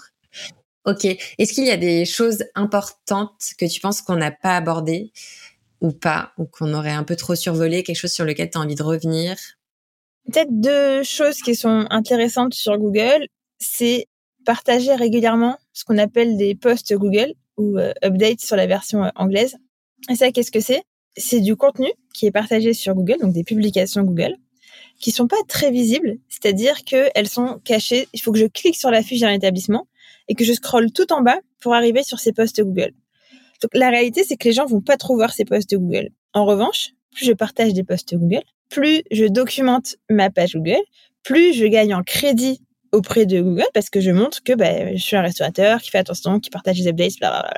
Ok. 0.83 1.05
Est-ce 1.05 1.53
qu'il 1.53 1.65
y 1.65 1.71
a 1.71 1.77
des 1.77 2.03
choses 2.03 2.43
importantes 2.55 3.53
que 3.57 3.65
tu 3.65 3.79
penses 3.79 4.01
qu'on 4.01 4.17
n'a 4.17 4.31
pas 4.31 4.57
abordées 4.57 5.13
ou 5.79 5.93
pas, 5.93 6.33
ou 6.37 6.43
qu'on 6.43 6.73
aurait 6.73 6.91
un 6.91 7.03
peu 7.03 7.15
trop 7.15 7.35
survolé, 7.35 7.83
quelque 7.83 7.95
chose 7.95 8.11
sur 8.11 8.25
lequel 8.25 8.49
tu 8.49 8.57
as 8.57 8.61
envie 8.61 8.75
de 8.75 8.83
revenir? 8.83 9.37
Peut-être 10.25 10.51
deux 10.51 11.03
choses 11.03 11.37
qui 11.37 11.55
sont 11.55 11.87
intéressantes 11.89 12.53
sur 12.53 12.77
Google, 12.77 13.27
c'est 13.59 14.07
partager 14.45 14.93
régulièrement 14.93 15.57
ce 15.71 15.85
qu'on 15.85 15.97
appelle 15.97 16.35
des 16.35 16.53
posts 16.53 16.93
Google 16.93 17.33
ou 17.55 17.77
euh, 17.77 17.93
updates 18.03 18.41
sur 18.41 18.57
la 18.57 18.67
version 18.67 19.05
euh, 19.05 19.09
anglaise. 19.15 19.55
Et 20.09 20.15
ça, 20.15 20.31
qu'est-ce 20.31 20.51
que 20.51 20.59
c'est? 20.59 20.83
C'est 21.17 21.41
du 21.41 21.55
contenu 21.55 21.89
qui 22.13 22.25
est 22.25 22.31
partagé 22.31 22.73
sur 22.73 22.95
Google, 22.95 23.17
donc 23.21 23.33
des 23.33 23.43
publications 23.43 24.03
Google, 24.03 24.35
qui 24.99 25.11
sont 25.11 25.27
pas 25.27 25.41
très 25.47 25.71
visibles, 25.71 26.17
c'est-à-dire 26.29 26.83
qu'elles 26.83 27.27
sont 27.27 27.59
cachées. 27.63 28.07
Il 28.13 28.21
faut 28.21 28.31
que 28.31 28.39
je 28.39 28.45
clique 28.45 28.75
sur 28.75 28.91
la 28.91 29.03
fiche 29.03 29.21
d'un 29.21 29.31
établissement 29.31 29.87
et 30.27 30.35
que 30.35 30.43
je 30.43 30.53
scrolle 30.53 30.91
tout 30.91 31.11
en 31.11 31.21
bas 31.21 31.39
pour 31.59 31.73
arriver 31.73 32.03
sur 32.03 32.19
ces 32.19 32.33
posts 32.33 32.61
Google. 32.61 32.93
Donc 33.61 33.71
la 33.73 33.89
réalité, 33.89 34.23
c'est 34.23 34.37
que 34.37 34.47
les 34.47 34.53
gens 34.53 34.65
vont 34.65 34.81
pas 34.81 34.97
trop 34.97 35.15
voir 35.15 35.33
ces 35.33 35.45
posts 35.45 35.75
Google. 35.75 36.09
En 36.33 36.45
revanche, 36.45 36.91
plus 37.11 37.25
je 37.25 37.33
partage 37.33 37.73
des 37.73 37.83
posts 37.83 38.15
Google, 38.15 38.43
plus 38.69 39.03
je 39.11 39.25
documente 39.25 39.95
ma 40.09 40.29
page 40.29 40.55
Google, 40.55 40.81
plus 41.23 41.53
je 41.53 41.65
gagne 41.65 41.93
en 41.93 42.03
crédit 42.03 42.61
auprès 42.91 43.25
de 43.25 43.41
Google 43.41 43.67
parce 43.73 43.89
que 43.89 44.01
je 44.01 44.11
montre 44.11 44.43
que 44.43 44.53
bah, 44.53 44.93
je 44.95 45.01
suis 45.01 45.15
un 45.15 45.21
restaurateur 45.21 45.81
qui 45.81 45.89
fait 45.89 45.99
attention, 45.99 46.39
qui 46.39 46.49
partage 46.49 46.77
des 46.77 46.87
updates, 46.87 47.17
bla 47.19 47.49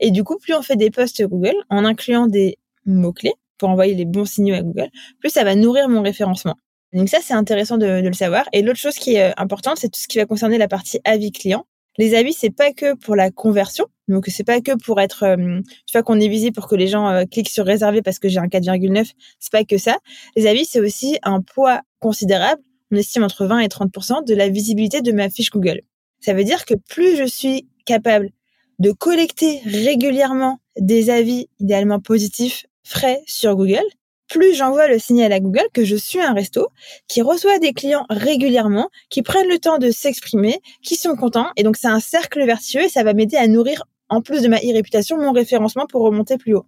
Et 0.00 0.10
du 0.10 0.24
coup, 0.24 0.38
plus 0.38 0.54
on 0.54 0.62
fait 0.62 0.76
des 0.76 0.90
posts 0.90 1.22
Google 1.22 1.54
en 1.70 1.84
incluant 1.84 2.26
des 2.26 2.58
mots-clés 2.86 3.34
pour 3.58 3.68
envoyer 3.68 3.94
les 3.94 4.04
bons 4.04 4.24
signaux 4.24 4.56
à 4.56 4.62
Google, 4.62 4.88
plus 5.20 5.30
ça 5.30 5.44
va 5.44 5.54
nourrir 5.54 5.88
mon 5.88 6.02
référencement. 6.02 6.56
Donc 6.92 7.08
ça, 7.08 7.18
c'est 7.22 7.34
intéressant 7.34 7.78
de, 7.78 7.86
le 7.86 8.12
savoir. 8.12 8.48
Et 8.52 8.62
l'autre 8.62 8.78
chose 8.78 8.96
qui 8.96 9.14
est 9.14 9.30
euh, 9.30 9.32
importante, 9.36 9.78
c'est 9.78 9.88
tout 9.88 10.00
ce 10.00 10.08
qui 10.08 10.18
va 10.18 10.26
concerner 10.26 10.58
la 10.58 10.68
partie 10.68 11.00
avis 11.04 11.32
client. 11.32 11.64
Les 11.98 12.14
avis, 12.14 12.32
c'est 12.32 12.50
pas 12.50 12.72
que 12.72 12.94
pour 12.94 13.16
la 13.16 13.30
conversion, 13.30 13.86
donc 14.08 14.26
c'est 14.28 14.44
pas 14.44 14.60
que 14.60 14.72
pour 14.76 15.00
être, 15.00 15.24
euh, 15.24 15.60
tu 15.86 15.92
vois, 15.92 16.02
qu'on 16.02 16.18
est 16.20 16.28
visible 16.28 16.54
pour 16.54 16.66
que 16.66 16.74
les 16.74 16.86
gens 16.86 17.08
euh, 17.08 17.24
cliquent 17.24 17.50
sur 17.50 17.66
réserver 17.66 18.02
parce 18.02 18.18
que 18.18 18.28
j'ai 18.28 18.38
un 18.38 18.46
4,9. 18.46 19.10
C'est 19.38 19.52
pas 19.52 19.64
que 19.64 19.78
ça. 19.78 19.98
Les 20.36 20.46
avis, 20.46 20.64
c'est 20.64 20.80
aussi 20.80 21.18
un 21.22 21.40
poids 21.40 21.82
considérable 22.00 22.62
on 22.92 22.96
estime 22.96 23.24
entre 23.24 23.46
20 23.46 23.60
et 23.60 23.68
30% 23.68 24.24
de 24.24 24.34
la 24.34 24.48
visibilité 24.48 25.00
de 25.00 25.12
ma 25.12 25.30
fiche 25.30 25.50
Google. 25.50 25.80
Ça 26.20 26.34
veut 26.34 26.44
dire 26.44 26.64
que 26.64 26.74
plus 26.74 27.16
je 27.16 27.24
suis 27.24 27.68
capable 27.84 28.30
de 28.78 28.92
collecter 28.92 29.60
régulièrement 29.64 30.58
des 30.78 31.10
avis 31.10 31.48
idéalement 31.58 32.00
positifs 32.00 32.66
frais 32.84 33.22
sur 33.26 33.56
Google, 33.56 33.84
plus 34.28 34.54
j'envoie 34.54 34.88
le 34.88 34.98
signal 34.98 35.32
à 35.32 35.40
Google 35.40 35.66
que 35.72 35.84
je 35.84 35.96
suis 35.96 36.20
un 36.20 36.32
resto 36.32 36.68
qui 37.08 37.22
reçoit 37.22 37.58
des 37.58 37.72
clients 37.72 38.06
régulièrement, 38.08 38.88
qui 39.10 39.22
prennent 39.22 39.48
le 39.48 39.58
temps 39.58 39.78
de 39.78 39.90
s'exprimer, 39.90 40.60
qui 40.82 40.96
sont 40.96 41.16
contents. 41.16 41.50
Et 41.56 41.62
donc 41.62 41.76
c'est 41.76 41.88
un 41.88 42.00
cercle 42.00 42.44
vertueux 42.44 42.84
et 42.84 42.88
ça 42.88 43.04
va 43.04 43.14
m'aider 43.14 43.36
à 43.36 43.46
nourrir, 43.46 43.84
en 44.08 44.22
plus 44.22 44.42
de 44.42 44.48
ma 44.48 44.58
e-réputation, 44.58 45.18
mon 45.18 45.32
référencement 45.32 45.86
pour 45.86 46.02
remonter 46.02 46.38
plus 46.38 46.54
haut. 46.54 46.66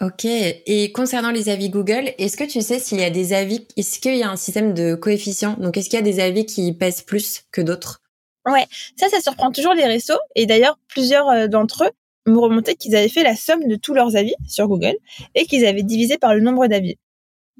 Ok. 0.00 0.24
Et 0.24 0.92
concernant 0.92 1.30
les 1.30 1.50
avis 1.50 1.68
Google, 1.68 2.14
est-ce 2.16 2.38
que 2.38 2.44
tu 2.44 2.62
sais 2.62 2.78
s'il 2.78 3.00
y 3.00 3.04
a 3.04 3.10
des 3.10 3.34
avis, 3.34 3.66
est-ce 3.76 4.00
qu'il 4.00 4.16
y 4.16 4.22
a 4.22 4.30
un 4.30 4.36
système 4.36 4.72
de 4.72 4.94
coefficient 4.94 5.56
Donc, 5.58 5.76
est-ce 5.76 5.90
qu'il 5.90 5.98
y 5.98 6.02
a 6.02 6.04
des 6.04 6.20
avis 6.20 6.46
qui 6.46 6.72
pèsent 6.72 7.02
plus 7.02 7.42
que 7.52 7.60
d'autres? 7.60 8.00
Ouais, 8.46 8.66
ça, 8.96 9.08
ça 9.10 9.20
surprend 9.20 9.52
toujours 9.52 9.74
les 9.74 9.84
restos. 9.84 10.18
Et 10.34 10.46
d'ailleurs, 10.46 10.78
plusieurs 10.88 11.28
euh, 11.28 11.48
d'entre 11.48 11.84
eux 11.84 11.90
m'ont 12.30 12.40
remonté 12.40 12.76
qu'ils 12.76 12.96
avaient 12.96 13.10
fait 13.10 13.22
la 13.22 13.36
somme 13.36 13.68
de 13.68 13.76
tous 13.76 13.92
leurs 13.92 14.16
avis 14.16 14.34
sur 14.48 14.68
Google 14.68 14.96
et 15.34 15.44
qu'ils 15.44 15.66
avaient 15.66 15.82
divisé 15.82 16.16
par 16.16 16.34
le 16.34 16.40
nombre 16.40 16.66
d'avis. 16.66 16.96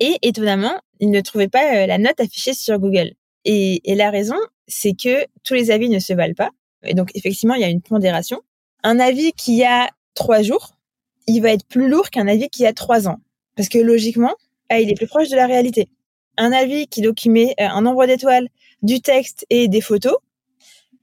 Et 0.00 0.16
étonnamment, 0.22 0.80
ils 0.98 1.10
ne 1.10 1.20
trouvaient 1.20 1.48
pas 1.48 1.74
euh, 1.74 1.86
la 1.86 1.98
note 1.98 2.20
affichée 2.20 2.54
sur 2.54 2.78
Google. 2.78 3.12
Et 3.44 3.80
la 3.86 4.10
raison, 4.10 4.36
c'est 4.66 4.92
que 4.92 5.26
tous 5.44 5.54
les 5.54 5.70
avis 5.70 5.88
ne 5.88 5.98
se 5.98 6.12
valent 6.12 6.34
pas. 6.34 6.50
Et 6.84 6.94
donc, 6.94 7.10
effectivement, 7.14 7.54
il 7.54 7.60
y 7.60 7.64
a 7.64 7.68
une 7.68 7.82
pondération. 7.82 8.40
Un 8.82 8.98
avis 8.98 9.32
qui 9.32 9.64
a 9.64 9.90
trois 10.14 10.42
jours, 10.42 10.76
il 11.26 11.40
va 11.40 11.50
être 11.52 11.66
plus 11.66 11.88
lourd 11.88 12.10
qu'un 12.10 12.28
avis 12.28 12.48
qui 12.48 12.66
a 12.66 12.72
trois 12.72 13.08
ans. 13.08 13.18
Parce 13.56 13.68
que 13.68 13.78
logiquement, 13.78 14.34
ah, 14.68 14.80
il 14.80 14.90
est 14.90 14.94
plus 14.94 15.06
proche 15.06 15.28
de 15.28 15.36
la 15.36 15.46
réalité. 15.46 15.88
Un 16.36 16.52
avis 16.52 16.86
qui, 16.86 17.02
donc, 17.02 17.24
met 17.26 17.54
euh, 17.60 17.66
un 17.68 17.82
nombre 17.82 18.06
d'étoiles, 18.06 18.48
du 18.82 19.00
texte 19.00 19.44
et 19.50 19.68
des 19.68 19.80
photos, 19.80 20.16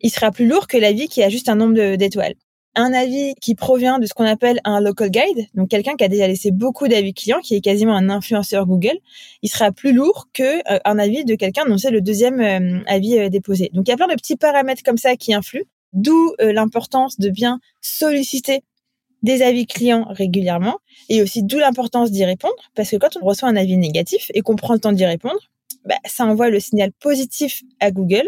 il 0.02 0.10
sera 0.10 0.32
plus 0.32 0.48
lourd 0.48 0.68
que 0.68 0.78
l'avis 0.78 1.08
qui 1.08 1.22
a 1.22 1.30
juste 1.30 1.50
un 1.50 1.56
nombre 1.56 1.96
d'étoiles. 1.96 2.36
Un 2.76 2.94
avis 2.94 3.34
qui 3.42 3.56
provient 3.56 4.00
de 4.00 4.06
ce 4.06 4.14
qu'on 4.14 4.24
appelle 4.24 4.60
un 4.64 4.80
local 4.80 5.10
guide, 5.10 5.48
donc 5.56 5.70
quelqu'un 5.70 5.96
qui 5.96 6.04
a 6.04 6.08
déjà 6.08 6.28
laissé 6.28 6.52
beaucoup 6.52 6.88
d'avis 6.88 7.14
clients, 7.14 7.40
qui 7.40 7.56
est 7.56 7.62
quasiment 7.62 7.96
un 7.96 8.10
influenceur 8.10 8.68
Google, 8.68 8.98
il 9.42 9.50
sera 9.50 9.72
plus 9.72 9.94
lourd 9.94 10.28
que 10.32 10.60
euh, 10.72 10.80
un 10.86 11.00
avis 11.00 11.26
de 11.26 11.36
quelqu'un 11.36 11.66
dont 11.66 11.78
c'est 11.78 11.92
le 11.92 12.02
deuxième 12.02 12.40
euh, 12.40 12.84
avis 12.88 13.30
déposé. 13.30 13.70
Donc 13.74 13.88
il 13.88 13.92
y 13.92 13.94
a 13.94 13.98
plein 13.98 14.08
de 14.08 14.16
petits 14.16 14.38
paramètres 14.38 14.84
comme 14.84 14.98
ça 14.98 15.16
qui 15.16 15.34
influent, 15.34 15.66
d'où 15.94 16.34
l'importance 16.40 17.18
de 17.18 17.30
bien 17.30 17.60
solliciter 17.82 18.62
des 19.24 19.42
avis 19.42 19.66
clients 19.66 20.06
régulièrement 20.10 20.78
et 21.10 21.22
aussi 21.22 21.44
d'où 21.44 21.58
l'importance 21.58 22.12
d'y 22.12 22.26
répondre 22.26 22.56
parce 22.76 22.92
que 22.92 22.98
quand 22.98 23.18
on 23.22 23.26
reçoit 23.26 23.50
un 23.50 23.56
avis 23.56 23.78
négatif 23.78 24.32
et 24.34 24.42
qu'on 24.42 24.56
prend 24.56 24.74
le 24.74 24.80
temps 24.80 24.92
d'y 24.92 25.06
répondre, 25.06 25.40
bah, 25.86 25.96
ça 26.06 26.26
envoie 26.26 26.50
le 26.50 26.60
signal 26.60 26.92
positif 26.92 27.64
à 27.80 27.92
Google 27.92 28.28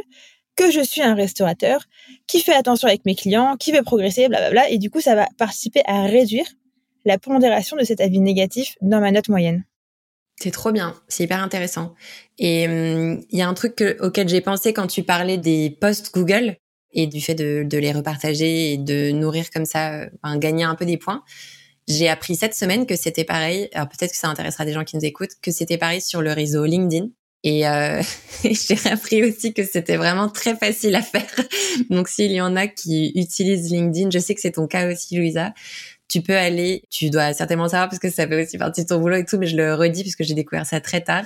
que 0.55 0.71
je 0.71 0.81
suis 0.81 1.01
un 1.01 1.15
restaurateur 1.15 1.85
qui 2.27 2.41
fait 2.41 2.53
attention 2.53 2.87
avec 2.87 3.05
mes 3.05 3.15
clients, 3.15 3.55
qui 3.57 3.71
veut 3.71 3.81
progresser, 3.81 4.27
blablabla, 4.27 4.69
et 4.69 4.77
du 4.77 4.89
coup 4.89 4.99
ça 4.99 5.15
va 5.15 5.27
participer 5.37 5.81
à 5.85 6.03
réduire 6.03 6.45
la 7.05 7.17
pondération 7.17 7.77
de 7.77 7.83
cet 7.83 8.01
avis 8.01 8.19
négatif 8.19 8.75
dans 8.81 8.99
ma 8.99 9.11
note 9.11 9.29
moyenne. 9.29 9.63
C'est 10.35 10.51
trop 10.51 10.71
bien, 10.71 10.95
c'est 11.07 11.25
hyper 11.25 11.41
intéressant. 11.41 11.95
Et 12.37 12.67
hum, 12.67 13.21
il 13.29 13.39
y 13.39 13.41
a 13.41 13.47
un 13.47 13.53
truc 13.53 13.83
auquel 13.99 14.27
j'ai 14.27 14.41
pensé 14.41 14.73
quand 14.73 14.87
tu 14.87 15.03
parlais 15.03 15.37
des 15.37 15.77
posts 15.81 16.13
Google 16.13 16.57
et 16.91 17.07
du 17.07 17.21
fait 17.21 17.35
de, 17.35 17.63
de, 17.63 17.77
les 17.77 17.91
repartager 17.91 18.73
et 18.73 18.77
de 18.77 19.11
nourrir 19.11 19.49
comme 19.51 19.65
ça, 19.65 19.93
euh, 19.93 20.09
enfin, 20.23 20.37
gagner 20.37 20.63
un 20.63 20.75
peu 20.75 20.85
des 20.85 20.97
points. 20.97 21.23
J'ai 21.87 22.07
appris 22.07 22.35
cette 22.35 22.53
semaine 22.53 22.85
que 22.85 22.95
c'était 22.95 23.23
pareil. 23.23 23.69
Alors 23.73 23.89
peut-être 23.89 24.11
que 24.11 24.17
ça 24.17 24.27
intéressera 24.27 24.65
des 24.65 24.73
gens 24.73 24.83
qui 24.83 24.95
nous 24.95 25.05
écoutent, 25.05 25.33
que 25.41 25.51
c'était 25.51 25.77
pareil 25.77 26.01
sur 26.01 26.21
le 26.21 26.31
réseau 26.31 26.65
LinkedIn. 26.65 27.07
Et 27.43 27.67
euh, 27.67 28.01
j'ai 28.43 28.89
appris 28.89 29.23
aussi 29.23 29.53
que 29.53 29.63
c'était 29.63 29.97
vraiment 29.97 30.29
très 30.29 30.55
facile 30.55 30.95
à 30.95 31.01
faire. 31.01 31.29
Donc 31.89 32.07
s'il 32.07 32.31
y 32.31 32.41
en 32.41 32.55
a 32.55 32.67
qui 32.67 33.11
utilisent 33.15 33.71
LinkedIn, 33.71 34.09
je 34.11 34.19
sais 34.19 34.35
que 34.35 34.41
c'est 34.41 34.51
ton 34.51 34.67
cas 34.67 34.91
aussi, 34.91 35.17
Louisa. 35.17 35.53
Tu 36.07 36.21
peux 36.21 36.35
aller, 36.35 36.83
tu 36.89 37.11
dois 37.11 37.33
certainement 37.33 37.69
savoir 37.69 37.87
parce 37.87 37.99
que 37.99 38.09
ça 38.09 38.27
fait 38.27 38.43
aussi 38.43 38.57
partie 38.57 38.83
de 38.83 38.87
ton 38.87 38.99
boulot 38.99 39.17
et 39.17 39.25
tout, 39.25 39.37
mais 39.37 39.45
je 39.45 39.55
le 39.55 39.75
redis 39.75 40.03
parce 40.03 40.15
que 40.15 40.23
j'ai 40.23 40.33
découvert 40.33 40.65
ça 40.65 40.81
très 40.81 41.01
tard. 41.01 41.25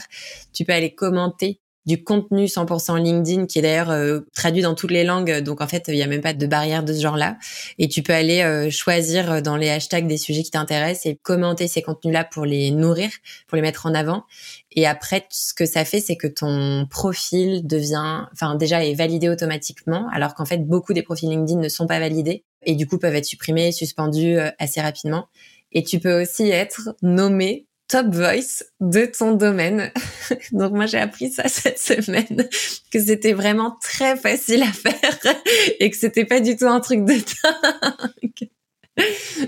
Tu 0.52 0.66
peux 0.66 0.74
aller 0.74 0.94
commenter 0.94 1.62
du 1.86 2.04
contenu 2.04 2.46
100% 2.46 3.02
LinkedIn 3.02 3.46
qui 3.46 3.60
est 3.60 3.62
d'ailleurs 3.62 3.92
euh, 3.92 4.22
traduit 4.36 4.62
dans 4.62 4.76
toutes 4.76 4.92
les 4.92 5.04
langues. 5.04 5.40
Donc 5.40 5.62
en 5.62 5.68
fait, 5.68 5.86
il 5.88 5.96
y 5.96 6.04
a 6.04 6.08
même 6.08 6.22
pas 6.22 6.34
de 6.34 6.48
barrière 6.48 6.84
de 6.84 6.94
ce 6.94 7.02
genre-là. 7.02 7.38
Et 7.78 7.88
tu 7.88 8.04
peux 8.04 8.14
aller 8.14 8.42
euh, 8.42 8.70
choisir 8.70 9.42
dans 9.42 9.58
les 9.58 9.70
hashtags 9.70 10.08
des 10.08 10.18
sujets 10.18 10.44
qui 10.44 10.52
t'intéressent 10.52 11.06
et 11.06 11.20
commenter 11.22 11.68
ces 11.68 11.82
contenus-là 11.82 12.24
pour 12.24 12.46
les 12.46 12.72
nourrir, 12.72 13.10
pour 13.48 13.56
les 13.56 13.62
mettre 13.62 13.86
en 13.86 13.94
avant. 13.94 14.24
Et 14.72 14.88
après, 14.88 15.26
ce 15.30 15.54
que 15.54 15.66
ça 15.66 15.86
fait, 15.86 16.00
c'est 16.00 16.16
que 16.16 16.28
ton 16.28 16.88
profil 16.90 17.66
devient, 17.68 18.26
enfin 18.32 18.56
déjà 18.56 18.84
est 18.84 18.96
validé 18.96 19.30
automatiquement, 19.30 20.08
alors 20.14 20.34
qu'en 20.34 20.46
fait 20.46 20.66
beaucoup 20.66 20.94
des 20.94 21.04
profils 21.04 21.30
LinkedIn 21.30 21.60
ne 21.60 21.70
sont 21.70 21.88
pas 21.88 22.00
validés 22.00 22.44
et 22.66 22.76
du 22.76 22.88
coup 22.88 22.98
peuvent 22.98 23.16
être 23.16 23.26
supprimés, 23.26 23.72
suspendus 23.72 24.38
euh, 24.38 24.50
assez 24.60 24.82
rapidement. 24.82 25.28
Et 25.72 25.84
tu 25.84 26.00
peux 26.00 26.22
aussi 26.22 26.50
être 26.50 26.96
nommé 27.02 27.66
top 27.88 28.08
voice 28.08 28.64
de 28.80 29.06
ton 29.06 29.34
domaine. 29.34 29.92
Donc 30.52 30.74
moi 30.74 30.86
j'ai 30.86 31.00
appris 31.00 31.32
ça 31.32 31.44
cette 31.48 31.80
semaine 31.80 32.48
que 32.92 33.00
c'était 33.00 33.34
vraiment 33.34 33.78
très 33.82 34.16
facile 34.16 34.64
à 34.64 34.72
faire 34.72 35.36
et 35.80 35.90
que 35.90 35.98
c'était 35.98 36.26
pas 36.26 36.40
du 36.40 36.56
tout 36.56 36.68
un 36.68 36.80
truc 36.80 37.06
de 37.06 37.14
dingue. 37.14 38.50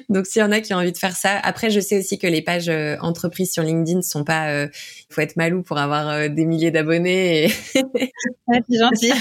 Donc 0.10 0.26
s'il 0.26 0.40
y 0.40 0.44
en 0.44 0.52
a 0.52 0.60
qui 0.60 0.74
ont 0.74 0.78
envie 0.78 0.92
de 0.92 0.98
faire 0.98 1.16
ça, 1.16 1.38
après 1.38 1.70
je 1.70 1.80
sais 1.80 2.00
aussi 2.00 2.18
que 2.18 2.26
les 2.26 2.42
pages 2.42 2.70
euh, 2.70 2.98
entreprises 3.00 3.52
sur 3.54 3.62
LinkedIn 3.62 4.02
sont 4.02 4.24
pas, 4.24 4.48
il 4.50 4.54
euh, 4.54 4.68
faut 5.10 5.22
être 5.22 5.36
malou 5.36 5.62
pour 5.62 5.78
avoir 5.78 6.10
euh, 6.10 6.30
des 6.30 6.46
milliers 6.46 6.72
d'abonnés 6.72 7.46
et 7.46 7.52
gentil. 8.72 9.12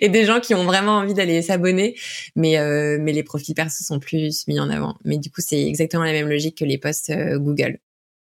et 0.00 0.08
des 0.08 0.24
gens 0.24 0.40
qui 0.40 0.54
ont 0.54 0.64
vraiment 0.64 0.96
envie 0.96 1.14
d'aller 1.14 1.42
s'abonner, 1.42 1.96
mais 2.34 2.56
mais 2.98 3.12
les 3.12 3.22
profils 3.22 3.54
perso 3.54 3.84
sont 3.84 3.98
plus 3.98 4.46
mis 4.46 4.58
en 4.58 4.70
avant. 4.70 4.96
Mais 5.04 5.18
du 5.18 5.30
coup 5.30 5.42
c'est 5.42 5.62
exactement 5.66 6.04
la 6.04 6.12
même 6.12 6.28
logique 6.28 6.58
que 6.58 6.64
les 6.64 6.78
posts 6.78 7.12
Google. 7.36 7.78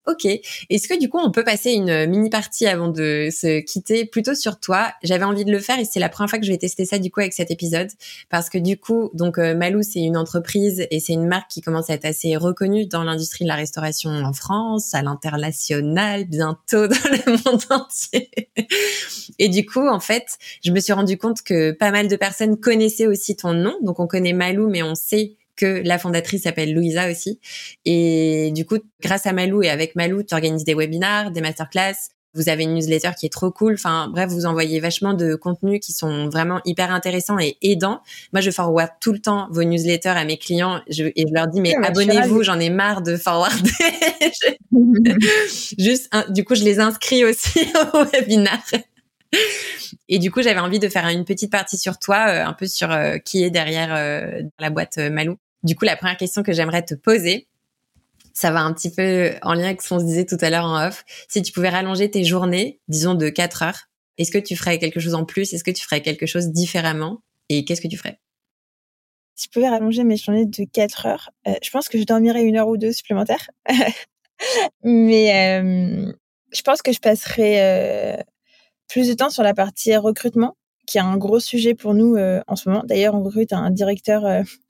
Ok. 0.10 0.26
Est-ce 0.26 0.88
que 0.88 1.00
du 1.00 1.08
coup 1.08 1.20
on 1.20 1.30
peut 1.30 1.44
passer 1.44 1.72
une 1.72 2.08
mini 2.08 2.32
partie 2.32 2.66
avant 2.66 2.88
de 2.88 3.30
se 3.32 3.60
quitter 3.60 4.06
plutôt 4.06 4.34
sur 4.34 4.60
toi? 4.60 4.92
J'avais 5.04 5.24
envie 5.24 5.46
de 5.46 5.52
le 5.52 5.60
faire 5.60 5.78
et 5.78 5.86
c'est 5.86 6.00
la 6.00 6.10
première 6.10 6.32
fois 6.32 6.40
que 6.40 6.46
je 6.46 6.52
vais 6.52 6.58
tester 6.58 6.84
ça 6.84 6.98
du 6.98 7.12
coup 7.12 7.20
avec 7.20 7.34
cet 7.34 7.52
épisode 7.52 7.90
parce 8.32 8.50
que 8.50 8.58
du 8.58 8.80
coup 8.80 9.12
donc 9.14 9.38
euh, 9.38 9.54
Malou 9.54 9.84
c'est 9.84 10.00
une 10.00 10.18
entreprise 10.18 10.88
et 10.90 11.00
c'est 11.00 11.14
une 11.14 11.28
marque 11.28 11.52
qui 11.52 11.62
commence 11.62 11.92
à 11.92 11.94
être 11.94 12.06
assez 12.06 12.36
reconnue 12.38 12.88
dans 12.88 13.04
l'industrie 13.04 13.46
de 13.46 13.50
la 13.50 13.56
restauration 13.56 14.10
en 14.10 14.34
France, 14.34 14.96
à 14.96 15.04
l'international, 15.04 16.26
bientôt 16.26 16.88
dans 16.88 16.96
le 17.12 17.32
monde 17.46 17.62
entier. 17.70 18.32
Et 19.38 19.48
du 19.48 19.64
coup 19.64 19.88
en 19.88 20.00
fait 20.00 20.40
je 20.66 20.72
me 20.72 20.80
suis 20.80 20.94
rendu 20.94 21.20
compte 21.20 21.44
que 21.44 21.72
pas 21.72 21.92
mal 21.92 22.08
de 22.08 22.16
personnes 22.16 22.60
connaissaient 22.60 23.06
aussi 23.06 23.36
ton 23.36 23.54
nom. 23.54 23.78
Donc 23.84 24.00
on 24.00 24.08
connaît 24.08 24.34
Malou 24.34 24.70
mais 24.72 24.82
on 24.82 24.96
sait 24.96 25.36
que 25.60 25.82
la 25.84 26.00
fondatrice 26.00 26.44
s'appelle 26.44 26.74
Louisa 26.74 27.12
aussi. 27.12 27.40
Et 27.86 28.52
du 28.54 28.66
coup, 28.66 28.78
grâce 29.02 29.28
à 29.28 29.34
Malou 29.34 29.62
et 29.62 29.70
avec 29.70 29.96
Malou, 29.96 30.24
tu 30.24 30.34
organises 30.34 30.64
des 30.64 30.74
webinars, 30.74 31.32
des 31.32 31.42
masterclass. 31.42 31.96
Vous 32.36 32.48
avez 32.48 32.64
une 32.64 32.76
newsletter 32.76 33.10
qui 33.20 33.26
est 33.26 33.34
trop 33.34 33.52
cool. 33.52 33.74
Enfin, 33.74 34.08
bref, 34.08 34.30
vous 34.30 34.46
envoyez 34.46 34.80
vachement 34.80 35.14
de 35.14 35.36
contenus 35.36 35.80
qui 35.84 35.94
sont 35.94 36.30
vraiment 36.30 36.62
hyper 36.64 36.92
intéressants 36.92 37.40
et 37.40 37.58
aidants. 37.62 38.02
Moi, 38.34 38.42
je 38.42 38.52
forward 38.52 38.92
tout 39.02 39.12
le 39.12 39.20
temps 39.20 39.48
vos 39.52 39.64
newsletters 39.64 40.10
à 40.10 40.24
mes 40.26 40.38
clients 40.38 40.80
et 40.88 40.94
je 41.28 41.34
leur 41.34 41.48
dis, 41.48 41.60
mais 41.60 41.76
abonnez-vous, 41.76 42.44
j'en 42.44 42.60
ai 42.60 42.70
marre 42.70 43.02
de 43.02 43.18
forwarder. 43.18 43.72
Juste, 45.80 46.10
du 46.30 46.46
coup, 46.46 46.56
je 46.56 46.64
les 46.64 46.80
inscris 46.80 47.26
aussi 47.26 47.60
au 47.94 48.06
webinar. 48.06 48.60
Et 50.08 50.20
du 50.20 50.32
coup, 50.32 50.42
j'avais 50.42 50.60
envie 50.60 50.80
de 50.80 50.90
faire 50.90 51.08
une 51.08 51.26
petite 51.26 51.52
partie 51.52 51.78
sur 51.78 52.00
toi, 52.00 52.28
euh, 52.30 52.46
un 52.46 52.54
peu 52.54 52.68
sur 52.68 52.92
euh, 52.92 53.18
qui 53.18 53.44
est 53.44 53.50
derrière 53.50 53.94
euh, 53.96 54.42
la 54.60 54.70
boîte 54.70 54.98
Malou. 54.98 55.38
Du 55.64 55.76
coup, 55.76 55.86
la 55.86 55.98
première 55.98 56.18
question 56.18 56.44
que 56.44 56.54
j'aimerais 56.54 56.84
te 56.84 56.96
poser, 56.96 57.48
ça 58.34 58.52
va 58.52 58.62
un 58.62 58.74
petit 58.74 58.90
peu 58.90 59.32
en 59.42 59.54
lien 59.54 59.66
avec 59.66 59.82
ce 59.82 59.90
qu'on 59.90 60.00
se 60.00 60.06
disait 60.06 60.26
tout 60.26 60.38
à 60.40 60.50
l'heure 60.50 60.66
en 60.66 60.88
off. 60.88 61.04
Si 61.28 61.42
tu 61.42 61.52
pouvais 61.52 61.70
rallonger 61.70 62.10
tes 62.10 62.24
journées, 62.24 62.80
disons 62.88 63.14
de 63.14 63.30
4 63.30 63.64
heures, 63.64 63.90
est-ce 64.18 64.32
que 64.32 64.38
tu 64.38 64.56
ferais 64.56 64.80
quelque 64.80 65.00
chose 65.00 65.16
en 65.16 65.26
plus? 65.26 65.54
Est-ce 65.54 65.64
que 65.64 65.72
tu 65.72 65.84
ferais 65.84 66.02
quelque 66.02 66.26
chose 66.26 66.48
différemment? 66.50 67.22
Et 67.50 67.66
qu'est-ce 67.66 67.82
que 67.82 67.88
tu 67.88 67.98
ferais? 67.98 68.20
Si 69.36 69.46
je 69.46 69.50
pouvais 69.52 69.70
rallonger 69.70 70.04
mes 70.04 70.18
journées 70.18 70.46
de 70.46 70.66
4 70.66 71.06
heures, 71.06 71.30
euh, 71.48 71.54
je 71.64 71.70
pense 71.70 71.88
que 71.90 71.98
je 71.98 72.04
dormirais 72.04 72.44
une 72.44 72.58
heure 72.58 72.68
ou 72.68 72.78
deux 72.78 72.92
supplémentaires. 72.92 73.50
Mais 74.84 75.62
euh, 75.62 76.14
je 76.52 76.62
pense 76.62 76.82
que 76.82 76.92
je 76.92 77.00
passerais 77.00 78.18
euh, 78.18 78.24
plus 78.88 79.08
de 79.08 79.14
temps 79.14 79.30
sur 79.30 79.44
la 79.44 79.54
partie 79.54 79.96
recrutement 79.96 80.56
qui 80.86 80.98
est 80.98 81.02
un 81.02 81.18
gros 81.18 81.40
sujet 81.40 81.76
pour 81.76 81.94
nous 81.94 82.18
en 82.18 82.56
ce 82.56 82.68
moment. 82.68 82.84
D'ailleurs, 82.84 83.14
on 83.14 83.22
recrute 83.22 83.54
un 83.54 83.70
directeur 83.70 84.24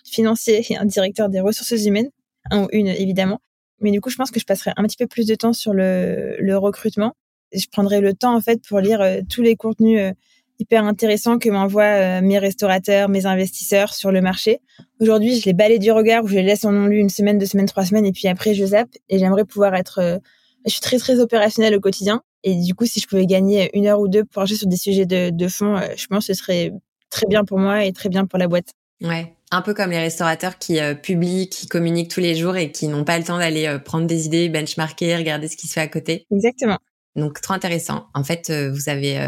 financier 0.09 0.65
et 0.69 0.77
un 0.77 0.85
directeur 0.85 1.29
des 1.29 1.39
ressources 1.39 1.85
humaines, 1.85 2.09
un 2.51 2.63
ou 2.63 2.67
une 2.71 2.87
évidemment. 2.87 3.39
Mais 3.81 3.91
du 3.91 4.01
coup, 4.01 4.09
je 4.09 4.17
pense 4.17 4.31
que 4.31 4.39
je 4.39 4.45
passerai 4.45 4.71
un 4.75 4.83
petit 4.83 4.97
peu 4.97 5.07
plus 5.07 5.25
de 5.25 5.35
temps 5.35 5.53
sur 5.53 5.73
le, 5.73 6.55
recrutement. 6.57 7.13
Je 7.53 7.65
prendrai 7.71 8.01
le 8.01 8.13
temps 8.13 8.35
en 8.35 8.41
fait 8.41 8.61
pour 8.67 8.79
lire 8.79 9.01
euh, 9.01 9.21
tous 9.29 9.41
les 9.41 9.55
contenus 9.55 10.13
hyper 10.59 10.83
intéressants 10.83 11.39
que 11.39 11.49
m'envoient 11.49 12.19
mes 12.19 12.37
restaurateurs, 12.37 13.07
mes 13.07 13.25
investisseurs 13.25 13.93
sur 13.93 14.11
le 14.11 14.19
marché. 14.19 14.59
Aujourd'hui, 14.99 15.39
je 15.39 15.45
les 15.45 15.53
balaye 15.53 15.79
du 15.79 15.91
regard 15.91 16.25
ou 16.25 16.27
je 16.27 16.35
les 16.35 16.43
laisse 16.43 16.65
en 16.65 16.73
non 16.73 16.85
lu 16.85 16.97
une 16.97 17.09
semaine, 17.09 17.37
deux 17.37 17.45
semaines, 17.45 17.65
trois 17.65 17.85
semaines 17.85 18.05
et 18.05 18.11
puis 18.11 18.27
après 18.27 18.53
je 18.53 18.65
zappe. 18.65 18.89
Et 19.07 19.19
j'aimerais 19.19 19.45
pouvoir 19.45 19.73
être 19.75 20.19
je 20.65 20.71
suis 20.71 20.81
très 20.81 20.97
très 20.97 21.19
opérationnelle 21.19 21.75
au 21.75 21.79
quotidien 21.79 22.21
et 22.43 22.55
du 22.55 22.73
coup 22.73 22.85
si 22.85 22.99
je 22.99 23.07
pouvais 23.07 23.25
gagner 23.25 23.69
une 23.77 23.87
heure 23.87 23.99
ou 23.99 24.07
deux 24.07 24.23
pour 24.23 24.41
agir 24.41 24.57
sur 24.57 24.67
des 24.67 24.77
sujets 24.77 25.05
de, 25.05 25.29
de 25.29 25.47
fond, 25.47 25.77
euh, 25.77 25.87
je 25.95 26.07
pense 26.07 26.27
que 26.27 26.33
ce 26.33 26.39
serait 26.41 26.71
très 27.09 27.25
bien 27.27 27.43
pour 27.43 27.57
moi 27.57 27.85
et 27.85 27.93
très 27.93 28.09
bien 28.09 28.25
pour 28.25 28.39
la 28.39 28.47
boîte. 28.47 28.73
Ouais, 29.01 29.33
un 29.51 29.61
peu 29.61 29.73
comme 29.73 29.91
les 29.91 29.99
restaurateurs 29.99 30.57
qui 30.57 30.79
euh, 30.79 30.93
publient, 30.93 31.49
qui 31.49 31.67
communiquent 31.67 32.11
tous 32.11 32.19
les 32.19 32.35
jours 32.35 32.55
et 32.57 32.71
qui 32.71 32.87
n'ont 32.87 33.03
pas 33.03 33.17
le 33.17 33.23
temps 33.23 33.37
d'aller 33.37 33.65
euh, 33.65 33.79
prendre 33.79 34.07
des 34.07 34.25
idées, 34.25 34.49
benchmarker, 34.49 35.15
regarder 35.15 35.47
ce 35.47 35.57
qui 35.57 35.67
se 35.67 35.73
fait 35.73 35.81
à 35.81 35.87
côté. 35.87 36.25
Exactement. 36.31 36.77
Donc 37.15 37.41
trop 37.41 37.53
intéressant. 37.53 38.07
En 38.13 38.23
fait, 38.23 38.51
vous 38.51 38.87
avez, 38.87 39.19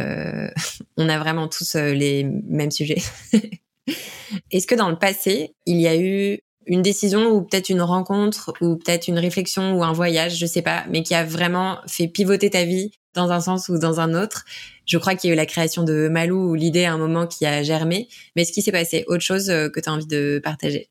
on 0.97 1.09
a 1.09 1.17
vraiment 1.17 1.47
tous 1.47 1.75
les 1.75 2.23
mêmes 2.23 2.71
sujets. 2.71 3.01
Est-ce 4.51 4.67
que 4.67 4.75
dans 4.75 4.89
le 4.89 4.97
passé, 4.97 5.55
il 5.65 5.81
y 5.81 5.87
a 5.87 5.97
eu 5.97 6.39
une 6.71 6.81
décision 6.81 7.27
ou 7.27 7.41
peut-être 7.41 7.69
une 7.69 7.81
rencontre 7.81 8.53
ou 8.61 8.77
peut-être 8.77 9.09
une 9.09 9.19
réflexion 9.19 9.73
ou 9.73 9.83
un 9.83 9.91
voyage, 9.91 10.37
je 10.37 10.45
sais 10.45 10.61
pas, 10.61 10.85
mais 10.89 11.03
qui 11.03 11.13
a 11.13 11.25
vraiment 11.25 11.79
fait 11.85 12.07
pivoter 12.07 12.49
ta 12.49 12.63
vie 12.63 12.91
dans 13.13 13.29
un 13.29 13.41
sens 13.41 13.67
ou 13.67 13.77
dans 13.77 13.99
un 13.99 14.13
autre. 14.13 14.45
Je 14.85 14.97
crois 14.97 15.15
qu'il 15.15 15.27
y 15.27 15.31
a 15.31 15.33
eu 15.33 15.37
la 15.37 15.45
création 15.45 15.83
de 15.83 16.07
Malou 16.07 16.51
ou 16.51 16.55
l'idée 16.55 16.85
à 16.85 16.93
un 16.93 16.97
moment 16.97 17.27
qui 17.27 17.45
a 17.45 17.61
germé. 17.61 18.07
Mais 18.35 18.43
est-ce 18.43 18.53
qu'il 18.53 18.63
s'est 18.63 18.71
passé 18.71 19.03
autre 19.07 19.21
chose 19.21 19.49
euh, 19.49 19.67
que 19.67 19.81
tu 19.81 19.89
as 19.89 19.91
envie 19.91 20.07
de 20.07 20.39
partager? 20.41 20.89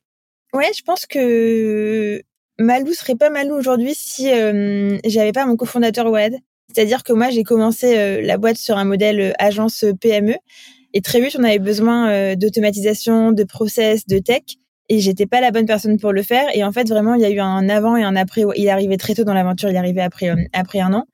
Ouais, 0.53 0.71
je 0.77 0.83
pense 0.83 1.07
que 1.07 2.21
Malou 2.59 2.93
serait 2.93 3.17
pas 3.17 3.31
Malou 3.31 3.55
aujourd'hui 3.55 3.95
si 3.97 4.31
euh, 4.31 4.99
j'avais 5.07 5.33
pas 5.33 5.47
mon 5.47 5.57
cofondateur 5.57 6.11
Wad. 6.11 6.35
C'est-à-dire 6.71 7.05
que 7.05 7.15
moi, 7.15 7.31
j'ai 7.31 7.43
commencé 7.43 7.97
euh, 7.97 8.21
la 8.21 8.37
boîte 8.37 8.59
sur 8.59 8.77
un 8.77 8.85
modèle 8.85 9.35
agence 9.39 9.87
PME. 9.99 10.35
Et 10.93 11.01
très 11.01 11.23
vite, 11.23 11.37
on 11.39 11.45
avait 11.45 11.59
besoin 11.59 12.35
d'automatisation, 12.35 13.33
de 13.33 13.45
process, 13.45 14.07
de 14.07 14.19
tech 14.19 14.43
et 14.91 14.99
j'étais 14.99 15.27
pas 15.27 15.41
la 15.41 15.53
bonne 15.53 15.67
personne 15.67 15.99
pour 15.99 16.13
le 16.13 16.23
faire. 16.23 16.45
Et 16.53 16.65
en 16.65 16.73
fait, 16.73 16.89
vraiment, 16.89 17.15
il 17.15 17.23
y 17.23 17.25
a 17.25 17.31
eu 17.31 17.39
un 17.39 17.69
avant 17.69 17.97
et 17.97 18.03
un 18.03 18.17
après. 18.17 18.43
Il 18.57 18.67
est 18.67 18.71
arrivé 18.71 18.97
très 18.97 19.15
tôt 19.15 19.23
dans 19.23 19.33
l'aventure, 19.33 19.71
il 19.71 19.77
est 19.77 19.79
arrivé 19.79 20.03
après, 20.03 20.29
euh, 20.29 20.45
après 20.53 20.81
un 20.81 20.93
an. 20.93 21.07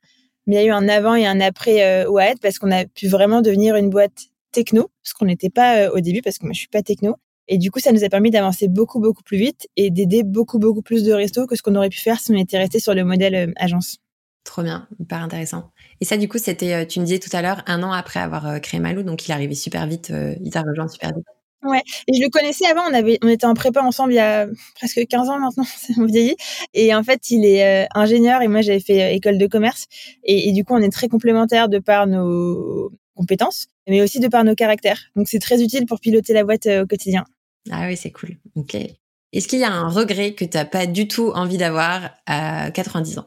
Mais 0.47 0.55
il 0.55 0.57
y 0.57 0.61
a 0.61 0.65
eu 0.65 0.71
un 0.71 0.89
avant 0.89 1.13
et 1.13 1.27
un 1.27 1.39
après 1.39 1.83
euh, 1.83 2.09
OAED 2.09 2.39
parce 2.41 2.57
qu'on 2.57 2.71
a 2.71 2.85
pu 2.85 3.07
vraiment 3.07 3.41
devenir 3.41 3.75
une 3.75 3.91
boîte 3.91 4.29
techno, 4.51 4.89
parce 5.03 5.13
qu'on 5.13 5.25
n'était 5.25 5.51
pas 5.51 5.77
euh, 5.77 5.91
au 5.93 5.99
début, 5.99 6.21
parce 6.23 6.39
que 6.39 6.45
moi, 6.45 6.53
je 6.53 6.59
suis 6.59 6.69
pas 6.69 6.81
techno. 6.81 7.17
Et 7.47 7.59
du 7.59 7.69
coup, 7.69 7.79
ça 7.79 7.91
nous 7.91 8.03
a 8.03 8.09
permis 8.09 8.31
d'avancer 8.31 8.67
beaucoup, 8.67 8.99
beaucoup 8.99 9.23
plus 9.23 9.37
vite 9.37 9.67
et 9.75 9.91
d'aider 9.91 10.23
beaucoup, 10.23 10.57
beaucoup 10.57 10.81
plus 10.81 11.03
de 11.03 11.13
restos 11.13 11.45
que 11.45 11.55
ce 11.55 11.61
qu'on 11.61 11.75
aurait 11.75 11.89
pu 11.89 11.99
faire 11.99 12.19
si 12.19 12.31
on 12.31 12.35
était 12.35 12.57
resté 12.57 12.79
sur 12.79 12.95
le 12.95 13.03
modèle 13.03 13.35
euh, 13.35 13.53
agence. 13.57 13.97
Trop 14.43 14.63
bien, 14.63 14.87
hyper 14.99 15.21
intéressant. 15.21 15.71
Et 16.01 16.05
ça, 16.05 16.17
du 16.17 16.27
coup, 16.27 16.39
c'était, 16.39 16.87
tu 16.87 16.99
me 16.99 17.05
disais 17.05 17.19
tout 17.19 17.29
à 17.33 17.41
l'heure, 17.41 17.63
un 17.67 17.83
an 17.83 17.91
après 17.91 18.21
avoir 18.21 18.61
créé 18.61 18.79
Malou, 18.79 19.03
donc 19.03 19.27
il 19.27 19.31
arrivé 19.33 19.53
super 19.55 19.85
vite, 19.85 20.13
il 20.41 20.49
t'a 20.49 20.61
rejoint 20.61 20.87
super 20.87 21.13
vite. 21.13 21.25
Ouais, 21.63 21.81
et 22.07 22.13
je 22.13 22.21
le 22.21 22.29
connaissais 22.29 22.67
avant, 22.67 22.83
on 22.87 22.93
avait 22.93 23.17
on 23.23 23.27
était 23.27 23.45
en 23.45 23.55
prépa 23.55 23.81
ensemble 23.81 24.13
il 24.13 24.17
y 24.17 24.19
a 24.19 24.47
presque 24.75 25.05
15 25.07 25.29
ans 25.29 25.39
maintenant, 25.39 25.65
on 25.97 26.05
vieillit. 26.05 26.35
Et 26.73 26.93
en 26.93 27.03
fait, 27.03 27.31
il 27.31 27.45
est 27.45 27.83
euh, 27.83 27.87
ingénieur 27.95 28.41
et 28.43 28.47
moi 28.47 28.61
j'avais 28.61 28.79
fait 28.79 29.03
euh, 29.03 29.15
école 29.15 29.39
de 29.39 29.47
commerce 29.47 29.87
et, 30.23 30.51
du 30.51 30.63
coup, 30.63 30.75
on 30.75 30.81
est 30.81 30.91
très 30.91 31.07
complémentaires 31.07 31.67
de 31.67 31.79
par 31.79 32.05
nos 32.05 32.91
compétences, 33.15 33.67
mais 33.87 34.01
aussi 34.01 34.19
de 34.19 34.27
par 34.27 34.43
nos 34.43 34.53
caractères. 34.53 35.01
Donc 35.15 35.27
c'est 35.27 35.39
très 35.39 35.63
utile 35.63 35.87
pour 35.87 35.99
piloter 35.99 36.33
la 36.33 36.43
boîte 36.43 36.67
euh, 36.67 36.83
au 36.83 36.85
quotidien. 36.85 37.25
Ah 37.71 37.87
oui, 37.87 37.97
c'est 37.97 38.11
cool. 38.11 38.37
OK. 38.55 38.75
Est-ce 39.33 39.47
qu'il 39.47 39.59
y 39.59 39.63
a 39.63 39.71
un 39.71 39.89
regret 39.89 40.33
que 40.33 40.45
tu 40.45 40.57
n'as 40.57 40.65
pas 40.65 40.85
du 40.85 41.07
tout 41.07 41.31
envie 41.33 41.57
d'avoir 41.57 42.11
à 42.27 42.69
90 42.71 43.17
ans? 43.17 43.25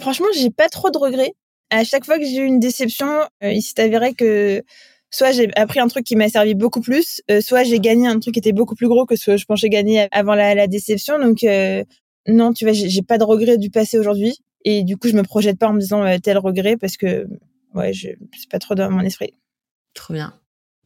Franchement, 0.00 0.26
j'ai 0.34 0.50
pas 0.50 0.68
trop 0.68 0.90
de 0.90 0.98
regrets. 0.98 1.34
À 1.70 1.82
chaque 1.84 2.04
fois 2.04 2.18
que 2.18 2.24
j'ai 2.24 2.38
eu 2.38 2.44
une 2.44 2.60
déception, 2.60 3.24
il 3.42 3.62
s'est 3.62 3.80
avéré 3.80 4.14
que 4.14 4.62
soit 5.14 5.30
j'ai 5.30 5.48
appris 5.54 5.78
un 5.78 5.86
truc 5.86 6.04
qui 6.04 6.16
m'a 6.16 6.28
servi 6.28 6.54
beaucoup 6.54 6.80
plus, 6.80 7.22
euh, 7.30 7.40
soit 7.40 7.62
j'ai 7.62 7.78
gagné 7.78 8.08
un 8.08 8.18
truc 8.18 8.34
qui 8.34 8.40
était 8.40 8.52
beaucoup 8.52 8.74
plus 8.74 8.88
gros 8.88 9.06
que 9.06 9.14
ce 9.14 9.26
que 9.26 9.36
je 9.36 9.44
pensais 9.44 9.68
gagner 9.68 10.08
avant 10.10 10.34
la, 10.34 10.66
déception. 10.66 11.20
Donc 11.20 11.44
euh, 11.44 11.84
non, 12.26 12.52
tu 12.52 12.64
vois, 12.64 12.72
j'ai 12.72 13.02
pas 13.02 13.16
de 13.16 13.24
regret 13.24 13.56
du 13.56 13.70
passé 13.70 13.96
aujourd'hui. 13.98 14.36
Et 14.64 14.82
du 14.82 14.96
coup, 14.96 15.08
je 15.08 15.14
me 15.14 15.22
projette 15.22 15.58
pas 15.58 15.68
en 15.68 15.72
me 15.72 15.80
disant 15.80 16.02
euh, 16.02 16.18
tel 16.18 16.38
regret 16.38 16.76
parce 16.76 16.96
que 16.96 17.28
ouais, 17.74 17.92
c'est 17.92 18.16
pas 18.50 18.58
trop 18.58 18.74
dans 18.74 18.90
mon 18.90 19.02
esprit. 19.02 19.34
Trop 19.94 20.14
bien. 20.14 20.34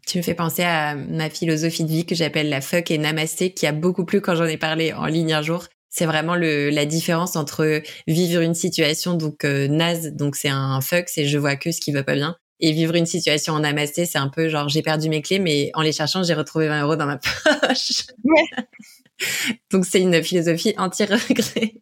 Tu 0.07 0.19
me 0.19 0.23
fais 0.23 0.35
penser 0.35 0.63
à 0.63 0.95
ma 0.95 1.31
philosophie 1.31 1.85
de 1.85 1.91
vie 1.91 2.05
que 2.05 2.15
j'appelle 2.15 2.51
la 2.51 2.61
fuck 2.61 2.91
et 2.91 2.99
namasté, 2.99 3.53
qui 3.53 3.67
a 3.67 3.73
beaucoup 3.73 4.05
plu 4.05 4.21
quand 4.21 4.35
j'en 4.35 4.45
ai 4.45 4.59
parlé 4.59 4.93
en 4.93 5.07
ligne 5.07 5.33
un 5.33 5.43
jour. 5.43 5.67
C'est 5.89 6.07
vraiment 6.07 6.35
le, 6.35 6.69
la 6.69 6.85
différence 6.85 7.35
entre 7.37 7.83
vivre 8.07 8.43
une 8.43 8.55
situation 8.55 9.15
donc 9.15 9.45
naze, 9.45 10.13
donc 10.13 10.37
c'est 10.37 10.49
un 10.51 10.81
fuck, 10.81 11.09
c'est 11.09 11.25
je 11.25 11.39
vois 11.39 11.57
que 11.57 11.73
ce 11.73 11.81
qui 11.81 11.93
va 11.93 12.03
pas 12.03 12.15
bien, 12.15 12.37
Et 12.61 12.73
vivre 12.73 12.95
une 12.95 13.07
situation 13.07 13.55
en 13.55 13.61
namasté, 13.61 14.05
c'est 14.05 14.19
un 14.19 14.29
peu 14.29 14.49
genre 14.49 14.69
j'ai 14.69 14.83
perdu 14.83 15.09
mes 15.09 15.23
clés, 15.23 15.39
mais 15.39 15.71
en 15.75 15.83
les 15.83 15.93
cherchant, 15.93 16.23
j'ai 16.23 16.35
retrouvé 16.35 16.69
20 16.69 16.83
euros 16.83 16.97
dans 16.97 17.07
ma 17.07 17.19
poche. 17.63 18.05
Ouais. 18.25 18.65
Donc 19.71 19.85
c'est 19.85 20.01
une 20.01 20.23
philosophie 20.23 20.75
anti-regret. 20.77 21.75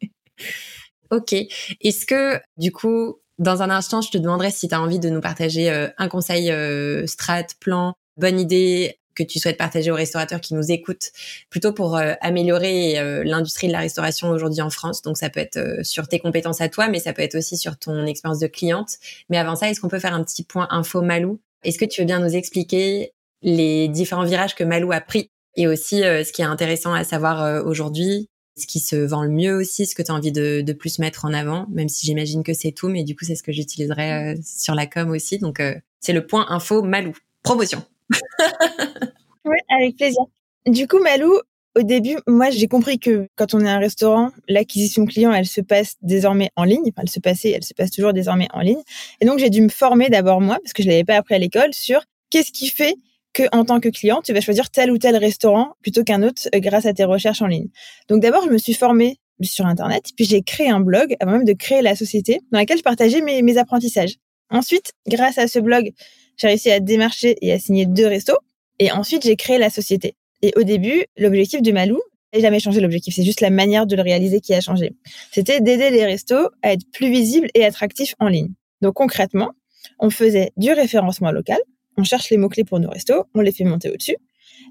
ok. 1.10 1.34
Est-ce 1.80 2.06
que 2.06 2.40
du 2.56 2.72
coup, 2.72 3.20
dans 3.38 3.62
un 3.62 3.70
instant, 3.70 4.00
je 4.00 4.10
te 4.10 4.18
demanderai 4.18 4.50
si 4.50 4.68
tu 4.68 4.74
as 4.74 4.80
envie 4.80 4.98
de 4.98 5.08
nous 5.08 5.20
partager 5.20 5.70
euh, 5.70 5.88
un 5.98 6.08
conseil 6.08 6.50
euh, 6.50 7.06
strat, 7.06 7.46
plan, 7.60 7.94
bonne 8.16 8.40
idée 8.40 8.98
que 9.16 9.24
tu 9.24 9.40
souhaites 9.40 9.56
partager 9.56 9.90
aux 9.90 9.96
restaurateurs 9.96 10.40
qui 10.40 10.54
nous 10.54 10.70
écoutent, 10.70 11.10
plutôt 11.50 11.72
pour 11.72 11.96
euh, 11.96 12.12
améliorer 12.20 12.98
euh, 12.98 13.24
l'industrie 13.24 13.66
de 13.66 13.72
la 13.72 13.80
restauration 13.80 14.28
aujourd'hui 14.28 14.60
en 14.60 14.70
France. 14.70 15.02
Donc 15.02 15.16
ça 15.16 15.30
peut 15.30 15.40
être 15.40 15.56
euh, 15.56 15.82
sur 15.82 16.06
tes 16.06 16.20
compétences 16.20 16.60
à 16.60 16.68
toi, 16.68 16.88
mais 16.88 17.00
ça 17.00 17.12
peut 17.12 17.22
être 17.22 17.34
aussi 17.34 17.56
sur 17.56 17.76
ton 17.78 18.06
expérience 18.06 18.38
de 18.38 18.46
cliente. 18.46 18.90
Mais 19.30 19.38
avant 19.38 19.56
ça, 19.56 19.68
est-ce 19.68 19.80
qu'on 19.80 19.88
peut 19.88 19.98
faire 19.98 20.14
un 20.14 20.22
petit 20.22 20.44
point 20.44 20.68
info 20.70 21.00
Malou? 21.00 21.40
Est-ce 21.64 21.78
que 21.78 21.84
tu 21.84 22.02
veux 22.02 22.06
bien 22.06 22.20
nous 22.20 22.36
expliquer 22.36 23.12
les 23.42 23.88
différents 23.88 24.24
virages 24.24 24.54
que 24.54 24.64
Malou 24.64 24.92
a 24.92 25.00
pris 25.00 25.30
et 25.56 25.66
aussi 25.66 26.00
ce 26.00 26.30
qui 26.32 26.42
est 26.42 26.46
intéressant 26.46 26.92
à 26.92 27.02
savoir 27.02 27.64
aujourd'hui, 27.64 28.28
ce 28.58 28.66
qui 28.66 28.78
se 28.78 28.96
vend 28.96 29.22
le 29.22 29.30
mieux 29.30 29.54
aussi, 29.54 29.86
ce 29.86 29.94
que 29.94 30.02
tu 30.02 30.10
as 30.10 30.14
envie 30.14 30.32
de, 30.32 30.60
de, 30.60 30.72
plus 30.74 30.98
mettre 30.98 31.24
en 31.24 31.32
avant, 31.32 31.66
même 31.70 31.88
si 31.88 32.04
j'imagine 32.04 32.42
que 32.42 32.52
c'est 32.52 32.72
tout, 32.72 32.88
mais 32.88 33.04
du 33.04 33.16
coup 33.16 33.24
c'est 33.24 33.36
ce 33.36 33.42
que 33.42 33.52
j'utiliserai 33.52 34.36
sur 34.44 34.74
la 34.74 34.86
com 34.86 35.10
aussi. 35.10 35.38
Donc 35.38 35.62
c'est 36.00 36.12
le 36.12 36.26
point 36.26 36.46
info 36.50 36.82
Malou. 36.82 37.14
Promotion. 37.42 37.82
oui, 39.44 39.57
avec 39.68 39.96
plaisir. 39.96 40.22
Du 40.66 40.86
coup, 40.88 40.98
Malou, 40.98 41.40
au 41.76 41.82
début, 41.82 42.16
moi, 42.26 42.50
j'ai 42.50 42.68
compris 42.68 42.98
que 42.98 43.28
quand 43.36 43.54
on 43.54 43.61
est 43.61 43.68
un 43.68 43.78
restaurant, 43.78 44.30
l'acquisition 44.48 45.04
client, 45.04 45.32
elle 45.32 45.46
se 45.46 45.61
passe 45.61 45.96
désormais 46.00 46.50
en 46.57 46.64
ligne. 46.64 46.84
Enfin, 46.88 47.02
elle 47.02 47.11
se 47.11 47.20
passait, 47.20 47.50
elle 47.50 47.64
se 47.64 47.74
passe 47.74 47.90
toujours 47.90 48.14
désormais 48.14 48.48
en 48.54 48.61
ligne. 48.61 48.80
Et 49.20 49.26
donc, 49.26 49.38
j'ai 49.38 49.50
dû 49.50 49.61
me 49.61 49.68
former 49.68 50.09
d'abord 50.09 50.40
moi, 50.40 50.59
parce 50.62 50.72
que 50.72 50.82
je 50.82 50.88
l'avais 50.88 51.04
pas 51.04 51.16
appris 51.16 51.34
à 51.34 51.38
l'école, 51.38 51.74
sur 51.74 52.00
qu'est-ce 52.30 52.50
qui 52.50 52.68
fait 52.68 52.96
que, 53.34 53.42
en 53.52 53.66
tant 53.66 53.80
que 53.80 53.90
client, 53.90 54.22
tu 54.24 54.32
vas 54.32 54.40
choisir 54.40 54.70
tel 54.70 54.90
ou 54.90 54.96
tel 54.96 55.16
restaurant 55.16 55.74
plutôt 55.82 56.02
qu'un 56.02 56.22
autre 56.22 56.48
euh, 56.54 56.61
grâce 56.61 56.86
à 56.86 56.94
tes 56.94 57.04
recherches 57.04 57.42
en 57.42 57.46
ligne. 57.46 57.68
Donc, 58.09 58.22
d'abord, 58.22 58.44
je 58.46 58.50
me 58.50 58.59
suis 58.59 58.74
formée 58.74 59.18
sur 59.42 59.66
Internet, 59.66 60.04
puis 60.16 60.24
j'ai 60.24 60.40
créé 60.40 60.70
un 60.70 60.80
blog 60.80 61.14
avant 61.20 61.32
même 61.32 61.44
de 61.44 61.52
créer 61.52 61.82
la 61.82 61.94
société 61.94 62.40
dans 62.52 62.59
laquelle 62.59 62.78
je 62.78 62.82
partageais 62.82 63.20
mes, 63.20 63.42
mes 63.42 63.59
apprentissages. 63.59 64.14
Ensuite, 64.48 64.92
grâce 65.07 65.36
à 65.36 65.46
ce 65.46 65.59
blog, 65.59 65.92
j'ai 66.37 66.49
réussi 66.49 66.70
à 66.70 66.80
démarcher 66.80 67.37
et 67.41 67.53
à 67.53 67.59
signer 67.59 67.87
deux 67.87 68.07
restos. 68.07 68.39
Et 68.78 68.91
ensuite, 68.93 69.24
j'ai 69.24 69.37
créé 69.37 69.59
la 69.59 69.70
société. 69.70 70.16
Et 70.43 70.53
au 70.57 70.62
début, 70.62 71.05
l'objectif 71.16 71.62
de 71.62 71.72
Malou 71.72 72.01
n'a 72.32 72.41
jamais 72.41 72.61
changé 72.61 72.80
l'objectif. 72.80 73.14
C'est 73.14 73.24
juste 73.24 73.41
la 73.41 73.51
manière 73.51 73.87
de 73.87 73.97
le 73.97 74.03
réaliser 74.03 74.41
qui 74.41 74.53
a 74.55 74.61
changé. 74.61 74.93
C'était 75.32 75.61
d'aider 75.61 75.91
les 75.91 76.05
restos 76.05 76.51
à 76.62 76.72
être 76.72 76.84
plus 76.93 77.11
visibles 77.11 77.49
et 77.55 77.64
attractifs 77.64 78.14
en 78.20 78.28
ligne. 78.28 78.53
Donc 78.82 78.95
concrètement, 78.95 79.53
on 79.99 80.11
faisait 80.11 80.53
du 80.57 80.72
référencement 80.72 81.32
local. 81.32 81.59
On 81.97 82.05
cherche 82.05 82.28
les 82.30 82.37
mots-clés 82.37 82.64
pour 82.64 82.80
nos 82.80 82.91
restos. 82.91 83.24
On 83.34 83.41
les 83.41 83.53
fait 83.53 83.64
monter 83.64 83.91
au-dessus. 83.91 84.16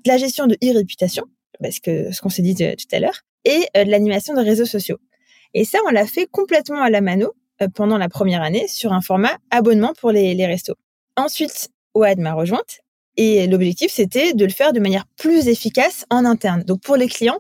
De 0.03 0.11
la 0.11 0.17
gestion 0.17 0.45
de 0.45 0.55
e-réputation, 0.63 1.25
parce 1.59 1.79
que 1.79 2.11
ce 2.11 2.21
qu'on 2.21 2.29
s'est 2.29 2.43
dit 2.43 2.55
tout 2.55 2.95
à 2.95 2.99
l'heure, 2.99 3.21
et 3.45 3.65
euh, 3.75 3.85
de 3.85 3.89
l'animation 3.89 4.33
de 4.33 4.41
réseaux 4.41 4.65
sociaux. 4.65 4.97
Et 5.53 5.63
ça, 5.63 5.79
on 5.87 5.91
l'a 5.91 6.05
fait 6.05 6.27
complètement 6.29 6.81
à 6.81 6.89
la 6.89 7.01
mano 7.01 7.33
euh, 7.61 7.67
pendant 7.73 7.97
la 7.97 8.09
première 8.09 8.41
année 8.41 8.67
sur 8.67 8.93
un 8.93 9.01
format 9.01 9.37
abonnement 9.49 9.93
pour 9.99 10.11
les, 10.11 10.33
les 10.33 10.45
restos. 10.45 10.75
Ensuite, 11.17 11.69
OAD 11.93 12.19
m'a 12.19 12.33
rejointe 12.33 12.81
et 13.17 13.47
l'objectif, 13.47 13.91
c'était 13.91 14.33
de 14.33 14.45
le 14.45 14.51
faire 14.51 14.73
de 14.73 14.79
manière 14.79 15.05
plus 15.17 15.47
efficace 15.47 16.05
en 16.09 16.25
interne. 16.25 16.63
Donc 16.63 16.81
pour 16.81 16.97
les 16.97 17.07
clients, 17.07 17.39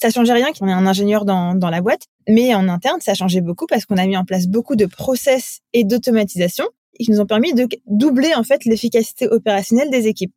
ça 0.00 0.10
changeait 0.10 0.32
rien 0.32 0.52
qu'on 0.52 0.68
ait 0.68 0.72
un 0.72 0.86
ingénieur 0.86 1.24
dans, 1.24 1.54
dans 1.54 1.70
la 1.70 1.80
boîte, 1.80 2.02
mais 2.28 2.54
en 2.54 2.68
interne, 2.68 3.00
ça 3.00 3.14
changeait 3.14 3.40
beaucoup 3.40 3.66
parce 3.66 3.86
qu'on 3.86 3.96
a 3.96 4.06
mis 4.06 4.16
en 4.16 4.24
place 4.24 4.46
beaucoup 4.46 4.76
de 4.76 4.86
process 4.86 5.60
et 5.72 5.84
d'automatisation 5.84 6.66
qui 6.98 7.10
nous 7.10 7.20
ont 7.20 7.26
permis 7.26 7.52
de 7.54 7.66
doubler 7.86 8.34
en 8.34 8.42
fait 8.42 8.64
l'efficacité 8.64 9.28
opérationnelle 9.28 9.90
des 9.90 10.06
équipes. 10.06 10.32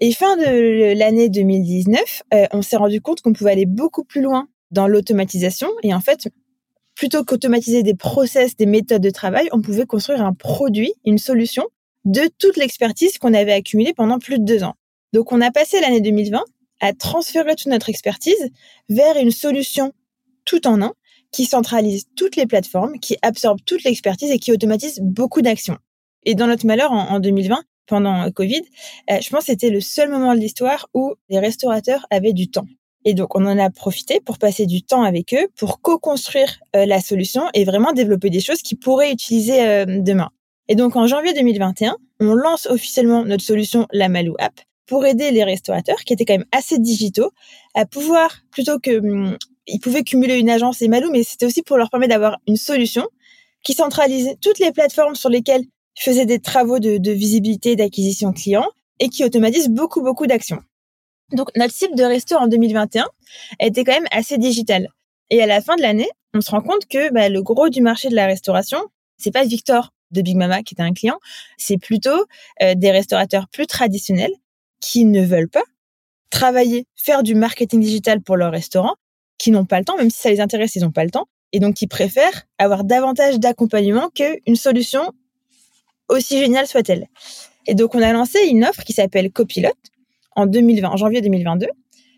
Et 0.00 0.12
fin 0.12 0.36
de 0.36 0.96
l'année 0.96 1.28
2019, 1.28 2.22
euh, 2.34 2.46
on 2.52 2.62
s'est 2.62 2.76
rendu 2.76 3.00
compte 3.00 3.20
qu'on 3.20 3.32
pouvait 3.32 3.52
aller 3.52 3.66
beaucoup 3.66 4.04
plus 4.04 4.20
loin 4.20 4.48
dans 4.70 4.86
l'automatisation 4.86 5.68
et 5.82 5.94
en 5.94 6.00
fait, 6.00 6.28
plutôt 6.94 7.24
qu'automatiser 7.24 7.82
des 7.82 7.94
process, 7.94 8.56
des 8.56 8.66
méthodes 8.66 9.02
de 9.02 9.10
travail, 9.10 9.48
on 9.52 9.60
pouvait 9.60 9.86
construire 9.86 10.24
un 10.24 10.34
produit, 10.34 10.92
une 11.04 11.18
solution 11.18 11.64
de 12.04 12.28
toute 12.38 12.56
l'expertise 12.56 13.18
qu'on 13.18 13.34
avait 13.34 13.52
accumulée 13.52 13.92
pendant 13.94 14.18
plus 14.18 14.38
de 14.38 14.44
deux 14.44 14.62
ans. 14.62 14.74
Donc 15.12 15.32
on 15.32 15.40
a 15.40 15.50
passé 15.50 15.80
l'année 15.80 16.00
2020 16.00 16.42
à 16.80 16.92
transférer 16.92 17.56
toute 17.56 17.66
notre 17.66 17.88
expertise 17.88 18.50
vers 18.88 19.16
une 19.16 19.30
solution 19.30 19.92
tout 20.44 20.66
en 20.66 20.80
un 20.82 20.94
qui 21.32 21.44
centralise 21.44 22.06
toutes 22.16 22.36
les 22.36 22.46
plateformes, 22.46 22.98
qui 23.00 23.16
absorbe 23.22 23.58
toute 23.64 23.84
l'expertise 23.84 24.30
et 24.30 24.38
qui 24.38 24.52
automatise 24.52 25.00
beaucoup 25.02 25.42
d'actions. 25.42 25.76
Et 26.24 26.34
dans 26.34 26.46
notre 26.46 26.66
malheur 26.66 26.92
en, 26.92 27.20
2020, 27.20 27.62
pendant 27.86 28.30
Covid, 28.30 28.62
euh, 29.10 29.18
je 29.20 29.28
pense 29.30 29.40
que 29.40 29.46
c'était 29.46 29.70
le 29.70 29.80
seul 29.80 30.10
moment 30.10 30.34
de 30.34 30.40
l'histoire 30.40 30.88
où 30.94 31.14
les 31.28 31.38
restaurateurs 31.38 32.06
avaient 32.10 32.32
du 32.32 32.48
temps. 32.50 32.66
Et 33.04 33.14
donc, 33.14 33.36
on 33.36 33.46
en 33.46 33.58
a 33.58 33.70
profité 33.70 34.20
pour 34.20 34.38
passer 34.38 34.66
du 34.66 34.82
temps 34.82 35.02
avec 35.02 35.32
eux, 35.32 35.48
pour 35.56 35.80
co-construire 35.80 36.60
euh, 36.76 36.84
la 36.84 37.00
solution 37.00 37.44
et 37.54 37.64
vraiment 37.64 37.92
développer 37.92 38.28
des 38.28 38.40
choses 38.40 38.60
qu'ils 38.60 38.78
pourraient 38.78 39.12
utiliser 39.12 39.66
euh, 39.66 39.84
demain. 39.86 40.30
Et 40.68 40.74
donc 40.74 40.96
en 40.96 41.06
janvier 41.06 41.32
2021, 41.32 41.96
on 42.20 42.34
lance 42.34 42.66
officiellement 42.66 43.24
notre 43.24 43.42
solution 43.42 43.86
la 43.92 44.08
Malou 44.08 44.34
App 44.38 44.60
pour 44.86 45.06
aider 45.06 45.30
les 45.30 45.44
restaurateurs 45.44 45.98
qui 46.04 46.12
étaient 46.12 46.24
quand 46.24 46.34
même 46.34 46.46
assez 46.52 46.78
digitaux 46.78 47.30
à 47.74 47.86
pouvoir 47.86 48.38
plutôt 48.50 48.78
que 48.78 48.98
hum, 48.98 49.36
ils 49.66 49.80
pouvaient 49.80 50.02
cumuler 50.02 50.38
une 50.38 50.50
agence 50.50 50.82
et 50.82 50.88
Malou, 50.88 51.10
mais 51.10 51.22
c'était 51.22 51.46
aussi 51.46 51.62
pour 51.62 51.76
leur 51.76 51.90
permettre 51.90 52.14
d'avoir 52.14 52.38
une 52.46 52.56
solution 52.56 53.06
qui 53.62 53.74
centralisait 53.74 54.36
toutes 54.40 54.58
les 54.58 54.72
plateformes 54.72 55.14
sur 55.14 55.28
lesquelles 55.28 55.62
ils 55.62 56.02
faisaient 56.02 56.26
des 56.26 56.38
travaux 56.38 56.78
de, 56.78 57.10
visibilité, 57.10 57.76
d'acquisition 57.76 58.32
client 58.32 58.66
et 59.00 59.08
qui 59.08 59.24
automatise 59.24 59.68
beaucoup 59.68 60.02
beaucoup 60.02 60.26
d'actions. 60.26 60.60
Donc 61.32 61.48
notre 61.56 61.74
cible 61.74 61.94
de 61.94 62.04
resto 62.04 62.36
en 62.36 62.46
2021 62.46 63.06
était 63.60 63.84
quand 63.84 63.92
même 63.92 64.08
assez 64.10 64.38
digital. 64.38 64.88
Et 65.30 65.42
à 65.42 65.46
la 65.46 65.60
fin 65.60 65.76
de 65.76 65.82
l'année, 65.82 66.08
on 66.34 66.40
se 66.40 66.50
rend 66.50 66.62
compte 66.62 66.86
que 66.88 67.12
bah, 67.12 67.28
le 67.28 67.42
gros 67.42 67.68
du 67.68 67.82
marché 67.82 68.08
de 68.08 68.14
la 68.14 68.26
restauration, 68.26 68.78
c'est 69.18 69.30
pas 69.30 69.44
Victor 69.44 69.90
de 70.10 70.22
Big 70.22 70.36
Mama 70.36 70.62
qui 70.62 70.74
était 70.74 70.82
un 70.82 70.92
client, 70.92 71.18
c'est 71.56 71.78
plutôt 71.78 72.24
euh, 72.62 72.74
des 72.74 72.90
restaurateurs 72.90 73.48
plus 73.48 73.66
traditionnels 73.66 74.32
qui 74.80 75.04
ne 75.04 75.24
veulent 75.24 75.48
pas 75.48 75.64
travailler, 76.30 76.86
faire 76.94 77.22
du 77.22 77.34
marketing 77.34 77.80
digital 77.80 78.20
pour 78.20 78.36
leur 78.36 78.52
restaurant, 78.52 78.94
qui 79.38 79.50
n'ont 79.50 79.64
pas 79.64 79.78
le 79.78 79.84
temps, 79.84 79.96
même 79.96 80.10
si 80.10 80.20
ça 80.20 80.30
les 80.30 80.40
intéresse, 80.40 80.76
ils 80.76 80.82
n'ont 80.82 80.90
pas 80.90 81.04
le 81.04 81.10
temps, 81.10 81.28
et 81.52 81.60
donc 81.60 81.74
qui 81.74 81.86
préfèrent 81.86 82.46
avoir 82.58 82.84
davantage 82.84 83.38
d'accompagnement 83.38 84.10
qu'une 84.10 84.56
solution 84.56 85.12
aussi 86.08 86.38
géniale 86.38 86.66
soit-elle. 86.66 87.06
Et 87.66 87.74
donc 87.74 87.94
on 87.94 88.02
a 88.02 88.12
lancé 88.12 88.38
une 88.46 88.64
offre 88.64 88.82
qui 88.84 88.92
s'appelle 88.92 89.30
Copilot 89.30 89.72
en 90.36 90.46
2020, 90.46 90.88
en 90.88 90.96
janvier 90.96 91.20
2022, 91.20 91.66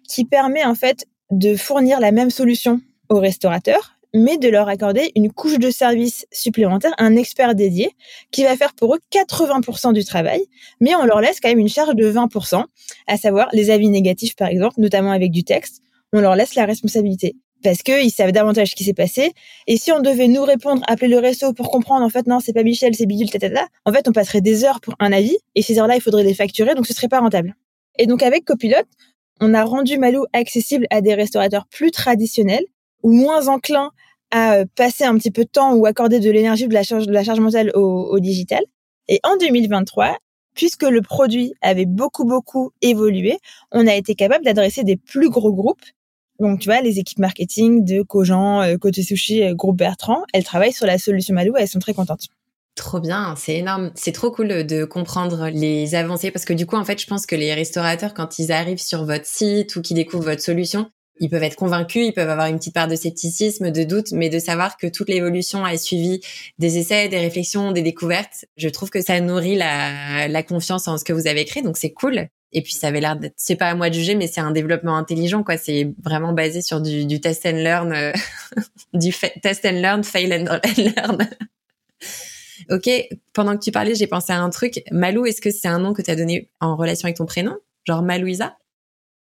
qui 0.08 0.24
permet 0.24 0.64
en 0.64 0.74
fait 0.74 1.06
de 1.30 1.56
fournir 1.56 2.00
la 2.00 2.12
même 2.12 2.30
solution 2.30 2.80
aux 3.08 3.18
restaurateurs 3.18 3.99
mais 4.14 4.38
de 4.38 4.48
leur 4.48 4.68
accorder 4.68 5.12
une 5.14 5.32
couche 5.32 5.58
de 5.58 5.70
service 5.70 6.26
supplémentaire, 6.32 6.92
un 6.98 7.16
expert 7.16 7.54
dédié 7.54 7.90
qui 8.30 8.44
va 8.44 8.56
faire 8.56 8.74
pour 8.74 8.94
eux 8.94 9.00
80% 9.12 9.92
du 9.92 10.04
travail, 10.04 10.42
mais 10.80 10.94
on 10.94 11.04
leur 11.04 11.20
laisse 11.20 11.40
quand 11.40 11.48
même 11.48 11.58
une 11.58 11.68
charge 11.68 11.94
de 11.94 12.10
20%, 12.10 12.64
à 13.06 13.16
savoir 13.16 13.48
les 13.52 13.70
avis 13.70 13.88
négatifs 13.88 14.36
par 14.36 14.48
exemple, 14.48 14.74
notamment 14.78 15.12
avec 15.12 15.30
du 15.30 15.44
texte, 15.44 15.82
on 16.12 16.20
leur 16.20 16.34
laisse 16.34 16.54
la 16.54 16.64
responsabilité 16.64 17.36
parce 17.62 17.82
qu'ils 17.82 18.10
savent 18.10 18.32
davantage 18.32 18.70
ce 18.70 18.74
qui 18.74 18.84
s'est 18.84 18.94
passé. 18.94 19.32
Et 19.66 19.76
si 19.76 19.92
on 19.92 20.00
devait 20.00 20.28
nous 20.28 20.44
répondre, 20.44 20.82
appeler 20.86 21.08
le 21.08 21.18
resto 21.18 21.52
pour 21.52 21.70
comprendre, 21.70 22.04
en 22.04 22.08
fait, 22.08 22.26
non, 22.26 22.40
c'est 22.40 22.52
pas 22.52 22.62
Michel, 22.62 22.94
c'est 22.94 23.06
Bidule, 23.06 23.30
tata, 23.30 23.66
en 23.84 23.92
fait, 23.92 24.08
on 24.08 24.12
passerait 24.12 24.40
des 24.40 24.64
heures 24.64 24.80
pour 24.80 24.94
un 24.98 25.12
avis, 25.12 25.36
et 25.54 25.62
ces 25.62 25.78
heures-là, 25.78 25.96
il 25.96 26.00
faudrait 26.00 26.24
les 26.24 26.34
facturer, 26.34 26.74
donc 26.74 26.86
ce 26.86 26.94
serait 26.94 27.08
pas 27.08 27.20
rentable. 27.20 27.54
Et 27.98 28.06
donc, 28.06 28.22
avec 28.22 28.44
Copilot, 28.44 28.86
on 29.40 29.54
a 29.54 29.64
rendu 29.64 29.98
Malou 29.98 30.24
accessible 30.32 30.86
à 30.90 31.00
des 31.00 31.14
restaurateurs 31.14 31.66
plus 31.66 31.90
traditionnels, 31.90 32.64
ou 33.02 33.12
moins 33.12 33.48
enclin 33.48 33.90
à 34.30 34.54
euh, 34.54 34.64
passer 34.76 35.04
un 35.04 35.16
petit 35.16 35.30
peu 35.30 35.44
de 35.44 35.48
temps 35.48 35.74
ou 35.74 35.86
accorder 35.86 36.20
de 36.20 36.30
l'énergie 36.30 36.68
de 36.68 36.74
la 36.74 36.82
charge, 36.82 37.06
de 37.06 37.12
la 37.12 37.24
charge 37.24 37.40
mentale 37.40 37.72
au, 37.74 38.08
au 38.10 38.20
digital. 38.20 38.62
Et 39.08 39.20
en 39.24 39.36
2023, 39.36 40.16
puisque 40.54 40.82
le 40.82 41.02
produit 41.02 41.54
avait 41.62 41.86
beaucoup, 41.86 42.24
beaucoup 42.24 42.72
évolué, 42.82 43.38
on 43.72 43.86
a 43.86 43.94
été 43.94 44.14
capable 44.14 44.44
d'adresser 44.44 44.84
des 44.84 44.96
plus 44.96 45.30
gros 45.30 45.52
groupes. 45.52 45.82
Donc, 46.38 46.60
tu 46.60 46.68
vois, 46.68 46.80
les 46.80 46.98
équipes 46.98 47.18
marketing 47.18 47.84
de 47.84 48.02
Cogent, 48.02 48.62
euh, 48.62 48.76
Côté 48.78 49.02
Sushi, 49.02 49.42
euh, 49.42 49.54
Groupe 49.54 49.76
Bertrand, 49.76 50.22
elles 50.32 50.44
travaillent 50.44 50.72
sur 50.72 50.86
la 50.86 50.98
solution 50.98 51.34
Malou 51.34 51.56
et 51.56 51.62
elles 51.62 51.68
sont 51.68 51.80
très 51.80 51.92
contentes. 51.92 52.28
Trop 52.76 53.00
bien, 53.00 53.34
c'est 53.36 53.56
énorme. 53.56 53.90
C'est 53.94 54.12
trop 54.12 54.30
cool 54.30 54.64
de 54.64 54.84
comprendre 54.84 55.48
les 55.48 55.94
avancées 55.94 56.30
parce 56.30 56.46
que 56.46 56.54
du 56.54 56.66
coup, 56.66 56.76
en 56.76 56.84
fait, 56.84 57.00
je 57.00 57.06
pense 57.06 57.26
que 57.26 57.36
les 57.36 57.52
restaurateurs, 57.52 58.14
quand 58.14 58.38
ils 58.38 58.52
arrivent 58.52 58.80
sur 58.80 59.04
votre 59.04 59.26
site 59.26 59.76
ou 59.76 59.82
qu'ils 59.82 59.96
découvrent 59.96 60.24
votre 60.24 60.40
solution, 60.40 60.90
ils 61.20 61.28
peuvent 61.28 61.42
être 61.42 61.56
convaincus, 61.56 62.06
ils 62.08 62.12
peuvent 62.12 62.28
avoir 62.28 62.48
une 62.48 62.58
petite 62.58 62.74
part 62.74 62.88
de 62.88 62.96
scepticisme, 62.96 63.70
de 63.70 63.84
doute, 63.84 64.12
mais 64.12 64.28
de 64.28 64.38
savoir 64.38 64.76
que 64.76 64.86
toute 64.86 65.08
l'évolution 65.08 65.64
a 65.64 65.76
suivi 65.76 66.20
des 66.58 66.78
essais, 66.78 67.08
des 67.08 67.18
réflexions, 67.18 67.72
des 67.72 67.82
découvertes, 67.82 68.46
je 68.56 68.68
trouve 68.68 68.90
que 68.90 69.02
ça 69.02 69.20
nourrit 69.20 69.56
la, 69.56 70.26
la 70.28 70.42
confiance 70.42 70.88
en 70.88 70.98
ce 70.98 71.04
que 71.04 71.12
vous 71.12 71.26
avez 71.26 71.44
créé, 71.44 71.62
donc 71.62 71.76
c'est 71.76 71.92
cool. 71.92 72.26
Et 72.52 72.62
puis 72.62 72.72
ça 72.72 72.88
avait 72.88 73.00
l'air 73.00 73.16
d'être, 73.16 73.34
c'est 73.36 73.54
pas 73.54 73.66
à 73.66 73.74
moi 73.74 73.90
de 73.90 73.94
juger, 73.94 74.16
mais 74.16 74.26
c'est 74.26 74.40
un 74.40 74.50
développement 74.50 74.96
intelligent, 74.96 75.44
quoi. 75.44 75.56
C'est 75.56 75.92
vraiment 76.02 76.32
basé 76.32 76.62
sur 76.62 76.80
du, 76.80 77.06
du 77.06 77.20
test 77.20 77.46
and 77.46 77.58
learn, 77.58 77.92
euh, 77.92 78.12
du 78.94 79.14
test 79.42 79.64
and 79.64 79.80
learn, 79.80 80.02
fail 80.02 80.32
and 80.32 80.58
learn. 80.76 81.28
Ok, 82.68 82.88
pendant 83.32 83.56
que 83.56 83.64
tu 83.64 83.72
parlais, 83.72 83.94
j'ai 83.94 84.06
pensé 84.06 84.32
à 84.32 84.40
un 84.40 84.50
truc. 84.50 84.82
Malou, 84.92 85.24
est-ce 85.24 85.40
que 85.40 85.50
c'est 85.50 85.66
un 85.66 85.78
nom 85.78 85.94
que 85.94 86.02
tu 86.02 86.10
as 86.10 86.14
donné 86.14 86.50
en 86.60 86.76
relation 86.76 87.06
avec 87.06 87.16
ton 87.16 87.26
prénom? 87.26 87.56
Genre 87.84 88.02
Malouisa? 88.02 88.56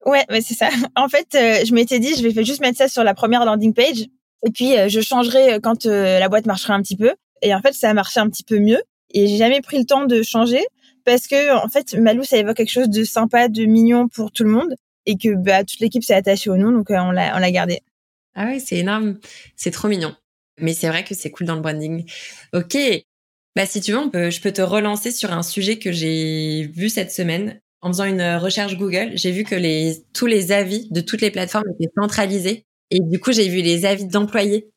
Ouais, 0.05 0.24
ouais 0.30 0.40
c'est 0.40 0.55
ça. 0.55 0.68
En 0.96 1.09
fait, 1.09 1.28
euh, 1.34 1.64
je 1.64 1.74
m'étais 1.74 1.98
dit, 1.98 2.14
je 2.16 2.26
vais 2.26 2.44
juste 2.44 2.61
mettre 2.61 2.78
ça 2.78 2.88
sur 2.88 3.05
la 3.05 3.14
première 3.14 3.44
landing 3.44 3.74
page. 3.74 4.07
Et 4.46 4.50
puis, 4.52 4.76
euh, 4.76 4.88
je 4.88 5.00
changerai 5.00 5.59
quand 5.62 5.86
la 5.86 6.28
boîte 6.28 6.46
marchera 6.46 6.74
un 6.74 6.82
petit 6.82 6.96
peu. 6.96 7.12
Et 7.42 7.55
en 7.55 7.61
fait, 7.61 7.72
ça 7.72 7.90
a 7.90 7.94
marché 7.94 8.20
un 8.20 8.28
petit 8.28 8.44
peu 8.44 8.59
mieux. 8.59 8.82
Et 9.12 9.26
j'ai 9.26 9.36
jamais 9.36 9.61
pris 9.61 9.78
le 9.78 9.84
temps 9.84 10.07
de 10.07 10.22
changer 10.22 10.62
parce 11.05 11.26
que, 11.26 11.55
en 11.57 11.68
fait, 11.68 11.94
Malou, 11.94 12.24
ça 12.24 12.36
évoque 12.36 12.57
quelque 12.57 12.70
chose 12.70 12.88
de 12.88 13.05
sympa, 13.05 13.48
de 13.48 13.64
mignon 13.64 14.09
pour 14.09 14.32
tout 14.32 14.44
le 14.44 14.50
monde. 14.50 14.74
Et 15.07 15.16
que 15.16 15.34
bah, 15.34 15.64
toute 15.64 15.80
l'équipe 15.80 16.02
s'est 16.02 16.14
attachée 16.14 16.48
au 16.48 16.57
nom, 16.57 16.72
donc 16.72 16.86
on 16.88 17.11
l'a 17.11 17.36
on 17.36 17.38
l'a 17.38 17.50
gardé. 17.50 17.80
Ah 18.34 18.46
ouais, 18.46 18.59
c'est 18.59 18.76
énorme. 18.76 19.18
C'est 19.55 19.70
trop 19.70 19.88
mignon. 19.88 20.14
Mais 20.59 20.72
c'est 20.72 20.88
vrai 20.88 21.05
que 21.05 21.14
c'est 21.14 21.30
cool 21.30 21.46
dans 21.46 21.57
le 21.57 21.61
branding. 21.61 22.05
Ok. 22.52 22.76
Bah, 23.57 23.66
si 23.66 23.80
tu 23.80 23.92
veux, 23.92 23.98
on 23.98 24.11
peut, 24.11 24.30
je 24.30 24.40
peux 24.40 24.52
te 24.52 24.62
relancer 24.62 25.11
sur 25.11 25.32
un 25.32 25.42
sujet 25.42 25.78
que 25.78 25.92
j'ai 25.92 26.70
vu 26.74 26.88
cette 26.88 27.12
semaine. 27.12 27.61
En 27.85 27.89
faisant 27.89 28.05
une 28.05 28.37
recherche 28.37 28.78
Google, 28.78 29.12
j'ai 29.14 29.30
vu 29.30 29.45
que 29.45 29.55
les, 29.55 30.03
tous 30.14 30.24
les 30.24 30.53
avis 30.53 30.89
de 30.91 31.03
toutes 31.03 31.20
les 31.20 31.30
plateformes 31.30 31.66
étaient 31.78 31.93
centralisés. 31.95 32.64
Et 32.91 32.99
du 32.99 33.20
coup, 33.20 33.30
j'ai 33.30 33.47
vu 33.49 33.61
les 33.61 33.85
avis 33.85 34.07
d'employés 34.07 34.70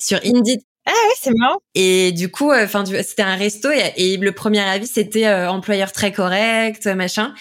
sur 0.00 0.18
Indeed. 0.24 0.60
Ah 0.86 0.90
ouais, 0.90 1.14
c'est 1.20 1.34
marrant. 1.36 1.58
Et 1.74 2.12
du 2.12 2.30
coup, 2.30 2.52
euh, 2.52 2.64
enfin, 2.64 2.84
c'était 2.84 3.22
un 3.22 3.34
resto 3.34 3.68
et, 3.96 4.16
le 4.16 4.32
premier 4.32 4.60
avis 4.60 4.86
c'était 4.86 5.26
euh, 5.26 5.50
employeur 5.50 5.90
très 5.90 6.12
correct, 6.12 6.86
machin. 6.86 7.34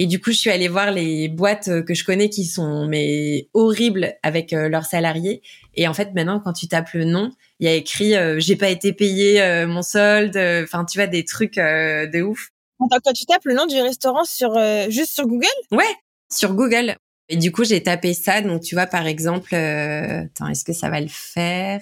Et 0.00 0.06
du 0.06 0.20
coup, 0.20 0.30
je 0.30 0.36
suis 0.36 0.50
allée 0.50 0.68
voir 0.68 0.92
les 0.92 1.26
boîtes 1.26 1.66
euh, 1.66 1.82
que 1.82 1.92
je 1.92 2.04
connais 2.04 2.30
qui 2.30 2.44
sont 2.44 2.86
mais 2.86 3.48
horribles 3.52 4.14
avec 4.22 4.52
euh, 4.52 4.68
leurs 4.68 4.86
salariés. 4.86 5.42
Et 5.74 5.88
en 5.88 5.92
fait, 5.92 6.14
maintenant, 6.14 6.38
quand 6.38 6.52
tu 6.52 6.68
tapes 6.68 6.92
le 6.94 7.04
nom, 7.04 7.32
il 7.58 7.66
y 7.66 7.68
a 7.68 7.74
écrit 7.74 8.14
euh, 8.14 8.38
j'ai 8.38 8.54
pas 8.54 8.68
été 8.68 8.92
payé 8.92 9.42
mon 9.66 9.82
solde. 9.82 10.36
Enfin, 10.36 10.84
tu 10.84 10.98
vois 10.98 11.08
des 11.08 11.24
trucs 11.24 11.56
de 11.56 12.22
ouf. 12.22 12.50
Quand 12.78 13.12
tu 13.12 13.26
tapes 13.26 13.44
le 13.44 13.54
nom 13.54 13.66
du 13.66 13.80
restaurant 13.80 14.24
sur 14.24 14.58
juste 14.90 15.12
sur 15.12 15.26
Google? 15.26 15.46
Ouais, 15.72 15.94
sur 16.32 16.54
Google. 16.54 16.96
Et 17.28 17.36
du 17.36 17.52
coup, 17.52 17.64
j'ai 17.64 17.82
tapé 17.82 18.14
ça. 18.14 18.40
Donc, 18.40 18.62
tu 18.62 18.74
vois, 18.74 18.86
par 18.86 19.06
exemple, 19.06 19.54
attends, 19.54 20.48
est-ce 20.48 20.64
que 20.64 20.72
ça 20.72 20.88
va 20.88 21.00
le 21.00 21.08
faire? 21.08 21.80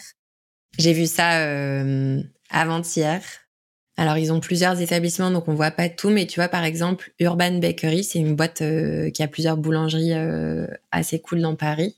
J'ai 0.79 0.93
vu 0.93 1.07
ça 1.07 1.41
avant-hier. 2.51 3.23
Alors, 3.99 4.19
ils 4.19 4.31
ont 4.31 4.41
plusieurs 4.41 4.81
établissements, 4.83 5.31
donc 5.31 5.49
on 5.49 5.55
voit 5.55 5.71
pas 5.71 5.89
tout, 5.89 6.11
mais 6.11 6.27
tu 6.27 6.39
vois, 6.39 6.49
par 6.49 6.65
exemple, 6.65 7.13
Urban 7.19 7.53
Bakery, 7.53 8.05
c'est 8.05 8.19
une 8.19 8.37
boîte 8.37 8.61
euh, 8.61 9.11
qui 9.11 9.23
a 9.23 9.29
plusieurs 9.29 9.57
boulangeries 9.57 10.13
euh, 10.13 10.67
assez 10.91 11.19
cool 11.19 11.41
dans 11.41 11.57
Paris. 11.57 11.97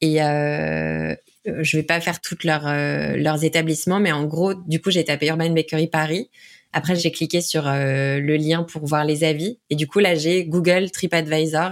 Et 0.00 0.22
euh, 0.22 1.16
je 1.44 1.76
vais 1.76 1.82
pas 1.82 2.00
faire 2.00 2.20
toutes 2.20 2.44
leurs, 2.44 2.68
euh, 2.68 3.16
leurs 3.16 3.42
établissements, 3.42 3.98
mais 3.98 4.12
en 4.12 4.24
gros, 4.24 4.54
du 4.54 4.80
coup, 4.80 4.92
j'ai 4.92 5.04
tapé 5.04 5.26
Urban 5.26 5.50
Bakery 5.50 5.88
Paris. 5.88 6.30
Après, 6.76 6.94
j'ai 6.94 7.10
cliqué 7.10 7.40
sur 7.40 7.62
le 7.64 8.36
lien 8.36 8.62
pour 8.62 8.84
voir 8.84 9.06
les 9.06 9.24
avis. 9.24 9.58
Et 9.70 9.76
du 9.76 9.86
coup, 9.86 9.98
là, 9.98 10.14
j'ai 10.14 10.44
Google 10.44 10.90
TripAdvisor 10.90 11.70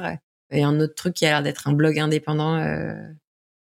et 0.50 0.62
un 0.62 0.80
autre 0.80 0.94
truc 0.94 1.12
qui 1.12 1.26
a 1.26 1.28
l'air 1.28 1.42
d'être 1.42 1.68
un 1.68 1.74
blog 1.74 1.98
indépendant. 1.98 2.56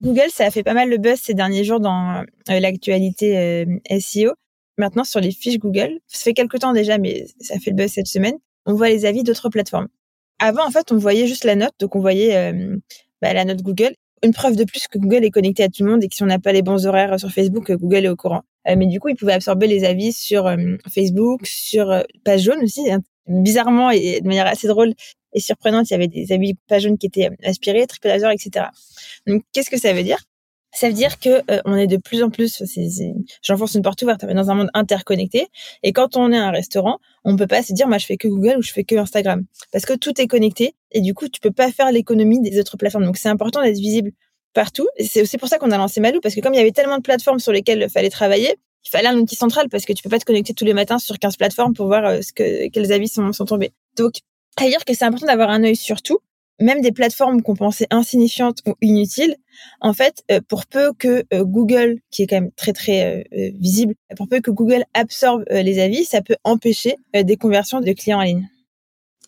Google, 0.02 0.30
ça 0.30 0.46
a 0.46 0.52
fait 0.52 0.64
pas 0.64 0.74
mal 0.74 0.90
le 0.90 0.98
buzz 0.98 1.20
ces 1.20 1.34
derniers 1.34 1.66
jours 1.66 1.82
dans 1.82 2.24
l'actualité 2.48 3.66
SEO. 4.00 4.32
Maintenant, 4.78 5.04
sur 5.04 5.20
les 5.20 5.32
fiches 5.32 5.60
Google, 5.60 6.00
ça 6.08 6.24
fait 6.24 6.34
quelques 6.34 6.60
temps 6.60 6.72
déjà, 6.72 6.98
mais 6.98 7.26
ça 7.42 7.60
fait 7.60 7.72
le 7.72 7.76
buzz 7.76 7.92
cette 7.92 8.08
semaine, 8.08 8.38
on 8.66 8.74
voit 8.74 8.90
les 8.90 9.06
avis 9.06 9.24
d'autres 9.24 9.50
plateformes. 9.50 9.88
Avant, 10.40 10.66
en 10.66 10.72
fait, 10.72 10.92
on 10.92 10.98
voyait 10.98 11.28
juste 11.28 11.44
la 11.44 11.56
note, 11.56 11.74
donc 11.80 11.96
on 11.96 12.00
voyait 12.00 12.36
euh, 12.36 12.78
bah, 13.22 13.34
la 13.34 13.46
note 13.46 13.62
Google. 13.62 13.94
Une 14.24 14.34
preuve 14.34 14.56
de 14.56 14.64
plus 14.64 14.88
que 14.88 14.98
Google 14.98 15.26
est 15.26 15.32
connecté 15.32 15.64
à 15.64 15.70
tout 15.70 15.84
le 15.84 15.92
monde 15.92 16.04
et 16.04 16.08
que 16.08 16.16
si 16.16 16.24
on 16.24 16.28
n'a 16.28 16.40
pas 16.40 16.54
les 16.54 16.62
bons 16.62 16.88
horaires 16.88 17.20
sur 17.20 17.30
Facebook, 17.30 17.72
Google 17.72 18.06
est 18.06 18.10
au 18.10 18.16
courant. 18.16 18.44
Euh, 18.68 18.76
mais 18.78 18.88
du 18.88 19.00
coup, 19.00 19.10
il 19.10 19.16
pouvait 19.16 19.34
absorber 19.34 19.68
les 19.68 19.84
avis 19.84 20.14
sur 20.14 20.48
euh, 20.48 20.58
Facebook, 20.90 21.46
sur 21.46 22.04
page 22.24 22.42
jaune 22.42 22.64
aussi. 22.64 22.92
Hein. 22.92 23.02
Bizarrement 23.28 23.90
et 23.90 24.20
de 24.22 24.28
manière 24.28 24.48
assez 24.48 24.68
drôle 24.68 24.94
et 25.34 25.40
surprenante, 25.40 25.90
il 25.90 25.94
y 25.94 25.96
avait 25.96 26.08
des 26.08 26.32
avis 26.32 26.54
page 26.68 26.84
jaune 26.84 26.98
qui 26.98 27.08
étaient 27.08 27.30
aspirés, 27.44 27.88
TripAdvisor, 27.88 28.32
etc. 28.32 28.68
Donc, 29.28 29.44
qu'est-ce 29.52 29.70
que 29.70 29.80
ça 29.80 29.94
veut 29.94 30.04
dire? 30.04 30.20
Ça 30.76 30.88
veut 30.88 30.94
dire 30.94 31.20
que 31.20 31.30
euh, 31.52 31.62
on 31.66 31.76
est 31.76 31.86
de 31.86 31.98
plus 31.98 32.24
en 32.24 32.32
plus, 32.32 32.64
j'enfonce 33.44 33.76
une 33.76 33.84
porte 33.84 34.02
ouverte, 34.02 34.24
mais 34.24 34.34
dans 34.34 34.50
un 34.50 34.56
monde 34.56 34.70
interconnecté. 34.74 35.48
Et 35.84 35.94
quand 35.94 36.18
on 36.18 36.32
est 36.32 36.38
un 36.38 36.50
restaurant, 36.50 36.98
on 37.24 37.36
peut 37.36 37.46
pas 37.46 37.62
se 37.62 37.74
dire, 37.74 37.88
moi, 37.88 38.00
je 38.00 38.08
fais 38.08 38.18
que 38.18 38.28
Google 38.28 38.58
ou 38.58 38.64
je 38.64 38.72
fais 38.72 38.84
que 38.84 38.96
Instagram, 38.96 39.46
parce 39.72 39.86
que 39.86 39.94
tout 39.94 40.20
est 40.20 40.28
connecté. 40.28 40.76
Et 40.92 41.02
du 41.02 41.14
coup, 41.14 41.28
tu 41.28 41.40
peux 41.40 41.52
pas 41.52 41.72
faire 41.72 41.92
l'économie 41.92 42.42
des 42.42 42.60
autres 42.60 42.76
plateformes. 42.78 43.06
Donc, 43.06 43.18
c'est 43.18 43.30
important 43.30 43.62
d'être 43.62 43.78
visible 43.78 44.12
partout. 44.54 44.88
C'est 45.00 45.22
aussi 45.22 45.38
pour 45.38 45.48
ça 45.48 45.58
qu'on 45.58 45.72
a 45.72 45.78
lancé 45.78 46.00
Malou, 46.00 46.20
parce 46.22 46.36
que 46.36 46.42
comme 46.42 46.54
il 46.54 46.58
y 46.58 46.62
avait 46.62 46.72
tellement 46.72 46.98
de 46.98 47.02
plateformes 47.02 47.40
sur 47.40 47.52
lesquelles 47.52 47.84
il 47.84 47.90
fallait 47.90 48.10
travailler, 48.10 48.56
il 48.86 48.90
fallait 48.90 49.08
un 49.08 49.18
outil 49.18 49.36
central 49.36 49.70
parce 49.70 49.86
que 49.86 49.94
tu 49.94 50.04
peux 50.04 50.10
pas 50.10 50.20
te 50.20 50.26
connecter 50.26 50.54
tous 50.54 50.66
les 50.66 50.74
matins 50.74 51.00
sur 51.00 51.18
15 51.18 51.38
plateformes 51.38 51.74
pour 51.74 51.88
voir 51.88 52.06
euh, 52.06 52.22
ce 52.22 52.34
que, 52.34 52.70
quels 52.70 52.92
avis 52.92 53.08
sont, 53.08 53.32
sont 53.34 53.46
tombés. 53.46 53.72
Donc, 53.98 54.16
veut 54.60 54.70
dire 54.70 54.86
que 54.86 54.94
c'est 54.94 55.06
important 55.06 55.28
d'avoir 55.28 55.50
un 55.50 55.64
œil 55.64 55.76
sur 55.76 56.02
tout 56.02 56.20
même 56.60 56.82
des 56.82 56.92
plateformes 56.92 57.42
qu'on 57.42 57.56
pensait 57.56 57.88
insignifiantes 57.90 58.60
ou 58.68 58.76
inutiles, 58.80 59.36
en 59.82 59.92
fait, 59.92 60.24
euh, 60.32 60.40
pour 60.48 60.68
peu 60.68 60.94
que 60.94 61.24
euh, 61.34 61.44
Google, 61.44 61.98
qui 62.12 62.22
est 62.22 62.28
quand 62.28 62.40
même 62.40 62.52
très 62.52 62.74
très 62.74 63.28
visible, 63.60 63.96
pour 64.16 64.30
peu 64.30 64.40
que 64.40 64.52
Google 64.52 64.84
absorbe 64.94 65.44
les 65.50 65.80
avis, 65.80 66.06
ça 66.06 66.22
peut 66.22 66.38
empêcher 66.44 66.96
des 67.14 67.38
conversions 67.38 67.82
de 67.82 67.92
clients 67.92 68.20
en 68.20 68.24
ligne. 68.24 68.50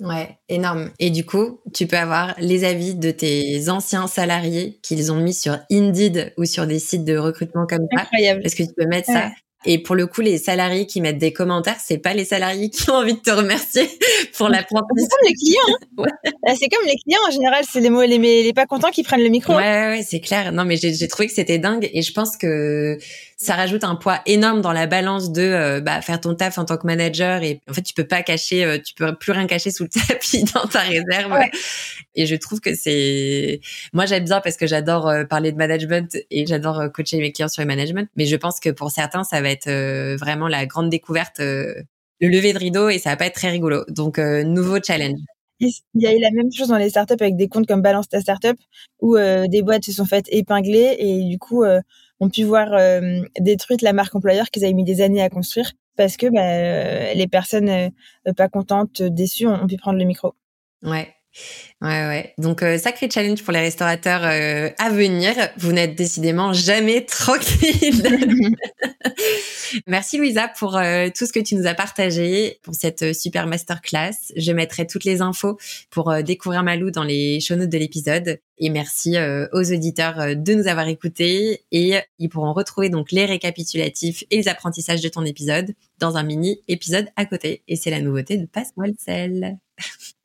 Ouais, 0.02 0.38
énorme. 0.50 0.92
Et 1.00 1.10
du 1.10 1.26
coup, 1.26 1.62
tu 1.74 1.88
peux 1.88 1.98
avoir 1.98 2.36
les 2.38 2.66
avis 2.66 2.96
de 2.96 3.12
tes 3.12 3.70
anciens 3.70 4.08
salariés 4.08 4.80
qu'ils 4.84 5.12
ont 5.12 5.20
mis 5.20 5.34
sur 5.34 5.58
Indeed 5.72 6.34
ou 6.38 6.46
sur 6.46 6.68
des 6.68 6.80
sites 6.80 7.06
de 7.06 7.18
recrutement 7.18 7.66
comme 7.66 7.88
ça. 7.94 8.02
Incroyable. 8.02 8.42
Parce 8.42 8.56
que 8.56 8.64
tu 8.64 8.74
peux 8.76 8.88
mettre 8.88 9.08
ça 9.08 9.30
et 9.66 9.80
pour 9.80 9.96
le 9.96 10.06
coup, 10.06 10.22
les 10.22 10.38
salariés 10.38 10.86
qui 10.86 11.02
mettent 11.02 11.18
des 11.18 11.34
commentaires, 11.34 11.78
c'est 11.84 11.98
pas 11.98 12.14
les 12.14 12.26
salariés 12.26 12.70
qui 12.70 12.90
ont 12.90 12.96
envie 12.96 13.16
de 13.16 13.20
te 13.20 13.32
remercier 13.32 13.90
pour 14.38 14.48
l'apprentissage. 14.48 14.86
C'est 14.98 15.10
comme 15.10 15.28
les 15.28 15.34
clients. 15.34 15.62
Hein. 15.70 15.88
ouais. 15.98 16.56
C'est 16.56 16.70
comme 16.70 16.86
les 16.86 16.96
clients 16.96 17.22
en 17.28 17.32
général, 17.32 17.66
c'est 17.70 17.80
les 17.80 17.90
mots 17.90 18.04
les, 18.04 18.18
les 18.18 18.54
pas 18.54 18.66
contents 18.66 18.92
qui 18.92 19.04
prennent 19.04 19.24
le 19.24 19.30
micro. 19.30 19.56
Ouais, 19.56 19.90
ouais, 19.90 20.06
c'est 20.08 20.20
clair. 20.20 20.52
Non, 20.52 20.66
mais 20.66 20.78
j'ai 20.78 21.08
trouvé 21.08 21.28
que 21.28 21.34
c'était 21.34 21.58
dingue 21.58 21.90
et 21.92 22.02
je 22.02 22.14
pense 22.14 22.38
que 22.38 22.98
ça 23.46 23.56
rajoute 23.56 23.84
un 23.84 23.96
poids 23.96 24.20
énorme 24.26 24.62
dans 24.62 24.74
la 24.74 24.88
balance 24.88 25.32
de 25.32 25.42
euh, 25.42 25.82
bah, 25.82 26.02
faire 26.02 26.20
ton 26.20 26.36
taf 26.36 26.58
en 26.58 26.66
tant 26.66 26.78
que 26.78 26.86
manager 26.86 27.44
et 27.44 27.62
en 27.70 27.74
fait 27.74 27.84
tu 27.84 27.94
peux 27.94 28.08
pas 28.08 28.24
cacher, 28.24 28.66
euh, 28.66 28.78
tu 28.80 28.94
peux 28.94 29.16
plus 29.16 29.32
rien 29.32 29.48
cacher 29.48 29.72
sous 29.72 29.84
le 29.84 29.90
tapis 30.08 30.44
dans 30.54 30.66
ta 30.68 30.80
réserve. 30.80 31.34
Et 32.16 32.26
je 32.26 32.36
trouve 32.36 32.60
que 32.60 32.76
c'est, 32.76 33.62
moi 33.94 34.06
j'aime 34.06 34.26
bien 34.26 34.42
parce 34.42 34.58
que 34.58 34.68
j'adore 34.68 35.08
euh, 35.08 35.24
parler 35.24 35.52
de 35.52 35.58
management 35.58 36.18
et 36.32 36.46
j'adore 36.46 36.92
coacher 36.94 37.20
mes 37.20 37.32
clients 37.32 37.48
sur 37.48 37.62
le 37.62 37.68
management, 37.68 38.10
mais 38.16 38.26
je 38.26 38.36
pense 38.36 38.60
que 38.60 38.70
pour 38.70 38.92
certains 38.92 39.24
ça 39.24 39.42
va 39.42 39.50
être 39.50 39.70
vraiment 40.18 40.48
la 40.48 40.66
grande 40.66 40.90
découverte, 40.90 41.40
le 41.40 41.86
lever 42.22 42.54
de 42.54 42.60
rideau 42.60 42.90
et 42.90 42.98
ça 42.98 43.12
va 43.12 43.18
pas 43.18 43.28
être 43.28 43.36
très 43.36 43.50
rigolo. 43.50 43.86
Donc 43.88 44.18
nouveau 44.18 44.80
challenge. 44.82 45.20
Il 45.62 45.72
y 45.96 46.08
a 46.08 46.14
eu 46.14 46.20
la 46.20 46.32
même 46.32 46.52
chose 46.52 46.68
dans 46.68 46.78
les 46.78 46.90
startups 46.90 47.14
avec 47.22 47.38
des 47.38 47.48
comptes 47.48 47.66
comme 47.66 47.82
Balance 47.82 48.10
ta 48.10 48.20
startup 48.20 48.58
où 49.02 49.18
des 49.18 49.62
boîtes 49.62 49.86
se 49.86 49.92
sont 49.92 50.06
faites 50.06 50.28
épingler 50.30 50.96
et 51.00 51.24
du 51.24 51.38
coup 51.38 51.64
ont 52.20 52.30
pu 52.30 52.44
voir 52.44 52.74
euh, 52.74 53.22
détruite 53.40 53.82
la 53.82 53.94
marque 53.94 54.16
employeur 54.16 54.50
qu'ils 54.50 54.64
avaient 54.64 54.74
mis 54.74 54.84
des 54.84 55.02
années 55.02 55.22
à 55.22 55.30
construire 55.30 55.72
parce 55.96 56.18
que 56.18 56.28
bah, 56.28 57.14
les 57.14 57.28
personnes 57.28 57.70
euh, 57.70 58.34
pas 58.36 58.50
contentes, 58.50 59.02
déçues, 59.02 59.48
ont, 59.48 59.68
pu 59.68 59.78
prendre 59.78 59.98
le 59.98 60.06
micro. 60.06 60.34
Ouais. 60.84 61.15
Ouais, 61.82 62.08
ouais. 62.08 62.34
Donc, 62.38 62.64
euh, 62.64 62.78
sacré 62.78 63.10
challenge 63.10 63.44
pour 63.44 63.52
les 63.52 63.60
restaurateurs 63.60 64.24
euh, 64.24 64.70
à 64.80 64.90
venir. 64.90 65.34
Vous 65.58 65.74
n'êtes 65.74 65.94
décidément 65.94 66.54
jamais 66.54 67.02
tranquille. 67.06 68.02
Merci 69.88 70.18
Louisa 70.18 70.48
pour 70.48 70.78
euh, 70.78 71.10
tout 71.16 71.26
ce 71.26 71.34
que 71.34 71.40
tu 71.42 71.56
nous 71.56 71.68
as 71.68 71.74
partagé, 71.74 72.60
pour 72.64 72.74
cette 72.74 73.14
super 73.14 73.46
masterclass. 73.46 74.16
Je 74.38 74.52
mettrai 74.54 74.88
toutes 74.88 75.04
les 75.04 75.22
infos 75.22 75.58
pour 75.90 76.14
découvrir 76.24 76.64
Malou 76.64 76.92
dans 76.92 77.04
les 77.04 77.42
show 77.42 77.56
notes 77.56 77.70
de 77.70 77.78
l'épisode. 77.78 78.40
Et 78.58 78.70
merci 78.70 79.18
aux 79.52 79.74
auditeurs 79.74 80.36
de 80.36 80.54
nous 80.54 80.68
avoir 80.68 80.88
écoutés. 80.88 81.66
Et 81.72 81.96
ils 82.20 82.30
pourront 82.30 82.54
retrouver 82.54 82.90
donc 82.90 83.12
les 83.12 83.26
récapitulatifs 83.26 84.24
et 84.32 84.38
les 84.38 84.48
apprentissages 84.48 85.02
de 85.02 85.10
ton 85.10 85.26
épisode 85.26 85.74
dans 86.00 86.16
un 86.16 86.24
mini 86.24 86.62
épisode 86.70 87.10
à 87.18 87.26
côté. 87.26 87.64
Et 87.68 87.76
c'est 87.76 87.92
la 87.92 88.00
nouveauté 88.00 88.38
de 88.38 88.46
Passe-moi 88.46 88.88
le 88.88 88.96
sel. 88.98 89.58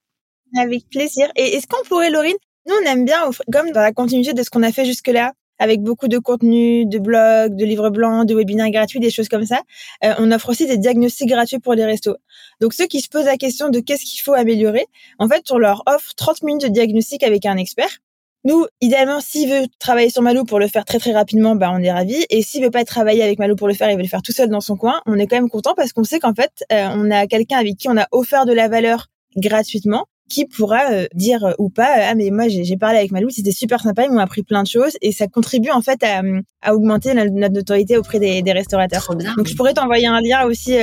Avec 0.57 0.89
plaisir. 0.91 1.31
Et 1.37 1.57
est-ce 1.57 1.67
qu'on 1.67 1.83
pourrait, 1.89 2.11
Laurine, 2.11 2.37
nous 2.67 2.75
on 2.83 2.87
aime 2.87 3.05
bien, 3.05 3.31
comme 3.53 3.71
dans 3.71 3.81
la 3.81 3.93
continuité 3.93 4.33
de 4.33 4.43
ce 4.43 4.51
qu'on 4.51 4.63
a 4.63 4.73
fait 4.73 4.85
jusque-là, 4.85 5.33
avec 5.61 5.83
beaucoup 5.83 6.09
de 6.09 6.19
contenu, 6.19 6.87
de 6.87 6.99
blogs, 6.99 7.55
de 7.55 7.65
livres 7.65 7.91
blancs, 7.91 8.27
de 8.27 8.35
webinaires 8.35 8.71
gratuits, 8.71 8.99
des 8.99 9.11
choses 9.11 9.29
comme 9.29 9.45
ça. 9.45 9.61
Euh, 10.03 10.15
on 10.19 10.33
offre 10.33 10.49
aussi 10.49 10.67
des 10.67 10.79
diagnostics 10.79 11.29
gratuits 11.29 11.59
pour 11.59 11.75
les 11.75 11.85
restos. 11.85 12.17
Donc 12.61 12.73
ceux 12.73 12.87
qui 12.87 13.01
se 13.01 13.09
posent 13.09 13.27
la 13.27 13.37
question 13.37 13.69
de 13.69 13.79
qu'est-ce 13.81 14.05
qu'il 14.05 14.21
faut 14.23 14.33
améliorer, 14.33 14.87
en 15.19 15.29
fait, 15.29 15.45
on 15.51 15.59
leur 15.59 15.83
offre 15.87 16.15
30 16.17 16.43
minutes 16.43 16.63
de 16.63 16.69
diagnostic 16.69 17.23
avec 17.23 17.45
un 17.45 17.59
expert. 17.59 17.99
Nous, 18.45 18.67
idéalement, 18.81 19.21
s'il 19.21 19.51
veut 19.51 19.67
travailler 19.79 20.09
sur 20.09 20.23
Malou 20.23 20.45
pour 20.45 20.59
le 20.59 20.67
faire 20.67 20.87
très 20.87 20.99
très 20.99 21.13
rapidement, 21.13 21.57
bah 21.57 21.71
on 21.75 21.83
est 21.83 21.93
ravis. 21.93 22.25
Et 22.31 22.41
s'il 22.41 22.65
veut 22.65 22.71
pas 22.71 22.85
travailler 22.85 23.23
avec 23.23 23.39
Malou 23.39 23.55
pour 23.55 23.69
le 23.69 23.75
faire, 23.75 23.91
il 23.91 23.97
veut 23.97 24.03
le 24.03 24.09
faire 24.09 24.23
tout 24.23 24.33
seul 24.33 24.49
dans 24.49 24.63
son 24.63 24.77
coin, 24.77 25.03
on 25.05 25.19
est 25.19 25.27
quand 25.27 25.37
même 25.37 25.51
content 25.51 25.75
parce 25.75 25.93
qu'on 25.93 26.05
sait 26.05 26.21
qu'en 26.21 26.35
fait, 26.35 26.51
euh, 26.73 26.89
on 26.95 27.11
a 27.11 27.27
quelqu'un 27.27 27.59
avec 27.59 27.77
qui 27.77 27.91
on 27.91 27.99
a 27.99 28.07
offert 28.13 28.47
de 28.47 28.55
la 28.55 28.69
valeur 28.69 29.09
gratuitement 29.37 30.07
qui 30.31 30.47
pourra 30.47 31.07
dire 31.15 31.55
ou 31.59 31.69
pas 31.69 31.93
ah 32.09 32.15
mais 32.15 32.31
moi 32.31 32.49
j'ai 32.49 32.77
parlé 32.77 32.99
avec 32.99 33.11
Malou 33.11 33.29
c'était 33.31 33.53
super 33.53 33.81
sympa 33.81 34.05
ils 34.05 34.13
m'ont 34.13 34.21
appris 34.21 34.43
plein 34.43 34.63
de 34.63 34.69
choses 34.69 34.97
et 35.03 35.13
ça 35.13 35.27
contribue 35.27 35.71
en 35.71 35.83
fait 35.83 36.03
à, 36.03 36.23
à 36.63 36.75
augmenter 36.75 37.15
notre, 37.15 37.33
notoriété 37.33 37.97
auprès 37.99 38.19
des, 38.19 38.43
des 38.43 38.53
restaurateurs. 38.53 39.09
Donc 39.37 39.49
je 39.49 39.55
pourrais 39.57 39.75
t'envoyer 39.75 40.07
un 40.07 40.21
lien 40.21 40.45
aussi 40.45 40.77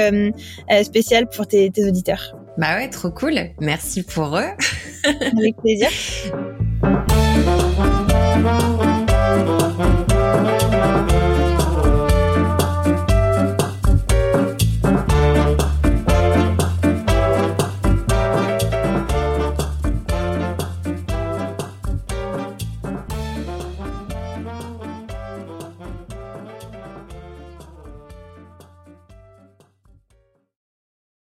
spécial 0.84 1.28
pour 1.30 1.48
tes, 1.48 1.70
tes 1.72 1.88
auditeurs. 1.88 2.36
Bah 2.58 2.76
ouais 2.78 2.90
trop 2.90 3.12
cool. 3.12 3.40
Merci 3.60 4.04
pour 4.04 4.38
eux. 4.38 4.52
Avec 5.06 5.56
plaisir 5.58 5.90